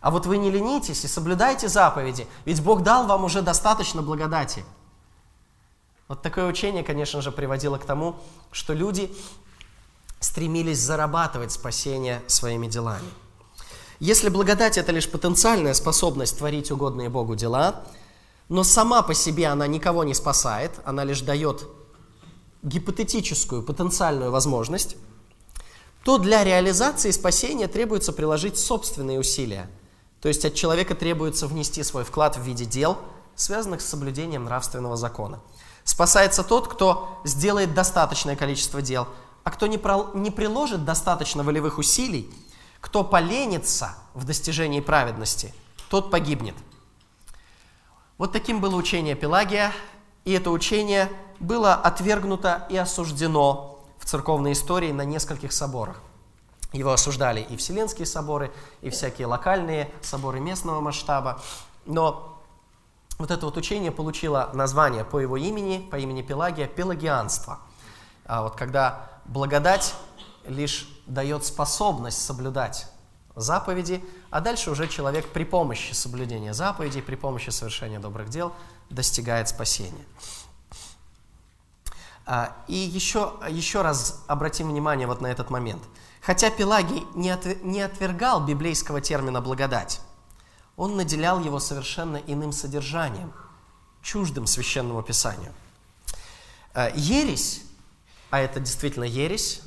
А 0.00 0.10
вот 0.10 0.26
вы 0.26 0.38
не 0.38 0.50
ленитесь 0.50 1.04
и 1.04 1.08
соблюдайте 1.08 1.68
заповеди, 1.68 2.26
ведь 2.44 2.62
Бог 2.62 2.82
дал 2.82 3.06
вам 3.06 3.24
уже 3.24 3.42
достаточно 3.42 4.02
благодати. 4.02 4.64
Вот 6.08 6.22
такое 6.22 6.46
учение, 6.46 6.84
конечно 6.84 7.20
же, 7.20 7.32
приводило 7.32 7.78
к 7.78 7.84
тому, 7.84 8.16
что 8.52 8.72
люди 8.72 9.12
стремились 10.20 10.78
зарабатывать 10.78 11.52
спасение 11.52 12.22
своими 12.28 12.68
делами. 12.68 13.08
Если 13.98 14.28
благодать– 14.28 14.76
это 14.78 14.92
лишь 14.92 15.10
потенциальная 15.10 15.74
способность 15.74 16.38
творить 16.38 16.70
угодные 16.70 17.08
Богу 17.08 17.34
дела, 17.34 17.82
но 18.48 18.62
сама 18.62 19.02
по 19.02 19.14
себе 19.14 19.46
она 19.48 19.66
никого 19.66 20.04
не 20.04 20.14
спасает, 20.14 20.72
она 20.84 21.02
лишь 21.02 21.22
дает 21.22 21.66
гипотетическую, 22.62 23.62
потенциальную 23.62 24.30
возможность, 24.30 24.96
то 26.06 26.18
для 26.18 26.44
реализации 26.44 27.10
спасения 27.10 27.66
требуется 27.66 28.12
приложить 28.12 28.58
собственные 28.58 29.18
усилия. 29.18 29.68
То 30.22 30.28
есть 30.28 30.44
от 30.44 30.54
человека 30.54 30.94
требуется 30.94 31.48
внести 31.48 31.82
свой 31.82 32.04
вклад 32.04 32.36
в 32.36 32.42
виде 32.42 32.64
дел, 32.64 32.96
связанных 33.34 33.80
с 33.80 33.88
соблюдением 33.88 34.44
нравственного 34.44 34.96
закона. 34.96 35.40
Спасается 35.82 36.44
тот, 36.44 36.68
кто 36.68 37.20
сделает 37.24 37.74
достаточное 37.74 38.36
количество 38.36 38.80
дел, 38.80 39.08
а 39.44 39.50
кто 39.50 39.66
не, 39.66 39.78
про, 39.78 40.12
не 40.14 40.30
приложит 40.30 40.84
достаточно 40.84 41.42
волевых 41.42 41.76
усилий– 41.76 42.32
кто 42.86 43.02
поленится 43.02 43.96
в 44.14 44.24
достижении 44.24 44.78
праведности, 44.78 45.52
тот 45.90 46.08
погибнет. 46.08 46.54
Вот 48.16 48.30
таким 48.30 48.60
было 48.60 48.76
учение 48.76 49.16
Пелагия, 49.16 49.72
и 50.24 50.30
это 50.32 50.52
учение 50.52 51.10
было 51.40 51.74
отвергнуто 51.74 52.64
и 52.70 52.76
осуждено 52.76 53.75
церковной 54.06 54.52
истории 54.52 54.92
на 54.92 55.02
нескольких 55.02 55.52
соборах. 55.52 56.00
Его 56.72 56.92
осуждали 56.92 57.40
и 57.40 57.56
Вселенские 57.56 58.06
соборы, 58.06 58.52
и 58.80 58.90
всякие 58.90 59.26
локальные 59.26 59.90
соборы 60.00 60.40
местного 60.40 60.80
масштаба. 60.80 61.42
Но 61.84 62.40
вот 63.18 63.30
это 63.30 63.46
вот 63.46 63.56
учение 63.56 63.90
получило 63.90 64.50
название 64.54 65.04
по 65.04 65.18
его 65.18 65.36
имени, 65.36 65.86
по 65.90 65.96
имени 65.96 66.22
Пелагия, 66.22 66.66
пелагианство. 66.66 67.58
А 68.24 68.42
вот 68.42 68.56
когда 68.56 69.08
благодать 69.24 69.94
лишь 70.46 70.88
дает 71.06 71.44
способность 71.44 72.24
соблюдать 72.24 72.86
заповеди, 73.34 74.04
а 74.30 74.40
дальше 74.40 74.70
уже 74.70 74.88
человек 74.88 75.28
при 75.32 75.44
помощи 75.44 75.92
соблюдения 75.92 76.54
заповедей, 76.54 77.02
при 77.02 77.16
помощи 77.16 77.50
совершения 77.50 78.00
добрых 78.00 78.28
дел 78.28 78.52
достигает 78.90 79.48
спасения. 79.48 80.04
А, 82.26 82.56
и 82.66 82.74
еще, 82.74 83.34
еще 83.48 83.82
раз 83.82 84.24
обратим 84.26 84.68
внимание 84.68 85.06
вот 85.06 85.20
на 85.20 85.28
этот 85.28 85.48
момент. 85.48 85.82
Хотя 86.20 86.50
Пелагий 86.50 87.04
не, 87.14 87.30
от, 87.30 87.62
не 87.62 87.80
отвергал 87.80 88.44
библейского 88.44 89.00
термина 89.00 89.40
«благодать», 89.40 90.00
он 90.76 90.96
наделял 90.96 91.40
его 91.40 91.60
совершенно 91.60 92.16
иным 92.16 92.52
содержанием, 92.52 93.32
чуждым 94.02 94.46
священному 94.46 95.02
писанию. 95.02 95.52
А, 96.74 96.90
ересь, 96.94 97.62
а 98.30 98.40
это 98.40 98.60
действительно 98.60 99.04
ересь, 99.04 99.62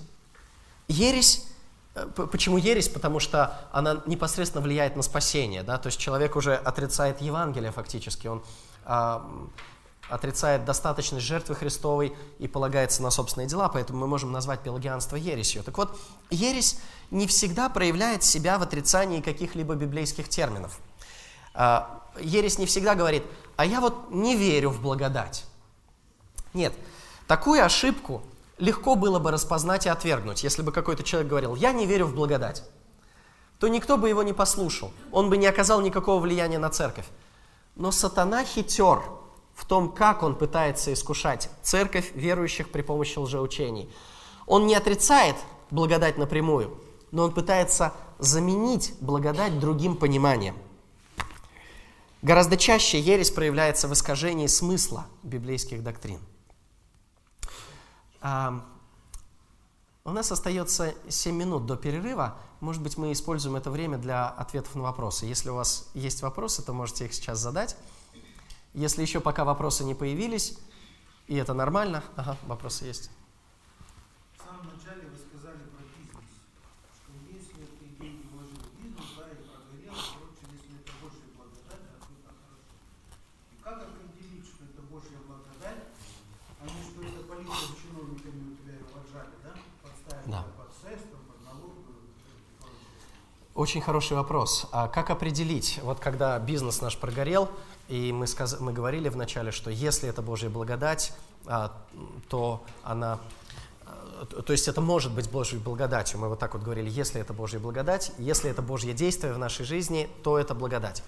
Ересь, 0.90 1.46
э, 1.94 2.08
почему 2.08 2.58
ересь? 2.58 2.90
Потому 2.90 3.20
что 3.20 3.70
она 3.72 4.02
непосредственно 4.08 4.64
влияет 4.64 4.96
на 4.96 5.04
спасение, 5.04 5.62
да, 5.62 5.78
то 5.78 5.88
есть 5.88 6.00
человек 6.00 6.36
уже 6.36 6.56
отрицает 6.56 7.22
Евангелие 7.22 7.72
фактически, 7.72 8.26
он 8.26 8.44
а, 8.86 9.30
отрицает 10.10 10.66
достаточность 10.66 11.26
жертвы 11.26 11.56
Христовой 11.56 12.16
и 12.40 12.48
полагается 12.48 13.02
на 13.04 13.12
собственные 13.12 13.48
дела, 13.48 13.70
поэтому 13.70 14.00
мы 14.00 14.08
можем 14.08 14.32
назвать 14.32 14.62
пелагианство 14.62 15.16
ересью. 15.16 15.64
Так 15.64 15.78
вот, 15.78 15.98
ересь 16.30 16.80
не 17.12 17.28
всегда 17.28 17.70
проявляет 17.70 18.24
себя 18.24 18.58
в 18.58 18.64
отрицании 18.64 19.22
каких-либо 19.22 19.76
библейских 19.76 20.28
терминов. 20.28 20.80
А, 21.54 22.04
ересь 22.20 22.58
не 22.58 22.66
всегда 22.66 22.96
говорит, 22.96 23.24
а 23.56 23.66
я 23.66 23.82
вот 23.82 24.12
не 24.12 24.36
верю 24.36 24.70
в 24.72 24.82
благодать. 24.82 25.46
Нет, 26.54 26.74
такую 27.28 27.64
ошибку 27.64 28.24
легко 28.58 28.96
было 28.96 29.20
бы 29.20 29.32
распознать 29.32 29.86
и 29.86 29.90
отвергнуть, 29.90 30.44
если 30.44 30.62
бы 30.62 30.72
какой-то 30.72 31.04
человек 31.04 31.30
говорил, 31.30 31.56
я 31.56 31.72
не 31.72 31.86
верю 31.86 32.08
в 32.08 32.16
благодать, 32.16 32.64
то 33.60 33.68
никто 33.68 33.98
бы 33.98 34.10
его 34.10 34.24
не 34.24 34.34
послушал, 34.34 34.92
он 35.12 35.30
бы 35.30 35.38
не 35.38 35.48
оказал 35.48 35.82
никакого 35.82 36.20
влияния 36.20 36.60
на 36.60 36.70
церковь. 36.70 37.06
Но 37.76 37.92
сатана 37.92 38.44
хитер 38.44 39.02
в 39.60 39.66
том, 39.66 39.92
как 39.92 40.24
он 40.24 40.36
пытается 40.36 40.94
искушать 40.94 41.50
церковь 41.62 42.14
верующих 42.16 42.72
при 42.72 42.82
помощи 42.82 43.20
лжеучений. 43.20 43.94
Он 44.48 44.66
не 44.66 44.74
отрицает 44.74 45.36
благодать 45.70 46.18
напрямую, 46.18 46.80
но 47.12 47.26
он 47.26 47.34
пытается 47.34 47.94
заменить 48.20 48.94
благодать 49.02 49.60
другим 49.60 49.98
пониманием. 49.98 50.56
Гораздо 52.22 52.56
чаще 52.56 53.02
ересь 53.02 53.32
проявляется 53.32 53.90
в 53.90 53.94
искажении 53.94 54.48
смысла 54.48 55.08
библейских 55.24 55.84
доктрин. 55.84 56.22
А, 58.22 58.64
у 60.06 60.12
нас 60.12 60.32
остается 60.32 60.94
7 61.10 61.36
минут 61.36 61.66
до 61.66 61.76
перерыва. 61.76 62.38
Может 62.62 62.82
быть, 62.82 62.98
мы 62.98 63.12
используем 63.12 63.58
это 63.58 63.72
время 63.72 63.98
для 63.98 64.30
ответов 64.30 64.76
на 64.76 64.84
вопросы. 64.84 65.26
Если 65.26 65.50
у 65.50 65.56
вас 65.56 65.90
есть 65.94 66.22
вопросы, 66.22 66.62
то 66.62 66.72
можете 66.72 67.06
их 67.06 67.14
сейчас 67.14 67.40
задать. 67.40 67.76
Если 68.74 69.02
еще 69.02 69.20
пока 69.20 69.46
вопросы 69.46 69.84
не 69.84 69.96
появились, 69.96 70.58
и 71.28 71.36
это 71.36 71.54
нормально, 71.54 72.04
ага, 72.16 72.38
вопросы 72.48 72.86
есть. 72.86 73.10
Очень 93.60 93.82
хороший 93.82 94.16
вопрос. 94.16 94.70
А 94.72 94.88
как 94.88 95.10
определить, 95.10 95.82
вот 95.84 96.00
когда 96.00 96.40
бизнес 96.40 96.80
наш 96.80 96.98
прогорел, 96.98 97.50
и 97.90 98.14
мы, 98.14 98.28
сказ... 98.28 98.60
мы 98.60 98.72
говорили 98.72 99.10
вначале, 99.10 99.52
что 99.52 99.70
если 99.70 100.08
это 100.08 100.22
Божья 100.22 100.50
благодать, 100.50 101.14
а, 101.46 101.76
то 102.30 102.64
она 102.84 103.20
то 104.46 104.52
есть 104.52 104.68
это 104.68 104.82
может 104.82 105.14
быть 105.14 105.30
Божьей 105.30 105.60
благодатью. 105.60 106.20
Мы 106.20 106.28
вот 106.28 106.40
так 106.40 106.54
вот 106.54 106.62
говорили, 106.62 106.90
если 106.90 107.22
это 107.22 107.32
Божья 107.32 107.58
благодать, 107.58 108.12
если 108.18 108.52
это 108.52 108.62
Божье 108.62 108.94
действие 108.94 109.32
в 109.32 109.38
нашей 109.38 109.66
жизни, 109.66 110.10
то 110.24 110.38
это 110.38 110.54
благодать. 110.54 111.04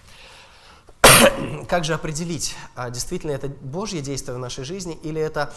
как 1.68 1.86
же 1.86 1.94
определить, 1.94 2.56
а, 2.76 2.90
действительно 2.90 3.32
это 3.32 3.48
Божье 3.48 4.02
действие 4.02 4.36
в 4.36 4.40
нашей 4.40 4.64
жизни 4.64 4.98
или 5.04 5.22
это 5.22 5.54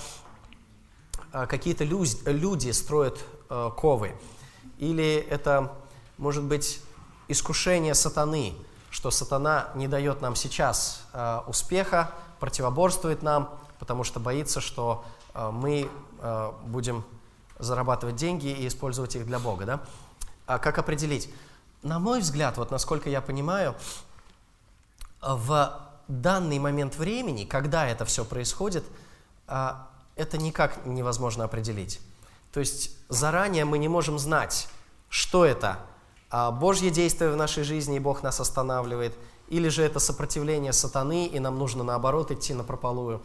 а, 1.32 1.46
какие-то 1.46 1.84
люди 1.84 2.70
строят 2.70 3.24
а, 3.48 3.70
ковы, 3.70 4.14
или 4.78 5.16
это, 5.30 5.72
может 6.18 6.44
быть, 6.44 6.80
искушение 7.28 7.94
сатаны, 7.94 8.54
что 8.94 9.10
сатана 9.10 9.70
не 9.74 9.88
дает 9.88 10.20
нам 10.20 10.36
сейчас 10.36 11.02
успеха, 11.48 12.12
противоборствует 12.38 13.22
нам, 13.22 13.50
потому 13.80 14.04
что 14.04 14.20
боится, 14.20 14.60
что 14.60 15.04
мы 15.34 15.90
будем 16.62 17.04
зарабатывать 17.58 18.14
деньги 18.14 18.46
и 18.46 18.68
использовать 18.68 19.16
их 19.16 19.26
для 19.26 19.40
Бога. 19.40 19.64
Да? 19.64 19.80
А 20.46 20.60
как 20.60 20.78
определить? 20.78 21.28
На 21.82 21.98
мой 21.98 22.20
взгляд, 22.20 22.56
вот 22.56 22.70
насколько 22.70 23.10
я 23.10 23.20
понимаю, 23.20 23.74
в 25.20 25.80
данный 26.06 26.60
момент 26.60 26.96
времени, 26.96 27.44
когда 27.44 27.88
это 27.88 28.04
все 28.04 28.24
происходит, 28.24 28.84
а, 29.48 29.88
это 30.14 30.38
никак 30.38 30.86
невозможно 30.86 31.44
определить. 31.44 32.00
То 32.52 32.60
есть 32.60 32.92
заранее 33.08 33.64
мы 33.64 33.78
не 33.78 33.88
можем 33.88 34.20
знать, 34.20 34.68
что 35.08 35.44
это 35.44 35.78
Божье 36.50 36.90
действие 36.90 37.30
в 37.30 37.36
нашей 37.36 37.62
жизни, 37.62 37.96
и 37.96 38.00
Бог 38.00 38.22
нас 38.22 38.40
останавливает, 38.40 39.14
или 39.48 39.68
же 39.68 39.82
это 39.82 40.00
сопротивление 40.00 40.72
сатаны, 40.72 41.26
и 41.26 41.38
нам 41.38 41.58
нужно 41.58 41.84
наоборот 41.84 42.30
идти 42.30 42.54
на 42.54 42.64
прополую. 42.64 43.22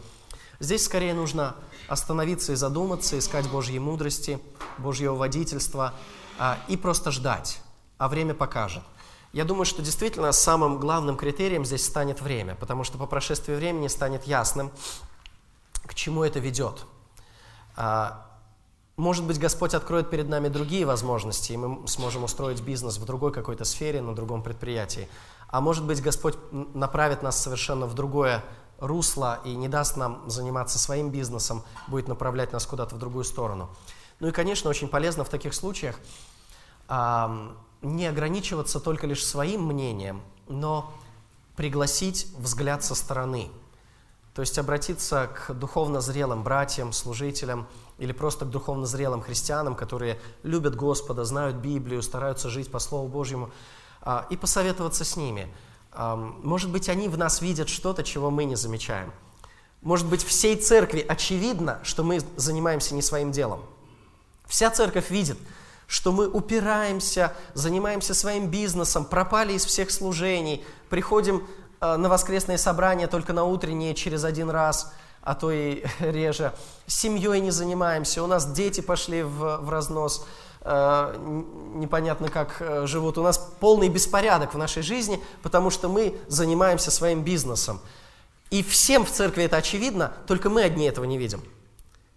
Здесь 0.60 0.84
скорее 0.84 1.14
нужно 1.14 1.56
остановиться 1.88 2.52
и 2.52 2.54
задуматься, 2.54 3.18
искать 3.18 3.48
Божьей 3.50 3.78
мудрости, 3.78 4.38
Божьего 4.78 5.14
водительства 5.14 5.94
а, 6.38 6.58
и 6.68 6.76
просто 6.76 7.10
ждать, 7.10 7.60
а 7.98 8.08
время 8.08 8.34
покажет. 8.34 8.82
Я 9.32 9.44
думаю, 9.44 9.64
что 9.64 9.80
действительно 9.80 10.32
самым 10.32 10.78
главным 10.78 11.16
критерием 11.16 11.64
здесь 11.64 11.84
станет 11.84 12.20
время, 12.20 12.56
потому 12.56 12.84
что 12.84 12.98
по 12.98 13.06
прошествии 13.06 13.54
времени 13.54 13.88
станет 13.88 14.24
ясным, 14.24 14.70
к 15.86 15.94
чему 15.94 16.24
это 16.24 16.40
ведет. 16.40 16.84
Может 19.00 19.24
быть, 19.24 19.38
Господь 19.38 19.72
откроет 19.72 20.10
перед 20.10 20.28
нами 20.28 20.48
другие 20.48 20.84
возможности, 20.84 21.52
и 21.52 21.56
мы 21.56 21.88
сможем 21.88 22.22
устроить 22.24 22.60
бизнес 22.60 22.98
в 22.98 23.06
другой 23.06 23.32
какой-то 23.32 23.64
сфере, 23.64 24.02
на 24.02 24.14
другом 24.14 24.42
предприятии. 24.42 25.08
А 25.48 25.62
может 25.62 25.86
быть, 25.86 26.02
Господь 26.02 26.36
направит 26.52 27.22
нас 27.22 27.42
совершенно 27.42 27.86
в 27.86 27.94
другое 27.94 28.44
русло 28.78 29.40
и 29.42 29.54
не 29.54 29.68
даст 29.68 29.96
нам 29.96 30.28
заниматься 30.28 30.78
своим 30.78 31.08
бизнесом, 31.08 31.62
будет 31.88 32.08
направлять 32.08 32.52
нас 32.52 32.66
куда-то 32.66 32.94
в 32.94 32.98
другую 32.98 33.24
сторону. 33.24 33.70
Ну 34.20 34.28
и, 34.28 34.32
конечно, 34.32 34.68
очень 34.68 34.88
полезно 34.88 35.24
в 35.24 35.30
таких 35.30 35.54
случаях 35.54 35.98
не 36.90 38.06
ограничиваться 38.06 38.80
только 38.80 39.06
лишь 39.06 39.24
своим 39.24 39.64
мнением, 39.64 40.20
но 40.46 40.92
пригласить 41.56 42.26
взгляд 42.36 42.84
со 42.84 42.94
стороны. 42.94 43.50
То 44.34 44.42
есть 44.42 44.58
обратиться 44.58 45.26
к 45.26 45.54
духовно 45.54 46.00
зрелым 46.00 46.44
братьям, 46.44 46.92
служителям 46.92 47.66
или 48.00 48.10
просто 48.12 48.44
к 48.44 48.50
духовно 48.50 48.86
зрелым 48.86 49.22
христианам, 49.22 49.76
которые 49.76 50.18
любят 50.42 50.74
Господа, 50.74 51.24
знают 51.24 51.56
Библию, 51.56 52.02
стараются 52.02 52.50
жить 52.50 52.70
по 52.70 52.80
Слову 52.80 53.06
Божьему, 53.06 53.50
а, 54.02 54.26
и 54.30 54.36
посоветоваться 54.36 55.04
с 55.04 55.16
ними. 55.16 55.48
Может 55.92 56.70
быть, 56.70 56.88
они 56.88 57.08
в 57.08 57.18
нас 57.18 57.40
видят 57.40 57.68
что-то, 57.68 58.04
чего 58.04 58.30
мы 58.30 58.44
не 58.44 58.54
замечаем. 58.54 59.12
Может 59.82 60.06
быть, 60.06 60.22
всей 60.22 60.54
церкви 60.54 61.04
очевидно, 61.06 61.80
что 61.82 62.04
мы 62.04 62.20
занимаемся 62.36 62.94
не 62.94 63.02
своим 63.02 63.32
делом. 63.32 63.60
Вся 64.46 64.70
церковь 64.70 65.10
видит– 65.10 65.38
что 65.90 66.12
мы 66.12 66.28
упираемся, 66.28 67.32
занимаемся 67.54 68.14
своим 68.14 68.48
бизнесом, 68.48 69.04
пропали 69.04 69.54
из 69.54 69.64
всех 69.66 69.90
служений, 69.90 70.64
приходим 70.88 71.48
э, 71.80 71.96
на 71.96 72.08
воскресные 72.08 72.58
собрания 72.58 73.08
только 73.08 73.32
на 73.32 73.42
утренние 73.42 73.96
через 73.96 74.22
один 74.22 74.50
раз, 74.50 74.92
а 75.22 75.34
то 75.34 75.50
и 75.50 75.84
реже. 76.00 76.52
Семьей 76.86 77.40
не 77.40 77.50
занимаемся, 77.50 78.22
у 78.22 78.26
нас 78.26 78.50
дети 78.52 78.80
пошли 78.80 79.22
в, 79.22 79.58
в 79.58 79.70
разнос, 79.70 80.26
э, 80.62 81.16
непонятно 81.74 82.28
как 82.28 82.56
э, 82.60 82.86
живут. 82.86 83.18
У 83.18 83.22
нас 83.22 83.38
полный 83.60 83.88
беспорядок 83.88 84.54
в 84.54 84.58
нашей 84.58 84.82
жизни, 84.82 85.22
потому 85.42 85.70
что 85.70 85.88
мы 85.88 86.16
занимаемся 86.28 86.90
своим 86.90 87.22
бизнесом. 87.22 87.80
И 88.50 88.62
всем 88.62 89.04
в 89.04 89.10
церкви 89.10 89.44
это 89.44 89.56
очевидно, 89.56 90.12
только 90.26 90.50
мы 90.50 90.62
одни 90.62 90.86
этого 90.86 91.04
не 91.04 91.18
видим. 91.18 91.42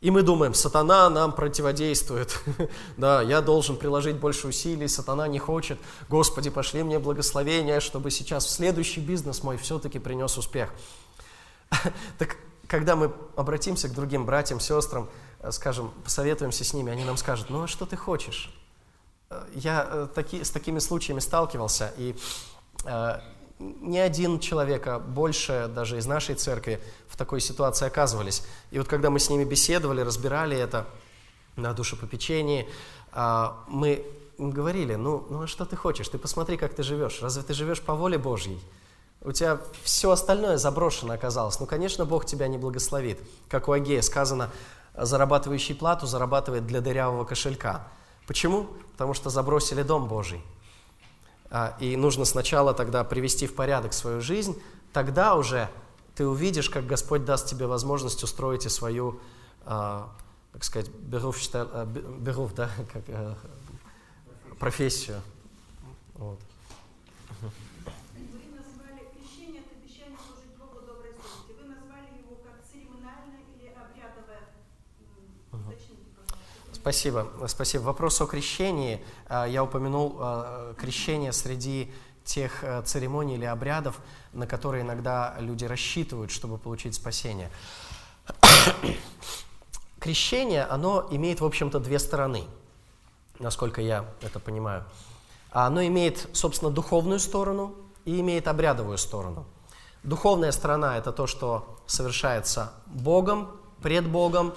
И 0.01 0.11
мы 0.11 0.21
думаем, 0.21 0.53
сатана 0.53 1.09
нам 1.09 1.31
противодействует. 1.31 2.37
да, 2.97 3.21
я 3.21 3.39
должен 3.39 3.77
приложить 3.77 4.17
больше 4.17 4.47
усилий, 4.47 4.89
сатана 4.89 5.29
не 5.29 5.39
хочет. 5.39 5.79
Господи, 6.09 6.49
пошли 6.49 6.83
мне 6.83 6.99
благословения, 6.99 7.79
чтобы 7.79 8.11
сейчас 8.11 8.45
в 8.45 8.49
следующий 8.49 8.99
бизнес 8.99 9.43
мой 9.43 9.55
все-таки 9.55 9.99
принес 9.99 10.37
успех. 10.37 10.73
так 12.17 12.35
когда 12.73 12.95
мы 12.95 13.11
обратимся 13.35 13.87
к 13.87 13.93
другим 13.93 14.25
братьям, 14.25 14.59
сестрам, 14.59 15.07
э, 15.41 15.51
скажем, 15.51 15.91
посоветуемся 16.03 16.63
с 16.63 16.73
ними, 16.73 16.91
они 16.91 17.03
нам 17.03 17.17
скажут, 17.17 17.51
ну 17.51 17.61
а 17.61 17.67
что 17.67 17.85
ты 17.85 17.95
хочешь? 17.95 18.51
Э, 19.29 19.45
я 19.53 19.87
э, 19.87 20.07
таки, 20.15 20.43
с 20.43 20.49
такими 20.49 20.79
случаями 20.79 21.19
сталкивался, 21.19 21.93
и 21.97 22.15
ни 23.59 23.97
один 23.99 24.39
человек, 24.39 24.87
а 24.87 24.97
больше 24.97 25.69
даже 25.75 25.99
из 25.99 26.07
нашей 26.07 26.33
церкви 26.33 26.81
в 27.07 27.15
такой 27.15 27.41
ситуации 27.41 27.85
оказывались. 27.85 28.43
И 28.71 28.79
вот 28.79 28.87
когда 28.87 29.11
мы 29.11 29.19
с 29.19 29.29
ними 29.29 29.43
беседовали, 29.43 30.01
разбирали 30.01 30.57
это 30.57 30.87
на 31.55 31.73
душепопечении, 31.73 32.67
а, 33.11 33.63
мы 33.67 34.03
говорили, 34.37 34.95
ну, 34.95 35.25
ну 35.29 35.43
а 35.43 35.47
что 35.47 35.65
ты 35.65 35.75
хочешь? 35.75 36.09
Ты 36.09 36.17
посмотри, 36.17 36.57
как 36.57 36.73
ты 36.73 36.81
живешь. 36.83 37.21
Разве 37.21 37.43
ты 37.43 37.53
живешь 37.53 37.81
по 37.81 37.93
воле 37.93 38.17
Божьей? 38.17 38.59
У 39.23 39.31
тебя 39.31 39.59
все 39.83 40.11
остальное 40.11 40.57
заброшено 40.57 41.13
оказалось. 41.13 41.59
Ну, 41.59 41.65
конечно, 41.65 42.05
Бог 42.05 42.25
тебя 42.25 42.47
не 42.47 42.57
благословит. 42.57 43.19
Как 43.47 43.69
у 43.69 43.71
Агея 43.71 44.01
сказано, 44.01 44.49
зарабатывающий 44.95 45.75
плату 45.75 46.07
зарабатывает 46.07 46.67
для 46.67 46.81
дырявого 46.81 47.23
кошелька. 47.23 47.87
Почему? 48.27 48.67
Потому 48.93 49.13
что 49.13 49.29
забросили 49.29 49.81
дом 49.81 50.07
Божий. 50.07 50.43
А, 51.49 51.77
и 51.79 51.95
нужно 51.95 52.25
сначала 52.25 52.73
тогда 52.73 53.03
привести 53.03 53.47
в 53.47 53.55
порядок 53.55 53.93
свою 53.93 54.21
жизнь, 54.21 54.61
тогда 54.91 55.35
уже 55.35 55.69
ты 56.15 56.27
увидишь, 56.27 56.69
как 56.69 56.85
Господь 56.85 57.25
даст 57.25 57.47
тебе 57.47 57.67
возможность 57.67 58.23
устроить 58.23 58.65
и 58.65 58.69
свою, 58.69 59.19
а, 59.65 60.09
так 60.51 60.63
сказать, 60.63 60.89
беруф, 60.89 61.37
беруф 62.19 62.53
да, 62.53 62.69
как, 62.93 63.03
э, 63.07 63.35
профессию. 64.59 65.21
Вот. 66.15 66.39
Спасибо, 76.83 77.31
спасибо. 77.47 77.83
Вопрос 77.83 78.19
о 78.19 78.25
крещении. 78.25 79.01
А, 79.29 79.45
я 79.45 79.63
упомянул 79.63 80.17
а, 80.19 80.73
крещение 80.73 81.31
среди 81.31 81.89
тех 82.25 82.61
э, 82.61 82.81
церемоний 82.81 83.35
или 83.35 83.45
обрядов, 83.45 84.01
на 84.33 84.45
которые 84.47 84.83
иногда 84.83 85.33
люди 85.39 85.63
рассчитывают, 85.63 86.29
чтобы 86.29 86.57
получить 86.57 86.93
спасение. 86.93 87.49
Крещение, 90.01 90.63
оно 90.63 91.07
имеет, 91.09 91.39
в 91.39 91.45
общем-то, 91.45 91.79
две 91.79 91.99
стороны, 91.99 92.43
насколько 93.39 93.81
я 93.81 94.05
это 94.21 94.41
понимаю. 94.41 94.83
Оно 95.51 95.85
имеет, 95.85 96.27
собственно, 96.33 96.69
духовную 96.69 97.21
сторону 97.21 97.75
и 98.03 98.19
имеет 98.19 98.49
обрядовую 98.49 98.97
сторону. 98.97 99.45
Духовная 100.03 100.51
сторона– 100.51 100.97
это 100.97 101.13
то, 101.13 101.27
что 101.27 101.79
совершается 101.87 102.73
Богом, 102.87 103.51
пред 103.81 104.05
Богом, 104.05 104.53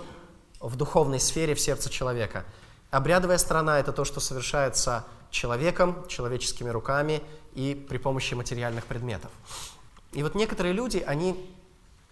в 0.61 0.77
духовной 0.77 1.21
сфере 1.21 1.55
в 1.55 1.61
сердце 1.61 1.91
человека. 1.91 2.45
Обрядовая 2.91 3.39
сторона– 3.39 3.79
это 3.81 3.93
то, 3.93 4.05
что 4.05 4.21
совершается 4.21 5.05
человеком, 5.31 6.07
человеческими 6.09 6.71
руками 6.71 7.23
и 7.55 7.75
при 7.75 7.99
помощи 7.99 8.35
материальных 8.35 8.87
предметов. 8.87 9.31
И 10.13 10.23
вот 10.23 10.35
некоторые 10.35 10.73
люди, 10.73 10.99
они 11.07 11.37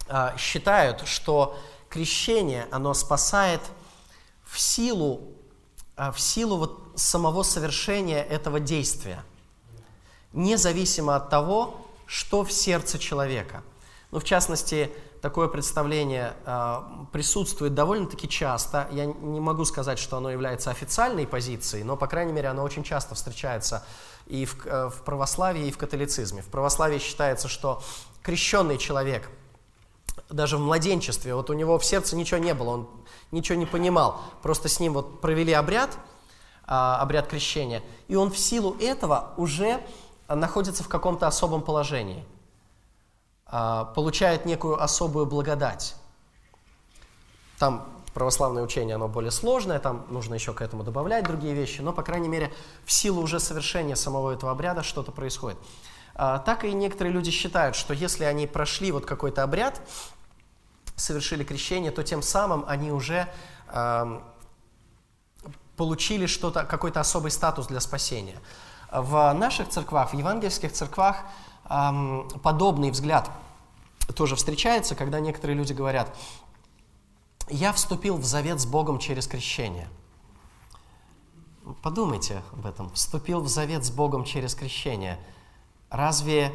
а, 0.08 0.36
считают, 0.36 1.06
что 1.06 1.58
крещение, 1.88 2.66
оно 2.70 2.92
спасает 2.92 3.60
в 4.44 4.60
силу, 4.60 5.32
а, 5.96 6.12
в 6.12 6.20
силу 6.20 6.56
вот 6.58 6.92
самого 6.96 7.42
совершения 7.42 8.22
этого 8.22 8.60
действия, 8.60 9.24
независимо 10.32 11.16
от 11.16 11.30
того, 11.30 11.86
что 12.06 12.44
в 12.44 12.52
сердце 12.52 12.98
человека. 12.98 13.62
Ну, 14.10 14.20
в 14.20 14.24
частности, 14.24 14.92
такое 15.24 15.48
представление 15.48 16.34
э, 16.44 16.80
присутствует 17.10 17.72
довольно-таки 17.72 18.28
часто. 18.28 18.88
Я 18.92 19.06
не 19.06 19.40
могу 19.40 19.64
сказать, 19.64 19.98
что 19.98 20.18
оно 20.18 20.30
является 20.30 20.70
официальной 20.70 21.26
позицией, 21.26 21.82
но, 21.82 21.96
по 21.96 22.06
крайней 22.06 22.34
мере, 22.34 22.48
оно 22.48 22.62
очень 22.62 22.84
часто 22.84 23.14
встречается 23.14 23.86
и 24.26 24.44
в, 24.44 24.66
э, 24.66 24.90
в 24.90 25.00
православии, 25.00 25.66
и 25.66 25.70
в 25.70 25.78
католицизме. 25.78 26.42
В 26.42 26.48
православии 26.48 26.98
считается, 26.98 27.48
что 27.48 27.82
крещенный 28.22 28.76
человек 28.76 29.30
даже 30.28 30.58
в 30.58 30.60
младенчестве, 30.60 31.34
вот 31.34 31.48
у 31.48 31.54
него 31.54 31.78
в 31.78 31.86
сердце 31.86 32.16
ничего 32.16 32.38
не 32.38 32.52
было, 32.52 32.68
он 32.68 32.88
ничего 33.30 33.56
не 33.56 33.64
понимал, 33.64 34.20
просто 34.42 34.68
с 34.68 34.78
ним 34.78 34.92
вот 34.92 35.22
провели 35.22 35.54
обряд, 35.54 35.96
а, 36.66 37.00
обряд 37.00 37.28
крещения, 37.28 37.82
и 38.08 38.14
он 38.14 38.30
в 38.30 38.36
силу 38.38 38.76
этого 38.78 39.32
уже 39.38 39.80
находится 40.28 40.84
в 40.84 40.88
каком-то 40.88 41.26
особом 41.26 41.62
положении, 41.62 42.26
получает 43.94 44.46
некую 44.46 44.82
особую 44.82 45.26
благодать. 45.26 45.94
Там 47.58 47.86
православное 48.12 48.62
учение, 48.62 48.96
оно 48.96 49.08
более 49.08 49.30
сложное, 49.30 49.78
там 49.78 50.06
нужно 50.08 50.34
еще 50.34 50.52
к 50.52 50.60
этому 50.60 50.82
добавлять 50.82 51.24
другие 51.24 51.54
вещи, 51.54 51.80
но, 51.80 51.92
по 51.92 52.02
крайней 52.02 52.28
мере, 52.28 52.52
в 52.84 52.92
силу 52.92 53.22
уже 53.22 53.38
совершения 53.38 53.94
самого 53.94 54.32
этого 54.32 54.50
обряда 54.50 54.82
что-то 54.82 55.12
происходит. 55.12 55.58
А, 56.14 56.38
так 56.38 56.64
и 56.64 56.72
некоторые 56.72 57.12
люди 57.12 57.30
считают, 57.30 57.76
что 57.76 57.94
если 57.94 58.24
они 58.24 58.46
прошли 58.46 58.92
вот 58.92 59.06
какой-то 59.06 59.42
обряд, 59.42 59.80
совершили 60.96 61.44
крещение, 61.44 61.90
то 61.90 62.02
тем 62.02 62.22
самым 62.22 62.64
они 62.66 62.92
уже 62.92 63.28
получили 65.76 66.26
что-то, 66.26 66.64
какой-то 66.64 67.00
особый 67.00 67.32
статус 67.32 67.66
для 67.66 67.80
спасения. 67.80 68.38
В 68.92 69.32
наших 69.32 69.68
церквах, 69.70 70.12
в 70.12 70.16
евангельских 70.16 70.72
церквах 70.72 71.16
подобный 71.64 72.90
взгляд 72.92 73.28
тоже 74.12 74.36
встречается, 74.36 74.94
когда 74.94 75.20
некоторые 75.20 75.56
люди 75.56 75.72
говорят, 75.72 76.14
я 77.48 77.72
вступил 77.72 78.16
в 78.16 78.24
завет 78.24 78.60
с 78.60 78.66
Богом 78.66 78.98
через 78.98 79.26
крещение. 79.26 79.88
Подумайте 81.82 82.42
об 82.52 82.66
этом. 82.66 82.90
Вступил 82.90 83.40
в 83.40 83.48
завет 83.48 83.84
с 83.84 83.90
Богом 83.90 84.24
через 84.24 84.54
крещение. 84.54 85.18
Разве 85.90 86.52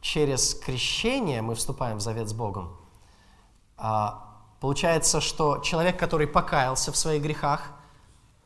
через 0.00 0.54
крещение 0.54 1.42
мы 1.42 1.54
вступаем 1.54 1.98
в 1.98 2.00
завет 2.00 2.28
с 2.28 2.32
Богом? 2.32 2.76
А, 3.76 4.38
получается, 4.60 5.20
что 5.20 5.58
человек, 5.58 5.98
который 5.98 6.26
покаялся 6.26 6.92
в 6.92 6.96
своих 6.96 7.22
грехах, 7.22 7.72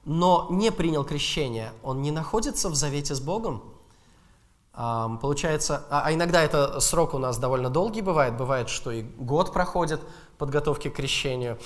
но 0.04 0.46
не 0.50 0.70
принял 0.70 1.04
крещение, 1.04 1.72
он 1.82 2.00
не 2.00 2.10
находится 2.10 2.70
в 2.70 2.74
завете 2.74 3.14
с 3.14 3.20
Богом? 3.20 3.62
Получается, 4.76 5.84
а, 5.88 6.02
а 6.04 6.12
иногда 6.12 6.42
это 6.42 6.80
срок 6.80 7.14
у 7.14 7.18
нас 7.18 7.38
довольно 7.38 7.70
долгий 7.70 8.02
бывает, 8.02 8.36
бывает, 8.36 8.68
что 8.68 8.90
и 8.90 9.02
год 9.02 9.52
проходит 9.52 10.02
подготовки 10.36 10.90
к 10.90 10.96
крещению. 10.96 11.58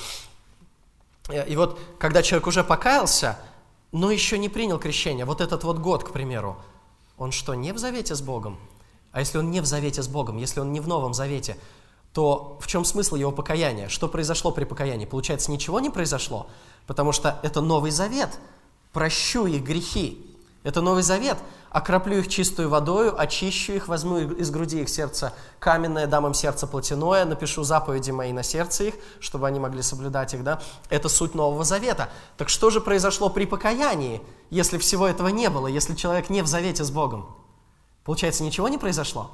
И 1.48 1.56
вот, 1.56 1.78
когда 1.98 2.22
человек 2.22 2.46
уже 2.46 2.62
покаялся, 2.62 3.36
но 3.90 4.12
еще 4.12 4.38
не 4.38 4.48
принял 4.48 4.78
крещение, 4.78 5.24
вот 5.24 5.40
этот 5.40 5.64
вот 5.64 5.78
год, 5.78 6.04
к 6.04 6.12
примеру, 6.12 6.56
он 7.18 7.32
что, 7.32 7.54
не 7.54 7.72
в 7.72 7.78
завете 7.78 8.14
с 8.14 8.22
Богом? 8.22 8.58
А 9.12 9.20
если 9.20 9.38
он 9.38 9.50
не 9.50 9.60
в 9.60 9.66
завете 9.66 10.02
с 10.02 10.08
Богом, 10.08 10.36
если 10.36 10.60
он 10.60 10.72
не 10.72 10.80
в 10.80 10.86
Новом 10.86 11.14
Завете, 11.14 11.56
то 12.12 12.58
в 12.60 12.66
чем 12.66 12.84
смысл 12.84 13.16
его 13.16 13.32
покаяния? 13.32 13.88
Что 13.88 14.08
произошло 14.08 14.52
при 14.52 14.64
покаянии? 14.64 15.06
Получается, 15.06 15.50
ничего 15.50 15.80
не 15.80 15.90
произошло, 15.90 16.48
потому 16.86 17.12
что 17.12 17.38
это 17.42 17.60
Новый 17.60 17.90
Завет. 17.90 18.38
Прощу 18.92 19.46
их 19.46 19.62
грехи. 19.62 20.29
Это 20.62 20.82
Новый 20.82 21.02
Завет. 21.02 21.38
Окроплю 21.70 22.18
их 22.18 22.28
чистую 22.28 22.68
водою, 22.68 23.18
очищу 23.18 23.72
их, 23.72 23.88
возьму 23.88 24.18
из 24.18 24.50
груди 24.50 24.82
их 24.82 24.88
сердце 24.88 25.32
каменное, 25.58 26.06
дам 26.06 26.26
им 26.26 26.34
сердце 26.34 26.66
плотяное, 26.66 27.24
напишу 27.24 27.62
заповеди 27.62 28.10
мои 28.10 28.32
на 28.32 28.42
сердце 28.42 28.84
их, 28.84 28.94
чтобы 29.20 29.46
они 29.46 29.58
могли 29.58 29.80
соблюдать 29.80 30.34
их. 30.34 30.44
Да? 30.44 30.60
Это 30.90 31.08
суть 31.08 31.34
Нового 31.34 31.64
Завета. 31.64 32.10
Так 32.36 32.48
что 32.48 32.70
же 32.70 32.80
произошло 32.80 33.30
при 33.30 33.46
покаянии, 33.46 34.20
если 34.50 34.76
всего 34.78 35.06
этого 35.06 35.28
не 35.28 35.48
было, 35.48 35.66
если 35.66 35.94
человек 35.94 36.28
не 36.28 36.42
в 36.42 36.46
завете 36.46 36.84
с 36.84 36.90
Богом? 36.90 37.34
Получается, 38.04 38.42
ничего 38.42 38.68
не 38.68 38.78
произошло? 38.78 39.30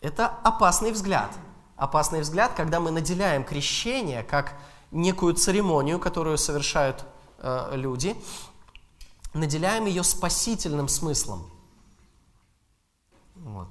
Это 0.00 0.28
опасный 0.44 0.92
взгляд. 0.92 1.30
Опасный 1.76 2.20
взгляд, 2.20 2.52
когда 2.56 2.80
мы 2.80 2.90
наделяем 2.90 3.44
крещение 3.44 4.22
как 4.22 4.54
некую 4.92 5.34
церемонию, 5.34 5.98
которую 5.98 6.38
совершают 6.38 7.04
э, 7.38 7.72
люди, 7.74 8.16
наделяем 9.36 9.86
ее 9.86 10.02
спасительным 10.02 10.88
смыслом. 10.88 11.48
Вот. 13.36 13.68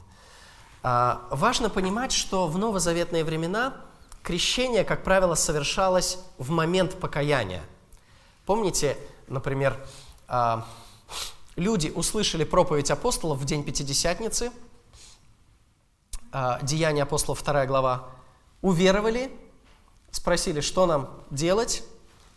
А, 0.83 1.27
важно 1.31 1.69
понимать, 1.69 2.11
что 2.11 2.47
в 2.47 2.57
новозаветные 2.57 3.23
времена 3.23 3.75
крещение, 4.23 4.83
как 4.83 5.03
правило, 5.03 5.35
совершалось 5.35 6.19
в 6.37 6.49
момент 6.51 6.99
покаяния. 6.99 7.63
Помните, 8.45 8.97
например, 9.27 9.77
а, 10.27 10.65
люди 11.55 11.91
услышали 11.93 12.43
проповедь 12.43 12.91
апостолов 12.91 13.39
в 13.39 13.45
день 13.45 13.63
Пятидесятницы, 13.63 14.51
а, 16.31 16.59
Деяния 16.61 17.03
апостолов, 17.03 17.43
2 17.43 17.65
глава, 17.65 18.09
уверовали, 18.61 19.31
спросили, 20.11 20.61
что 20.61 20.85
нам 20.85 21.09
делать, 21.31 21.83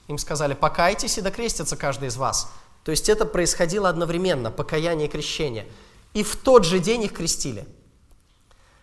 им 0.08 0.16
сказали, 0.16 0.54
покайтесь 0.54 1.18
и 1.18 1.20
докрестится 1.20 1.76
каждый 1.76 2.08
из 2.08 2.16
вас– 2.16 2.50
то 2.88 2.92
есть 2.92 3.10
это 3.10 3.26
происходило 3.26 3.90
одновременно, 3.90 4.50
покаяние 4.50 5.08
и 5.08 5.10
крещение. 5.10 5.68
И 6.14 6.22
в 6.22 6.36
тот 6.36 6.64
же 6.64 6.78
день 6.78 7.02
их 7.02 7.12
крестили. 7.12 7.68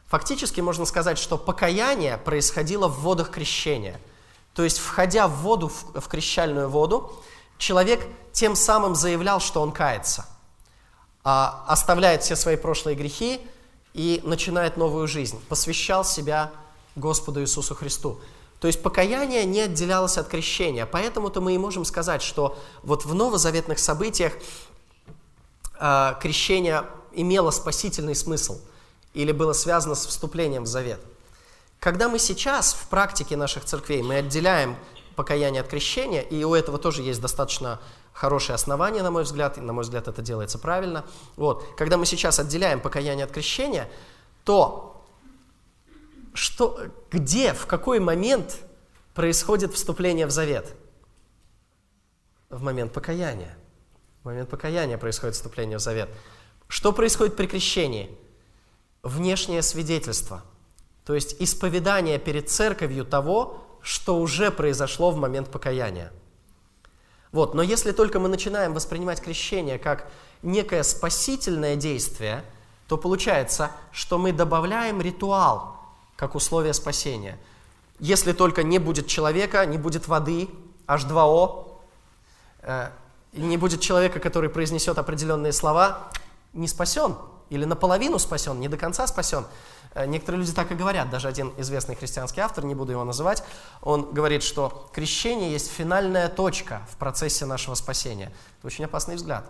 Фактически 0.06 0.62
можно 0.62 0.86
сказать, 0.86 1.18
что 1.18 1.40
покаяние 1.40 2.20
происходило 2.20 2.88
в 2.88 3.00
водах 3.00 3.32
крещения. 3.32 4.00
То 4.54 4.64
есть, 4.64 4.78
входя 4.78 5.28
в 5.28 5.38
воду, 5.38 5.70
в, 5.70 6.08
крещальную 6.08 6.70
воду, 6.70 7.20
человек 7.58 8.08
тем 8.32 8.56
самым 8.56 8.94
заявлял, 8.94 9.40
что 9.40 9.60
он 9.60 9.72
кается, 9.72 10.28
а, 11.24 11.66
оставляет 11.68 12.22
все 12.22 12.36
свои 12.36 12.58
прошлые 12.58 12.96
грехи 12.96 13.42
и 13.96 14.22
начинает 14.24 14.78
новую 14.78 15.08
жизнь, 15.08 15.44
посвящал 15.50 16.06
себя 16.06 16.52
Господу 16.96 17.42
Иисусу 17.42 17.74
Христу. 17.74 18.22
То 18.60 18.68
есть 18.68 18.82
покаяние 18.82 19.46
не 19.46 19.62
отделялось 19.62 20.18
от 20.18 20.28
крещения. 20.28 20.86
Поэтому-то 20.86 21.42
мы 21.42 21.56
и 21.56 21.58
можем 21.58 21.86
сказать, 21.86 22.22
что 22.22 22.58
вот 22.84 23.06
в 23.06 23.14
новозаветных 23.14 23.80
событиях 23.80 24.34
э, 25.80 26.14
крещение 26.22 26.86
имело 27.14 27.52
спасительный 27.52 28.16
смысл 28.16 28.60
или 29.14 29.32
было 29.32 29.54
связано 29.54 29.96
с 29.96 30.06
вступлением 30.06 30.64
в 30.64 30.68
завет. 30.68 31.00
Когда 31.80 32.10
мы 32.10 32.20
сейчас 32.20 32.74
в 32.74 32.88
практике 32.88 33.38
наших 33.38 33.66
церквей 33.66 34.02
мы 34.02 34.16
отделяем 34.16 34.76
покаяние 35.16 35.62
от 35.62 35.68
крещения, 35.68 36.22
и 36.22 36.44
у 36.44 36.54
этого 36.54 36.78
тоже 36.78 37.02
есть 37.02 37.22
достаточно 37.22 37.80
хорошее 38.14 38.56
основание, 38.56 39.04
на 39.04 39.12
мой 39.12 39.24
взгляд, 39.24 39.58
и 39.58 39.62
на 39.62 39.74
мой 39.74 39.84
взгляд 39.84 40.08
это 40.08 40.22
делается 40.22 40.58
правильно. 40.58 41.06
Вот. 41.36 41.66
Когда 41.78 41.98
мы 41.98 42.06
сейчас 42.06 42.40
отделяем 42.40 42.80
покаяние 42.80 43.26
от 43.26 43.32
крещения, 43.32 43.90
то 44.44 44.95
что, 46.36 46.80
где, 47.12 47.54
в 47.54 47.66
какой 47.66 48.00
момент 48.00 48.60
происходит 49.14 49.74
вступление 49.74 50.28
в 50.28 50.32
завет? 50.32 50.76
В 52.50 52.62
момент 52.62 52.92
покаяния. 52.94 53.58
В 54.22 54.26
момент 54.26 54.50
покаяния 54.50 54.98
происходит 54.98 55.36
вступление 55.36 55.78
в 55.78 55.82
завет. 55.82 56.10
Что 56.68 56.92
происходит 56.92 57.36
при 57.36 57.48
крещении? 57.48 58.16
Внешнее 59.02 59.62
свидетельство. 59.62 60.44
То 61.06 61.16
есть 61.16 61.38
исповедание 61.40 62.20
перед 62.20 62.50
церковью 62.50 63.06
того, 63.06 63.64
что 63.82 64.20
уже 64.20 64.52
произошло 64.52 65.12
в 65.12 65.18
момент 65.18 65.50
покаяния. 65.50 66.12
Вот. 67.32 67.54
Но 67.54 67.62
если 67.62 67.92
только 67.92 68.20
мы 68.20 68.28
начинаем 68.28 68.74
воспринимать 68.74 69.22
крещение 69.22 69.80
как 69.80 70.12
некое 70.42 70.84
спасительное 70.84 71.76
действие, 71.76 72.44
то 72.88 72.98
получается, 72.98 73.72
что 73.92 74.18
мы 74.18 74.34
добавляем 74.34 75.02
ритуал 75.02 75.76
как 76.16 76.36
условие 76.36 76.74
спасения. 76.74 77.38
Если 78.00 78.34
только 78.34 78.64
не 78.64 78.80
будет 78.80 79.08
человека, 79.08 79.66
не 79.66 79.78
будет 79.78 80.08
воды, 80.08 80.50
H2O, 80.88 81.68
э, 82.62 82.90
не 83.34 83.58
будет 83.58 83.82
человека, 83.82 84.20
который 84.20 84.50
произнесет 84.50 84.98
определенные 84.98 85.54
слова, 85.54 86.10
не 86.54 86.68
спасен, 86.68 87.16
или 87.50 87.66
наполовину 87.66 88.20
спасен, 88.20 88.60
не 88.60 88.68
до 88.68 88.78
конца 88.78 89.08
спасен. 89.08 89.46
Э, 89.94 90.06
некоторые 90.06 90.42
люди 90.42 90.54
так 90.54 90.72
и 90.72 90.76
говорят, 90.76 91.10
даже 91.10 91.28
один 91.28 91.54
известный 91.58 91.96
христианский 91.96 92.42
автор, 92.42 92.66
не 92.66 92.76
буду 92.76 92.92
его 92.92 93.04
называть, 93.04 93.44
он 93.82 94.14
говорит, 94.14 94.44
что 94.44 94.90
крещение 94.94 95.52
есть 95.52 95.72
финальная 95.72 96.28
точка 96.28 96.82
в 96.92 96.98
процессе 96.98 97.46
нашего 97.46 97.76
спасения. 97.76 98.32
Это 98.60 98.68
очень 98.68 98.86
опасный 98.86 99.16
взгляд. 99.16 99.46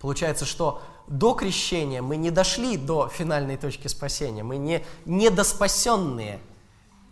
Получается, 0.00 0.44
что 0.44 0.82
до 1.06 1.34
крещения 1.34 2.02
мы 2.02 2.16
не 2.16 2.30
дошли 2.30 2.76
до 2.76 3.08
финальной 3.08 3.56
точки 3.56 3.88
спасения, 3.88 4.42
мы 4.42 4.56
не 4.56 4.84
недоспасенные, 5.06 6.38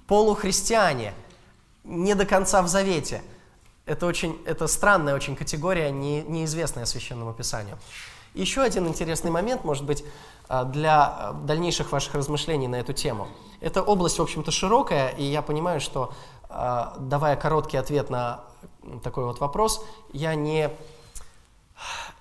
полухристиане, 0.06 1.14
не 1.84 2.14
до 2.14 2.26
конца 2.26 2.62
в 2.62 2.68
завете. 2.68 3.22
Это, 3.86 4.06
очень, 4.06 4.40
это 4.44 4.66
странная 4.66 5.14
очень 5.14 5.36
категория, 5.36 5.90
не, 5.90 6.22
неизвестная 6.22 6.84
Священному 6.86 7.32
Писанию. 7.32 7.78
Еще 8.34 8.60
один 8.60 8.86
интересный 8.86 9.30
момент, 9.30 9.64
может 9.64 9.84
быть, 9.84 10.04
а, 10.48 10.64
для 10.64 11.06
а, 11.06 11.32
дальнейших 11.32 11.90
ваших 11.92 12.14
размышлений 12.14 12.68
на 12.68 12.76
эту 12.76 12.92
тему. 12.92 13.28
Эта 13.60 13.82
область, 13.82 14.18
в 14.18 14.22
общем-то, 14.22 14.50
широкая, 14.50 15.08
и 15.10 15.24
я 15.24 15.40
понимаю, 15.40 15.80
что, 15.80 16.12
а, 16.48 16.96
давая 16.98 17.36
короткий 17.36 17.78
ответ 17.78 18.10
на 18.10 18.44
такой 19.02 19.24
вот 19.24 19.40
вопрос, 19.40 19.84
я 20.12 20.34
не 20.34 20.70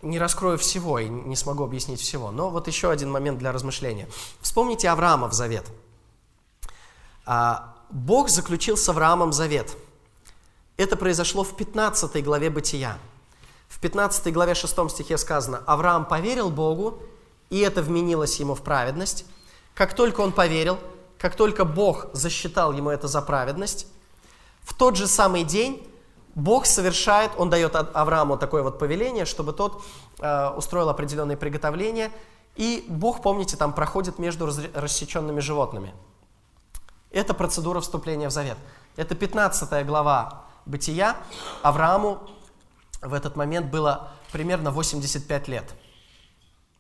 не 0.06 0.20
раскрою 0.20 0.58
всего 0.58 1.00
и 1.00 1.10
не 1.10 1.36
смогу 1.36 1.64
объяснить 1.64 2.00
всего. 2.00 2.32
Но 2.32 2.50
вот 2.50 2.68
еще 2.68 2.90
один 2.90 3.12
момент 3.12 3.40
для 3.40 3.52
размышления. 3.52 4.08
Вспомните 4.42 4.90
Авраама 4.90 5.28
в 5.28 5.34
Завет. 5.34 5.66
А, 7.26 7.76
Бог 7.90 8.30
заключил 8.30 8.78
с 8.78 8.88
Авраамом 8.90 9.34
завет. 9.34 9.76
Это 10.78 10.96
произошло 10.96 11.44
в 11.44 11.56
15 11.56 12.24
главе 12.24 12.50
Бытия. 12.50 12.98
В 13.68 13.80
15 13.80 14.32
главе 14.34 14.54
6 14.54 14.90
стихе 14.90 15.18
сказано, 15.18 15.62
Авраам 15.66 16.06
поверил 16.06 16.50
Богу, 16.50 17.00
и 17.50 17.60
это 17.60 17.82
вменилось 17.82 18.40
ему 18.40 18.56
в 18.56 18.62
праведность. 18.62 19.26
Как 19.74 19.94
только 19.94 20.22
он 20.22 20.32
поверил, 20.32 20.78
как 21.18 21.36
только 21.36 21.66
Бог 21.66 22.08
засчитал 22.14 22.74
ему 22.74 22.90
это 22.90 23.08
за 23.08 23.22
праведность, 23.22 23.88
в 24.62 24.74
тот 24.74 24.96
же 24.96 25.08
самый 25.08 25.44
день 25.44 25.88
Бог 26.36 26.66
совершает, 26.66 27.32
Он 27.38 27.50
дает 27.50 27.76
Аврааму 27.76 28.38
такое 28.38 28.62
вот 28.62 28.78
повеление, 28.78 29.26
чтобы 29.26 29.54
тот 29.54 29.82
э, 30.20 30.50
устроил 30.50 30.90
определенные 30.90 31.38
приготовления, 31.38 32.12
и 32.56 32.86
Бог, 32.88 33.22
помните, 33.22 33.58
там 33.58 33.74
проходит 33.74 34.20
между 34.20 34.50
рассеченными 34.74 35.40
животными. 35.40 35.94
Это 37.12 37.34
процедура 37.34 37.80
вступления 37.80 38.28
в 38.28 38.32
завет. 38.32 38.58
Это 38.98 39.16
15 39.16 39.86
глава 39.86 40.44
Бытия. 40.66 41.18
Аврааму 41.64 42.22
в 43.02 43.14
этот 43.14 43.36
момент 43.36 43.68
было 43.68 44.12
примерно 44.32 44.72
85 44.72 45.48
лет. 45.48 45.74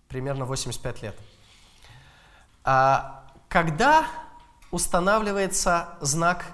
Примерно 0.07 0.45
85 0.45 1.01
лет. 1.01 1.17
А 2.63 3.23
когда 3.47 4.07
устанавливается 4.71 5.89
знак 6.01 6.45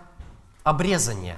обрезания, 0.63 1.37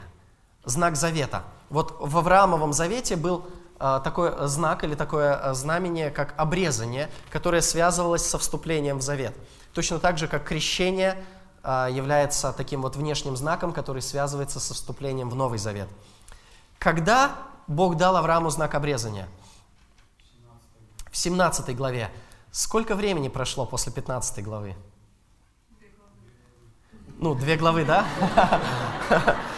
знак 0.66 0.96
завета? 0.96 1.44
Вот 1.74 1.96
в 2.00 2.20
Авраамовом 2.20 2.72
завете 2.72 3.16
был 3.16 3.48
а, 3.80 4.00
такой 4.00 4.48
знак 4.48 4.84
или 4.84 4.94
такое 4.94 5.34
а, 5.34 5.56
знамение, 5.56 6.12
как 6.12 6.36
обрезание, 6.38 7.10
которое 7.32 7.64
связывалось 7.64 8.24
со 8.24 8.38
вступлением 8.38 9.00
в 9.00 9.02
завет. 9.02 9.36
Точно 9.74 9.98
так 9.98 10.20
же, 10.20 10.28
как 10.28 10.44
крещение 10.44 11.18
а, 11.64 11.88
является 11.90 12.54
таким 12.54 12.84
вот 12.84 12.96
внешним 12.96 13.36
знаком, 13.36 13.74
который 13.74 14.04
связывается 14.04 14.60
со 14.60 14.76
вступлением 14.76 15.32
в 15.32 15.36
Новый 15.36 15.58
Завет. 15.58 15.90
Когда 16.78 17.36
Бог 17.66 17.98
дал 17.98 18.18
Аврааму 18.18 18.52
знак 18.52 18.76
обрезания? 18.76 19.28
В 21.10 21.18
17 21.18 21.76
главе. 21.76 22.12
Сколько 22.52 22.94
времени 22.94 23.30
прошло 23.30 23.66
после 23.66 23.92
15 23.92 24.44
главы? 24.44 24.76
Ну, 27.18 27.34
две 27.34 27.58
главы, 27.58 27.84
да? 27.84 28.06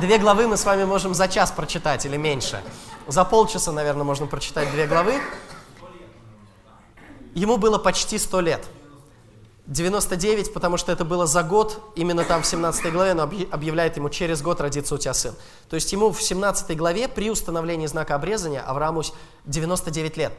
Две 0.00 0.18
главы 0.18 0.48
мы 0.48 0.56
с 0.56 0.64
вами 0.64 0.84
можем 0.84 1.14
за 1.14 1.28
час 1.28 1.52
прочитать 1.52 2.04
или 2.04 2.16
меньше. 2.16 2.62
За 3.06 3.24
полчаса, 3.24 3.70
наверное, 3.70 4.02
можно 4.02 4.26
прочитать 4.26 4.70
две 4.72 4.86
главы. 4.86 5.14
Ему 7.34 7.58
было 7.58 7.78
почти 7.78 8.18
сто 8.18 8.40
лет. 8.40 8.64
99, 9.66 10.52
потому 10.52 10.76
что 10.78 10.92
это 10.92 11.04
было 11.04 11.26
за 11.26 11.42
год, 11.42 11.80
именно 11.94 12.24
там 12.24 12.42
в 12.42 12.46
17 12.46 12.92
главе, 12.92 13.14
но 13.14 13.22
объявляет 13.22 13.96
ему, 13.96 14.10
через 14.10 14.42
год 14.42 14.60
родится 14.60 14.94
у 14.94 14.98
тебя 14.98 15.14
сын. 15.14 15.34
То 15.70 15.76
есть 15.76 15.90
ему 15.92 16.10
в 16.10 16.20
17 16.20 16.76
главе 16.76 17.08
при 17.08 17.30
установлении 17.30 17.86
знака 17.86 18.14
обрезания 18.14 18.60
Аврааму 18.60 19.02
99 19.46 20.16
лет. 20.16 20.32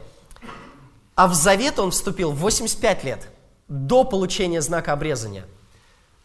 А 1.14 1.26
в 1.26 1.34
завет 1.34 1.78
он 1.78 1.90
вступил 1.90 2.30
в 2.30 2.38
85 2.38 3.04
лет, 3.04 3.28
до 3.68 4.04
получения 4.04 4.60
знака 4.60 4.92
обрезания. 4.92 5.46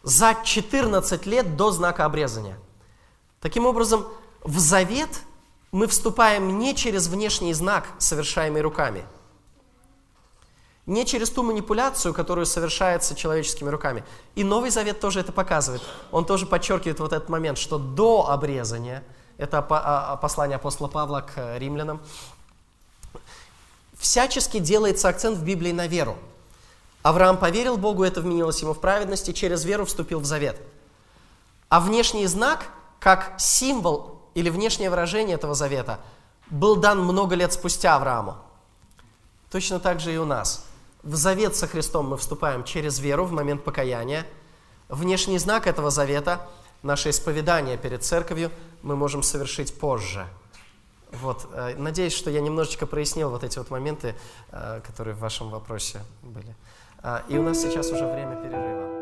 За 0.02 0.36
14 0.44 1.26
лет 1.26 1.56
до 1.56 1.70
знака 1.70 2.04
обрезания– 2.04 2.58
Таким 3.42 3.66
образом, 3.66 4.06
в 4.40 4.58
завет 4.60 5.10
мы 5.72 5.88
вступаем 5.88 6.58
не 6.60 6.76
через 6.76 7.08
внешний 7.08 7.52
знак, 7.52 7.88
совершаемый 7.98 8.62
руками, 8.62 9.04
не 10.86 11.04
через 11.04 11.28
ту 11.28 11.42
манипуляцию, 11.42 12.14
которую 12.14 12.46
совершается 12.46 13.16
человеческими 13.16 13.68
руками. 13.68 14.04
И 14.36 14.44
Новый 14.44 14.70
Завет 14.70 15.00
тоже 15.00 15.20
это 15.20 15.32
показывает. 15.32 15.82
Он 16.12 16.24
тоже 16.24 16.46
подчеркивает 16.46 17.00
вот 17.00 17.12
этот 17.12 17.28
момент, 17.28 17.58
что 17.58 17.78
до 17.78 18.28
обрезания, 18.30 19.02
это 19.38 19.58
а, 19.58 20.16
послание 20.16 20.56
апостола 20.56 20.88
Павла 20.88 21.20
к 21.20 21.58
римлянам, 21.58 22.00
всячески 23.98 24.58
делается 24.58 25.08
акцент 25.08 25.38
в 25.38 25.44
Библии 25.44 25.72
на 25.72 25.88
веру. 25.88 26.16
Авраам 27.02 27.38
поверил 27.38 27.76
Богу, 27.76 28.04
это 28.04 28.20
вменилось 28.20 28.62
ему 28.62 28.72
в 28.72 28.80
праведности, 28.80 29.32
через 29.32 29.64
веру 29.64 29.84
вступил 29.84 30.20
в 30.20 30.24
завет. 30.24 30.60
А 31.68 31.80
внешний 31.80 32.26
знак– 32.28 32.66
как 33.02 33.34
символ 33.36 34.20
или 34.34 34.48
внешнее 34.48 34.88
выражение 34.88 35.34
этого 35.34 35.54
завета 35.54 35.98
был 36.50 36.76
дан 36.76 37.00
много 37.00 37.34
лет 37.34 37.52
спустя 37.52 37.96
Аврааму. 37.96 38.36
Точно 39.50 39.80
так 39.80 39.98
же 39.98 40.14
и 40.14 40.18
у 40.18 40.24
нас. 40.24 40.64
В 41.02 41.16
завет 41.16 41.56
со 41.56 41.66
Христом 41.66 42.08
мы 42.08 42.16
вступаем 42.16 42.62
через 42.62 43.00
веру 43.00 43.24
в 43.24 43.32
момент 43.32 43.64
покаяния. 43.64 44.24
Внешний 44.88 45.38
знак 45.38 45.66
этого 45.66 45.90
завета, 45.90 46.46
наше 46.82 47.10
исповедание 47.10 47.76
перед 47.76 48.04
церковью, 48.04 48.52
мы 48.82 48.94
можем 48.94 49.24
совершить 49.24 49.76
позже. 49.76 50.24
Вот. 51.10 51.48
Э, 51.52 51.74
надеюсь, 51.76 52.14
что 52.14 52.30
я 52.30 52.40
немножечко 52.40 52.86
прояснил 52.86 53.30
вот 53.30 53.42
эти 53.42 53.58
вот 53.58 53.68
моменты, 53.70 54.14
э, 54.52 54.80
которые 54.86 55.14
в 55.14 55.18
вашем 55.18 55.50
вопросе 55.50 56.02
были. 56.22 56.54
Э, 57.02 57.22
и 57.28 57.36
у 57.36 57.42
нас 57.42 57.60
сейчас 57.60 57.90
уже 57.90 58.06
время 58.06 58.36
перерыва. 58.36 59.01